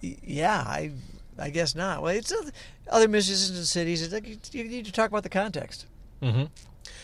Yeah, 0.00 0.62
I 0.66 0.92
I 1.38 1.50
guess 1.50 1.74
not. 1.74 2.02
Well, 2.02 2.14
it's 2.14 2.32
other, 2.32 2.50
other 2.88 3.08
musicians 3.08 3.56
in 3.56 3.64
cities. 3.64 4.02
It's 4.02 4.12
like 4.12 4.26
you, 4.26 4.38
you 4.52 4.64
need 4.64 4.86
to 4.86 4.92
talk 4.92 5.10
about 5.10 5.22
the 5.22 5.28
context. 5.28 5.86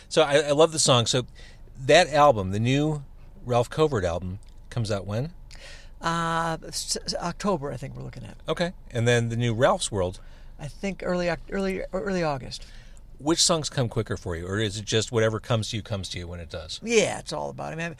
So 0.09 0.21
I, 0.21 0.39
I 0.39 0.51
love 0.51 0.71
the 0.71 0.79
song. 0.79 1.05
So 1.05 1.25
that 1.85 2.09
album, 2.09 2.51
the 2.51 2.59
new 2.59 3.03
Ralph 3.45 3.69
Covert 3.69 4.03
album, 4.03 4.39
comes 4.69 4.91
out 4.91 5.05
when? 5.05 5.31
Uh, 6.01 6.57
October, 7.15 7.71
I 7.71 7.77
think 7.77 7.95
we're 7.95 8.03
looking 8.03 8.23
at. 8.23 8.37
Okay. 8.47 8.73
And 8.91 9.07
then 9.07 9.29
the 9.29 9.37
new 9.37 9.53
Ralph's 9.53 9.91
World. 9.91 10.19
I 10.59 10.67
think 10.67 11.01
early 11.05 11.29
early 11.49 11.81
early 11.93 12.23
August. 12.23 12.65
Which 13.17 13.41
songs 13.41 13.69
come 13.69 13.87
quicker 13.87 14.17
for 14.17 14.35
you, 14.35 14.45
or 14.45 14.59
is 14.59 14.77
it 14.77 14.85
just 14.85 15.11
whatever 15.11 15.39
comes 15.39 15.69
to 15.69 15.77
you 15.77 15.81
comes 15.83 16.09
to 16.09 16.19
you 16.19 16.27
when 16.27 16.39
it 16.41 16.49
does? 16.49 16.81
Yeah, 16.83 17.19
it's 17.19 17.31
all 17.31 17.49
about 17.49 17.71
it. 17.73 17.79
I 17.79 17.89
mean, 17.89 17.95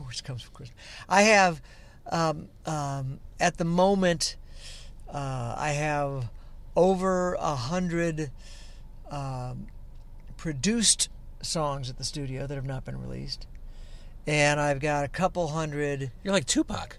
which 0.06 0.24
comes 0.24 0.42
from 0.42 0.54
Christmas. 0.54 0.76
I 1.08 1.22
have, 1.22 1.62
um, 2.10 2.48
um, 2.66 3.20
at 3.38 3.58
the 3.58 3.64
moment, 3.64 4.34
uh, 5.08 5.54
I 5.56 5.70
have 5.70 6.30
over 6.74 7.34
a 7.34 7.54
hundred 7.54 8.32
um, 9.08 9.68
produced 10.36 11.10
songs 11.42 11.88
at 11.88 11.96
the 11.96 12.04
studio 12.04 12.48
that 12.48 12.54
have 12.56 12.66
not 12.66 12.84
been 12.84 13.00
released, 13.00 13.46
and 14.26 14.58
I've 14.58 14.80
got 14.80 15.04
a 15.04 15.08
couple 15.08 15.46
hundred 15.48 16.10
You're 16.24 16.34
like 16.34 16.46
Tupac. 16.46 16.98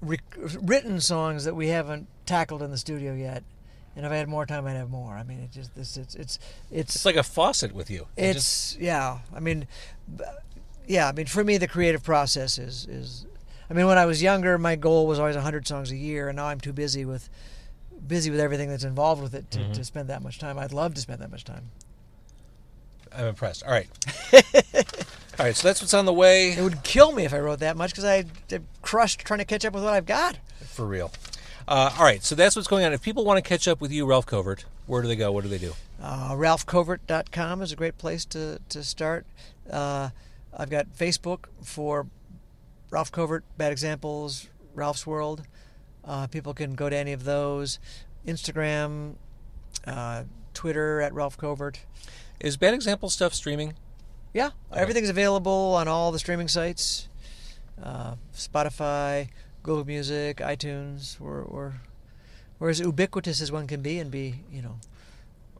re- 0.00 0.18
written 0.62 0.98
songs 1.00 1.44
that 1.44 1.54
we 1.54 1.68
haven't 1.68 2.08
tackled 2.24 2.62
in 2.62 2.70
the 2.70 2.78
studio 2.78 3.12
yet. 3.14 3.44
And 3.96 4.04
if 4.04 4.10
I 4.10 4.16
had 4.16 4.28
more 4.28 4.44
time, 4.44 4.66
I'd 4.66 4.72
have 4.76 4.90
more. 4.90 5.14
I 5.14 5.22
mean, 5.22 5.38
it 5.40 5.52
just 5.52 5.74
this 5.74 5.96
it's 5.96 6.14
it's 6.16 6.38
it's 6.70 6.94
It's 6.96 7.04
like 7.04 7.16
a 7.16 7.22
faucet 7.22 7.72
with 7.72 7.90
you. 7.90 8.06
It 8.16 8.32
just- 8.34 8.74
it's 8.74 8.82
yeah. 8.82 9.18
I 9.34 9.40
mean, 9.40 9.66
yeah. 10.86 11.08
I 11.08 11.12
mean, 11.12 11.26
for 11.26 11.44
me, 11.44 11.58
the 11.58 11.68
creative 11.68 12.02
process 12.02 12.58
is 12.58 12.86
is. 12.86 13.26
I 13.70 13.72
mean, 13.74 13.86
when 13.86 13.96
I 13.96 14.04
was 14.04 14.20
younger, 14.22 14.58
my 14.58 14.76
goal 14.76 15.06
was 15.06 15.18
always 15.18 15.36
hundred 15.36 15.66
songs 15.66 15.90
a 15.90 15.96
year, 15.96 16.28
and 16.28 16.36
now 16.36 16.46
I'm 16.46 16.60
too 16.60 16.72
busy 16.72 17.04
with 17.04 17.28
busy 18.06 18.30
with 18.30 18.40
everything 18.40 18.68
that's 18.68 18.84
involved 18.84 19.22
with 19.22 19.34
it 19.34 19.50
to, 19.52 19.58
Mm-hmm. 19.60 19.72
to 19.72 19.84
spend 19.84 20.08
that 20.10 20.22
much 20.22 20.38
time. 20.38 20.58
I'd 20.58 20.72
love 20.74 20.92
to 20.94 21.00
spend 21.00 21.20
that 21.22 21.30
much 21.30 21.44
time. 21.44 21.70
I'm 23.16 23.26
impressed. 23.26 23.62
All 23.62 23.70
right. 23.70 23.88
All 25.38 25.46
right. 25.46 25.56
So 25.56 25.68
that's 25.68 25.80
what's 25.80 25.94
on 25.94 26.04
the 26.04 26.12
way 26.12 26.52
It 26.52 26.60
would 26.62 26.82
kill 26.82 27.12
me 27.12 27.24
if 27.24 27.32
I 27.32 27.38
wrote 27.38 27.60
that 27.60 27.76
much 27.76 27.90
because 27.92 28.04
I 28.04 28.24
am 28.52 28.66
crushed 28.82 29.20
trying 29.20 29.38
to 29.38 29.44
catch 29.44 29.64
up 29.64 29.72
with 29.72 29.84
what 29.84 29.92
I've 29.94 30.04
got. 30.06 30.38
for 30.66 30.84
real. 30.84 31.12
Uh, 31.66 31.94
all 31.98 32.04
right. 32.04 32.22
So 32.22 32.34
that's 32.34 32.56
what's 32.56 32.68
going 32.68 32.84
on. 32.84 32.92
If 32.92 33.02
people 33.02 33.24
want 33.24 33.42
to 33.42 33.48
catch 33.48 33.66
up 33.68 33.80
with 33.80 33.92
you, 33.92 34.06
Ralph 34.06 34.26
Covert, 34.26 34.64
where 34.86 35.02
do 35.02 35.08
they 35.08 35.16
go? 35.16 35.32
What 35.32 35.44
do 35.44 35.50
they 35.50 35.58
do? 35.58 35.72
Uh, 36.02 36.32
RalphCovert.com 36.32 37.62
is 37.62 37.72
a 37.72 37.76
great 37.76 37.98
place 37.98 38.24
to, 38.26 38.58
to 38.68 38.82
start. 38.82 39.26
Uh, 39.70 40.10
I've 40.56 40.70
got 40.70 40.92
Facebook 40.96 41.46
for 41.62 42.06
Ralph 42.90 43.10
Covert, 43.10 43.44
Bad 43.56 43.72
Examples, 43.72 44.48
Ralph's 44.74 45.06
World. 45.06 45.42
Uh, 46.04 46.26
people 46.26 46.52
can 46.52 46.74
go 46.74 46.90
to 46.90 46.96
any 46.96 47.12
of 47.12 47.24
those. 47.24 47.78
Instagram, 48.26 49.14
uh, 49.86 50.24
Twitter 50.52 51.00
at 51.00 51.14
Ralph 51.14 51.38
Covert. 51.38 51.80
Is 52.40 52.56
Bad 52.56 52.74
Example 52.74 53.08
stuff 53.08 53.32
streaming? 53.32 53.74
Yeah, 54.34 54.50
everything's 54.72 55.08
available 55.08 55.74
on 55.76 55.86
all 55.86 56.10
the 56.10 56.18
streaming 56.18 56.48
sites 56.48 57.08
uh, 57.82 58.14
Spotify, 58.34 59.28
Google 59.64 59.84
Music, 59.86 60.36
iTunes. 60.36 61.18
We're, 61.18 61.42
we're, 61.44 61.72
we're 62.60 62.68
as 62.70 62.78
ubiquitous 62.80 63.40
as 63.40 63.50
one 63.50 63.66
can 63.66 63.80
be 63.80 63.98
and 63.98 64.10
be, 64.10 64.42
you 64.52 64.62
know. 64.62 64.76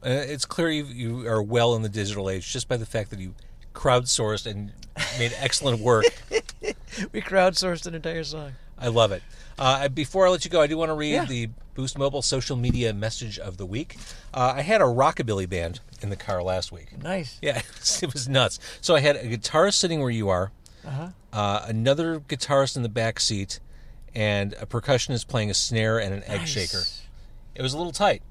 Uh, 0.05 0.09
it's 0.09 0.45
clear 0.45 0.69
you, 0.69 0.85
you 0.85 1.27
are 1.27 1.41
well 1.41 1.75
in 1.75 1.81
the 1.81 1.89
digital 1.89 2.29
age 2.29 2.49
just 2.53 2.67
by 2.69 2.77
the 2.77 2.85
fact 2.85 3.09
that 3.09 3.19
you 3.19 3.33
crowdsourced 3.73 4.45
and 4.45 4.71
made 5.19 5.33
excellent 5.37 5.81
work. 5.81 6.05
We 7.11 7.19
crowdsourced 7.21 7.85
an 7.87 7.93
entire 7.95 8.23
song. 8.23 8.53
I 8.77 8.87
love 8.87 9.11
it. 9.11 9.21
Uh, 9.59 9.89
before 9.89 10.27
I 10.27 10.29
let 10.29 10.45
you 10.45 10.51
go, 10.51 10.61
I 10.61 10.67
do 10.67 10.77
want 10.77 10.89
to 10.89 10.93
read 10.93 11.11
Yeah. 11.11 11.25
the 11.25 11.49
Boost 11.73 11.97
Mobile 11.97 12.21
social 12.21 12.55
media 12.55 12.93
message 12.93 13.37
of 13.37 13.57
the 13.57 13.65
week. 13.65 13.97
Uh, 14.33 14.53
I 14.55 14.61
had 14.61 14.79
a 14.79 14.85
rockabilly 14.85 15.49
band 15.49 15.81
in 16.01 16.09
the 16.09 16.15
car 16.15 16.41
last 16.41 16.71
week. 16.71 16.97
Nice. 17.03 17.37
Yeah, 17.41 17.61
it 18.01 18.13
was 18.13 18.29
nuts. 18.29 18.59
So 18.79 18.95
I 18.95 19.01
had 19.01 19.17
a 19.17 19.25
guitarist 19.27 19.73
sitting 19.73 19.99
where 19.99 20.09
you 20.09 20.29
are, 20.29 20.51
Uh-huh. 20.87 21.09
uh, 21.33 21.65
another 21.67 22.21
guitarist 22.21 22.77
in 22.77 22.83
the 22.83 22.87
back 22.89 23.19
seat, 23.19 23.59
and 24.15 24.53
a 24.53 24.65
percussionist 24.65 25.27
playing 25.27 25.49
a 25.49 25.53
snare 25.53 25.99
and 25.99 26.13
an 26.13 26.23
egg 26.23 26.39
Nice. 26.41 26.49
shaker. 26.49 26.83
It 27.53 27.61
was 27.61 27.73
a 27.73 27.77
little 27.77 27.91
tight, 27.91 28.21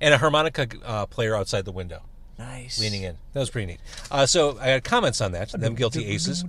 and 0.00 0.12
a 0.14 0.18
harmonica 0.18 0.68
uh, 0.84 1.06
player 1.06 1.34
outside 1.34 1.64
the 1.64 1.72
window, 1.72 2.02
Nice. 2.38 2.78
leaning 2.78 3.02
in. 3.02 3.16
That 3.32 3.40
was 3.40 3.50
pretty 3.50 3.66
neat. 3.66 3.80
Uh, 4.10 4.26
so 4.26 4.58
I 4.60 4.68
had 4.68 4.84
comments 4.84 5.20
on 5.20 5.32
that. 5.32 5.50
Them 5.52 5.74
guilty 5.74 6.06
aces. 6.06 6.44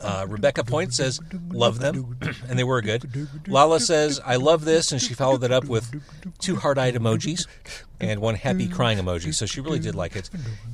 Uh, 0.00 0.26
Rebecca 0.28 0.64
Point 0.64 0.94
says, 0.94 1.20
"Love 1.50 1.78
them," 1.78 2.18
and 2.48 2.58
they 2.58 2.64
were 2.64 2.82
good. 2.82 3.28
Lala 3.46 3.80
says, 3.80 4.20
"I 4.24 4.36
love 4.36 4.64
this," 4.64 4.92
and 4.92 5.00
she 5.00 5.14
followed 5.14 5.42
that 5.42 5.52
up 5.52 5.64
with 5.64 6.00
two 6.38 6.56
heart-eyed 6.56 6.94
emojis 6.94 7.46
and 8.00 8.20
one 8.20 8.34
happy 8.34 8.68
crying 8.68 8.98
emoji. 8.98 9.32
So 9.32 9.46
she 9.46 9.60
really 9.60 9.78
did 9.78 9.94
like 9.94 10.16
it, 10.16 10.28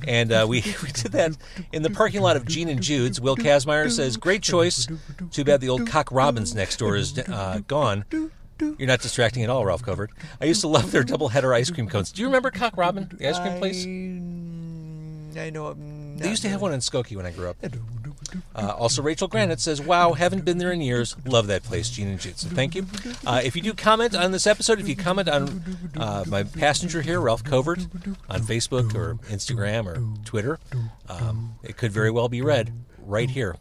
and 0.07 0.31
uh, 0.31 0.45
we 0.49 0.61
we 0.83 0.91
did 0.91 1.11
that 1.11 1.37
in 1.71 1.83
the 1.83 1.89
parking 1.89 2.21
lot 2.21 2.35
of 2.35 2.45
Gene 2.45 2.69
and 2.69 2.81
Jude's. 2.81 3.21
Will 3.21 3.35
Kazmaier 3.35 3.91
says, 3.91 4.17
"Great 4.17 4.41
choice. 4.41 4.87
Too 5.31 5.43
bad 5.43 5.61
the 5.61 5.69
old 5.69 5.87
Cock 5.87 6.11
Robin's 6.11 6.55
next 6.55 6.77
door 6.77 6.95
is 6.95 7.17
uh, 7.19 7.61
gone." 7.67 8.05
You're 8.61 8.87
not 8.87 8.99
distracting 8.99 9.43
at 9.43 9.49
all, 9.49 9.65
Ralph 9.65 9.83
Covert. 9.83 10.11
I 10.41 10.45
used 10.45 10.59
to 10.61 10.67
love 10.67 10.91
their 10.91 11.03
double 11.03 11.29
header 11.29 11.53
ice 11.53 11.71
cream 11.71 11.87
cones. 11.87 12.11
Do 12.11 12.21
you 12.21 12.27
remember 12.27 12.51
Cock 12.51 12.75
Robin, 12.75 13.09
the 13.17 13.29
ice 13.29 13.39
cream 13.39 13.57
place? 13.57 13.85
I, 15.37 15.45
I 15.45 15.49
know. 15.49 15.75
They 16.17 16.29
used 16.29 16.41
to 16.41 16.49
have 16.49 16.61
one 16.61 16.73
in 16.73 16.81
Skokie 16.81 17.15
when 17.15 17.25
I 17.25 17.31
grew 17.31 17.49
up. 17.49 17.55
Uh, 18.55 18.73
also, 18.77 19.01
Rachel 19.01 19.27
Granite 19.27 19.59
says, 19.59 19.81
"Wow, 19.81 20.13
haven't 20.13 20.45
been 20.45 20.57
there 20.57 20.71
in 20.71 20.81
years. 20.81 21.15
Love 21.25 21.47
that 21.47 21.63
place, 21.63 21.89
Gene 21.89 22.07
and 22.07 22.19
Jude." 22.19 22.37
So 22.37 22.49
thank 22.49 22.75
you. 22.75 22.85
Uh, 23.25 23.41
if 23.43 23.55
you 23.55 23.61
do 23.61 23.73
comment 23.73 24.15
on 24.15 24.31
this 24.31 24.47
episode, 24.47 24.79
if 24.79 24.87
you 24.87 24.95
comment 24.95 25.27
on 25.29 25.63
uh, 25.97 26.23
my 26.27 26.43
passenger 26.43 27.01
here, 27.01 27.19
Ralph 27.19 27.43
Covert, 27.43 27.87
on 28.29 28.41
Facebook 28.41 28.93
or 28.95 29.15
Instagram 29.29 29.85
or 29.85 30.23
Twitter, 30.25 30.59
um, 31.07 31.55
it 31.63 31.77
could 31.77 31.91
very 31.91 32.11
well 32.11 32.29
be 32.29 32.41
read 32.41 32.73
right 32.99 33.29
here. 33.29 33.55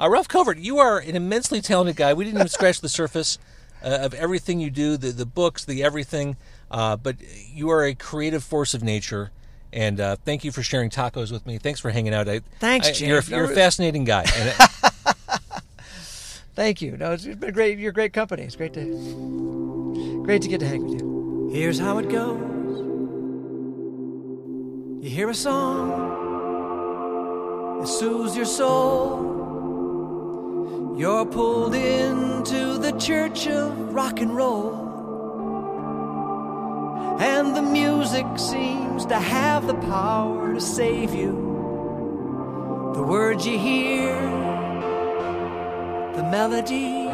Uh, 0.00 0.08
Ralph 0.08 0.28
Covert, 0.28 0.58
you 0.58 0.78
are 0.78 0.98
an 0.98 1.14
immensely 1.16 1.60
talented 1.60 1.96
guy. 1.96 2.14
We 2.14 2.24
didn't 2.24 2.38
even 2.38 2.48
scratch 2.48 2.80
the 2.80 2.88
surface 2.88 3.38
uh, 3.82 3.88
of 3.88 4.14
everything 4.14 4.60
you 4.60 4.70
do, 4.70 4.96
the 4.96 5.10
the 5.10 5.26
books, 5.26 5.64
the 5.64 5.82
everything. 5.82 6.36
Uh, 6.70 6.96
but 6.96 7.16
you 7.52 7.70
are 7.70 7.84
a 7.84 7.94
creative 7.94 8.42
force 8.42 8.74
of 8.74 8.82
nature. 8.82 9.30
And 9.74 10.00
uh, 10.00 10.16
thank 10.24 10.44
you 10.44 10.52
for 10.52 10.62
sharing 10.62 10.88
tacos 10.88 11.32
with 11.32 11.44
me. 11.46 11.58
Thanks 11.58 11.80
for 11.80 11.90
hanging 11.90 12.14
out. 12.14 12.28
I, 12.28 12.40
Thanks, 12.60 13.02
I- 13.02 13.04
You're, 13.04 13.18
a- 13.18 13.24
you're 13.24 13.44
a 13.50 13.54
fascinating 13.54 14.04
guy. 14.04 14.24
And 14.36 14.54
Thank 16.54 16.80
you. 16.80 16.96
No, 16.96 17.10
it's 17.12 17.24
it's 17.24 17.34
been 17.40 17.52
great. 17.52 17.80
You're 17.80 17.90
great 17.90 18.12
company. 18.12 18.44
It's 18.44 18.54
great 18.54 18.72
to 18.74 20.22
Great 20.24 20.42
to 20.42 20.48
get 20.48 20.60
to 20.60 20.66
hang 20.68 20.84
with 20.88 21.00
you. 21.00 21.50
Here's 21.52 21.80
how 21.80 21.98
it 21.98 22.08
goes. 22.08 22.38
You 25.04 25.10
hear 25.10 25.28
a 25.28 25.34
song, 25.34 25.90
it 27.82 27.88
soothes 27.88 28.36
your 28.36 28.46
soul. 28.46 29.32
You're 30.96 31.26
pulled 31.26 31.74
into 31.74 32.78
the 32.78 32.92
church 32.92 33.48
of 33.48 33.92
rock 33.92 34.20
and 34.20 34.34
roll. 34.34 34.83
And 37.20 37.54
the 37.56 37.62
music 37.62 38.26
seems 38.36 39.06
to 39.06 39.16
have 39.16 39.66
the 39.66 39.74
power 39.74 40.54
to 40.54 40.60
save 40.60 41.14
you. 41.14 41.32
The 42.94 43.02
words 43.02 43.46
you 43.46 43.58
hear, 43.58 44.14
the 46.16 46.22
melody 46.30 47.08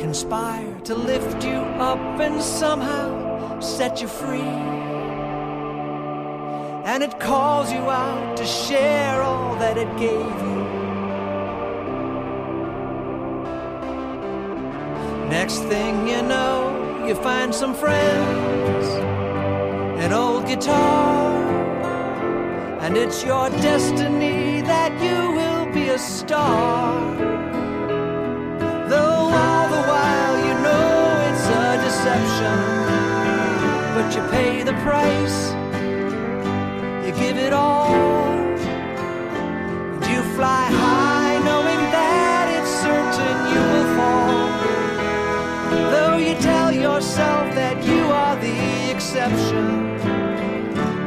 conspire 0.00 0.74
to 0.80 0.94
lift 0.94 1.44
you 1.44 1.60
up 1.78 1.98
and 2.20 2.42
somehow 2.42 3.60
set 3.60 4.00
you 4.00 4.08
free. 4.08 4.40
And 6.90 7.02
it 7.02 7.20
calls 7.20 7.70
you 7.70 7.88
out 7.90 8.36
to 8.36 8.46
share 8.46 9.22
all 9.22 9.54
that 9.56 9.76
it 9.76 9.90
gave 9.98 10.10
you. 10.18 10.60
Next 15.28 15.58
thing 15.60 16.08
you 16.08 16.22
know, 16.22 16.89
you 17.10 17.16
find 17.16 17.52
some 17.52 17.74
friends, 17.74 18.86
an 20.04 20.12
old 20.12 20.46
guitar, 20.46 21.32
and 22.82 22.96
it's 22.96 23.24
your 23.24 23.50
destiny 23.50 24.60
that 24.60 24.92
you 25.02 25.18
will 25.38 25.66
be 25.74 25.88
a 25.88 25.98
star. 25.98 26.94
Though 28.88 29.22
all 29.42 29.66
the 29.74 29.82
while 29.90 30.36
you 30.46 30.54
know 30.66 30.90
it's 31.28 31.46
a 31.62 31.66
deception, 31.86 32.58
but 33.96 34.06
you 34.14 34.22
pay 34.30 34.62
the 34.62 34.76
price, 34.84 35.38
you 37.04 37.12
give 37.24 37.36
it 37.38 37.52
all, 37.52 37.92
and 39.94 40.06
you 40.14 40.22
fly 40.36 40.66
high 40.70 40.79
yourself 47.20 47.54
that 47.54 47.84
you 47.84 48.02
are 48.22 48.36
the 48.36 48.90
exception, 48.90 49.98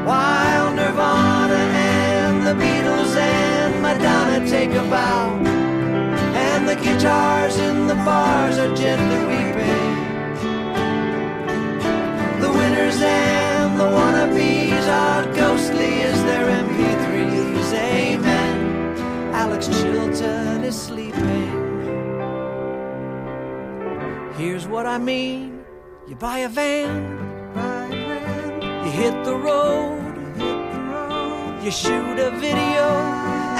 while 0.05 0.73
Nirvana 0.73 1.55
and 1.55 2.45
the 2.45 2.53
Beatles 2.63 3.15
and 3.15 3.81
Madonna 3.81 4.47
take 4.47 4.71
a 4.71 4.83
bow, 4.89 5.31
and 6.47 6.67
the 6.67 6.75
guitars 6.75 7.57
in 7.57 7.87
the 7.87 7.95
bars 7.95 8.57
are 8.57 8.73
gently 8.75 9.19
weeping. 9.31 9.93
The 12.43 12.51
winners 12.59 12.99
and 13.01 13.79
the 13.79 13.89
wannabes 13.97 14.87
are 15.05 15.23
ghostly 15.33 15.93
as 16.09 16.23
their 16.29 16.45
MP3s. 16.65 17.73
Amen. 17.73 18.55
Alex 19.33 19.67
Chilton 19.67 20.63
is 20.63 20.79
sleeping. 20.79 21.51
Here's 24.37 24.67
what 24.67 24.85
I 24.85 24.97
mean. 24.97 25.52
You 26.05 26.15
buy 26.15 26.39
a 26.39 26.49
van, 26.49 27.17
you 28.83 28.91
hit 28.91 29.23
the 29.23 29.35
road, 29.37 30.03
you 31.63 31.71
shoot 31.71 32.19
a 32.19 32.29
video 32.41 32.83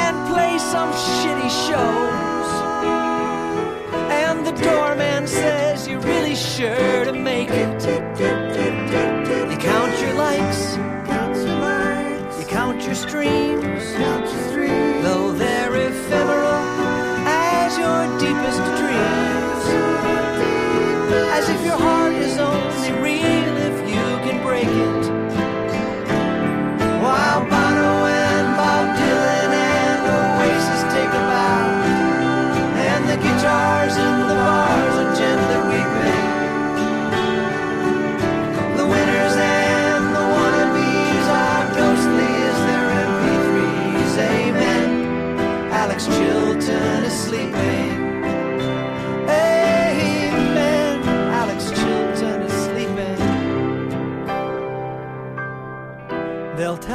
and 0.04 0.28
play 0.28 0.58
some 0.58 0.92
shitty 0.92 1.50
shows. 1.68 2.52
And 4.12 4.46
the 4.46 4.52
doorman 4.62 5.26
says 5.26 5.88
you're 5.88 6.02
really 6.02 6.36
sure 6.36 7.06
to 7.06 7.14
make 7.14 7.50
it. 7.50 7.82
You 9.50 9.58
count 9.58 10.02
your 10.02 10.14
likes, 10.16 10.76
you 12.38 12.46
count 12.46 12.84
your 12.84 12.96
streams, 12.96 13.96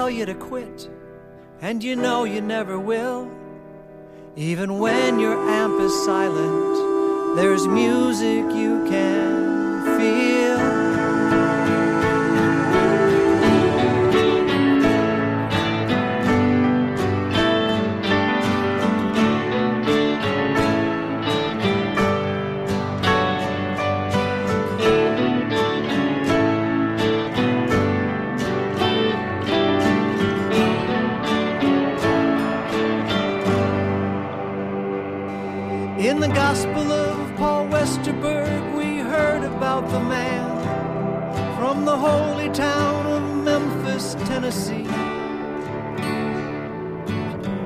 tell 0.09 0.17
you 0.17 0.25
to 0.25 0.35
quit, 0.35 0.89
and 1.61 1.85
you 1.85 1.95
know 1.95 2.25
you 2.25 2.41
never 2.41 2.79
will. 2.81 3.31
Even 4.37 4.79
when 4.79 5.19
your 5.19 5.37
amp 5.51 5.79
is 5.83 5.93
silent, 6.07 7.37
there's 7.37 7.67
music 7.67 8.45
you 8.57 8.87
can 8.89 9.38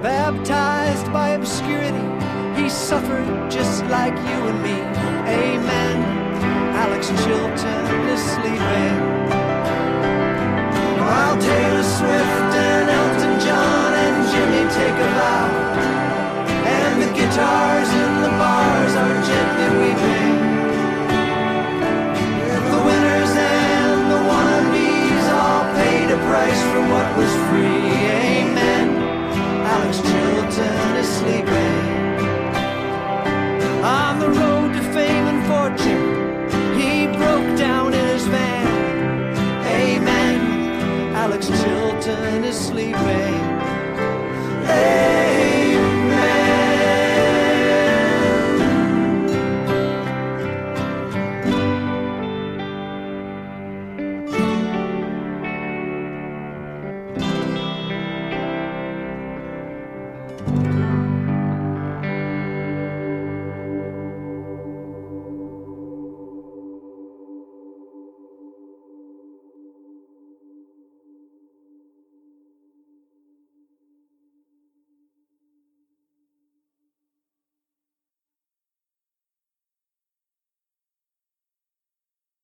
Baptized 0.03 1.12
by 1.12 1.28
obscurity, 1.28 2.03
he 2.61 2.68
suffered 2.68 3.48
just 3.48 3.84
like 3.84 4.16
you 4.26 4.38
and 4.50 4.61
me. 4.61 4.74
Amen. 5.30 6.03
Alex 6.74 7.07
Chilton 7.22 7.86
is 8.11 8.20
sleeping. 8.34 8.98
While 10.98 11.38
Taylor 11.38 11.86
Swift 11.86 12.50
and 12.50 12.90
Elton 12.90 13.46
John 13.46 13.92
and 13.94 14.16
Jimmy 14.32 14.64
take 14.74 14.98
a 15.07 15.11
vow. 15.14 15.46
And 16.66 17.03
the 17.03 17.11
guitars 17.14 17.88
in 18.03 18.22
the 18.26 18.32
bars 18.42 18.94
are 19.03 19.18
gently 19.30 19.68
weeping. 19.78 20.34
The 22.74 22.80
winners 22.88 23.32
and 23.38 24.11
the 24.11 24.20
wannabes 24.26 25.26
all 25.30 25.62
paid 25.78 26.11
a 26.11 26.18
price 26.26 26.62
for 26.72 26.82
what 26.90 27.07
was 27.16 27.32
free. 27.46 27.82
mountain 42.07 42.44
is 42.44 42.59
sleeping. 42.59 42.94
Hey. 44.66 45.22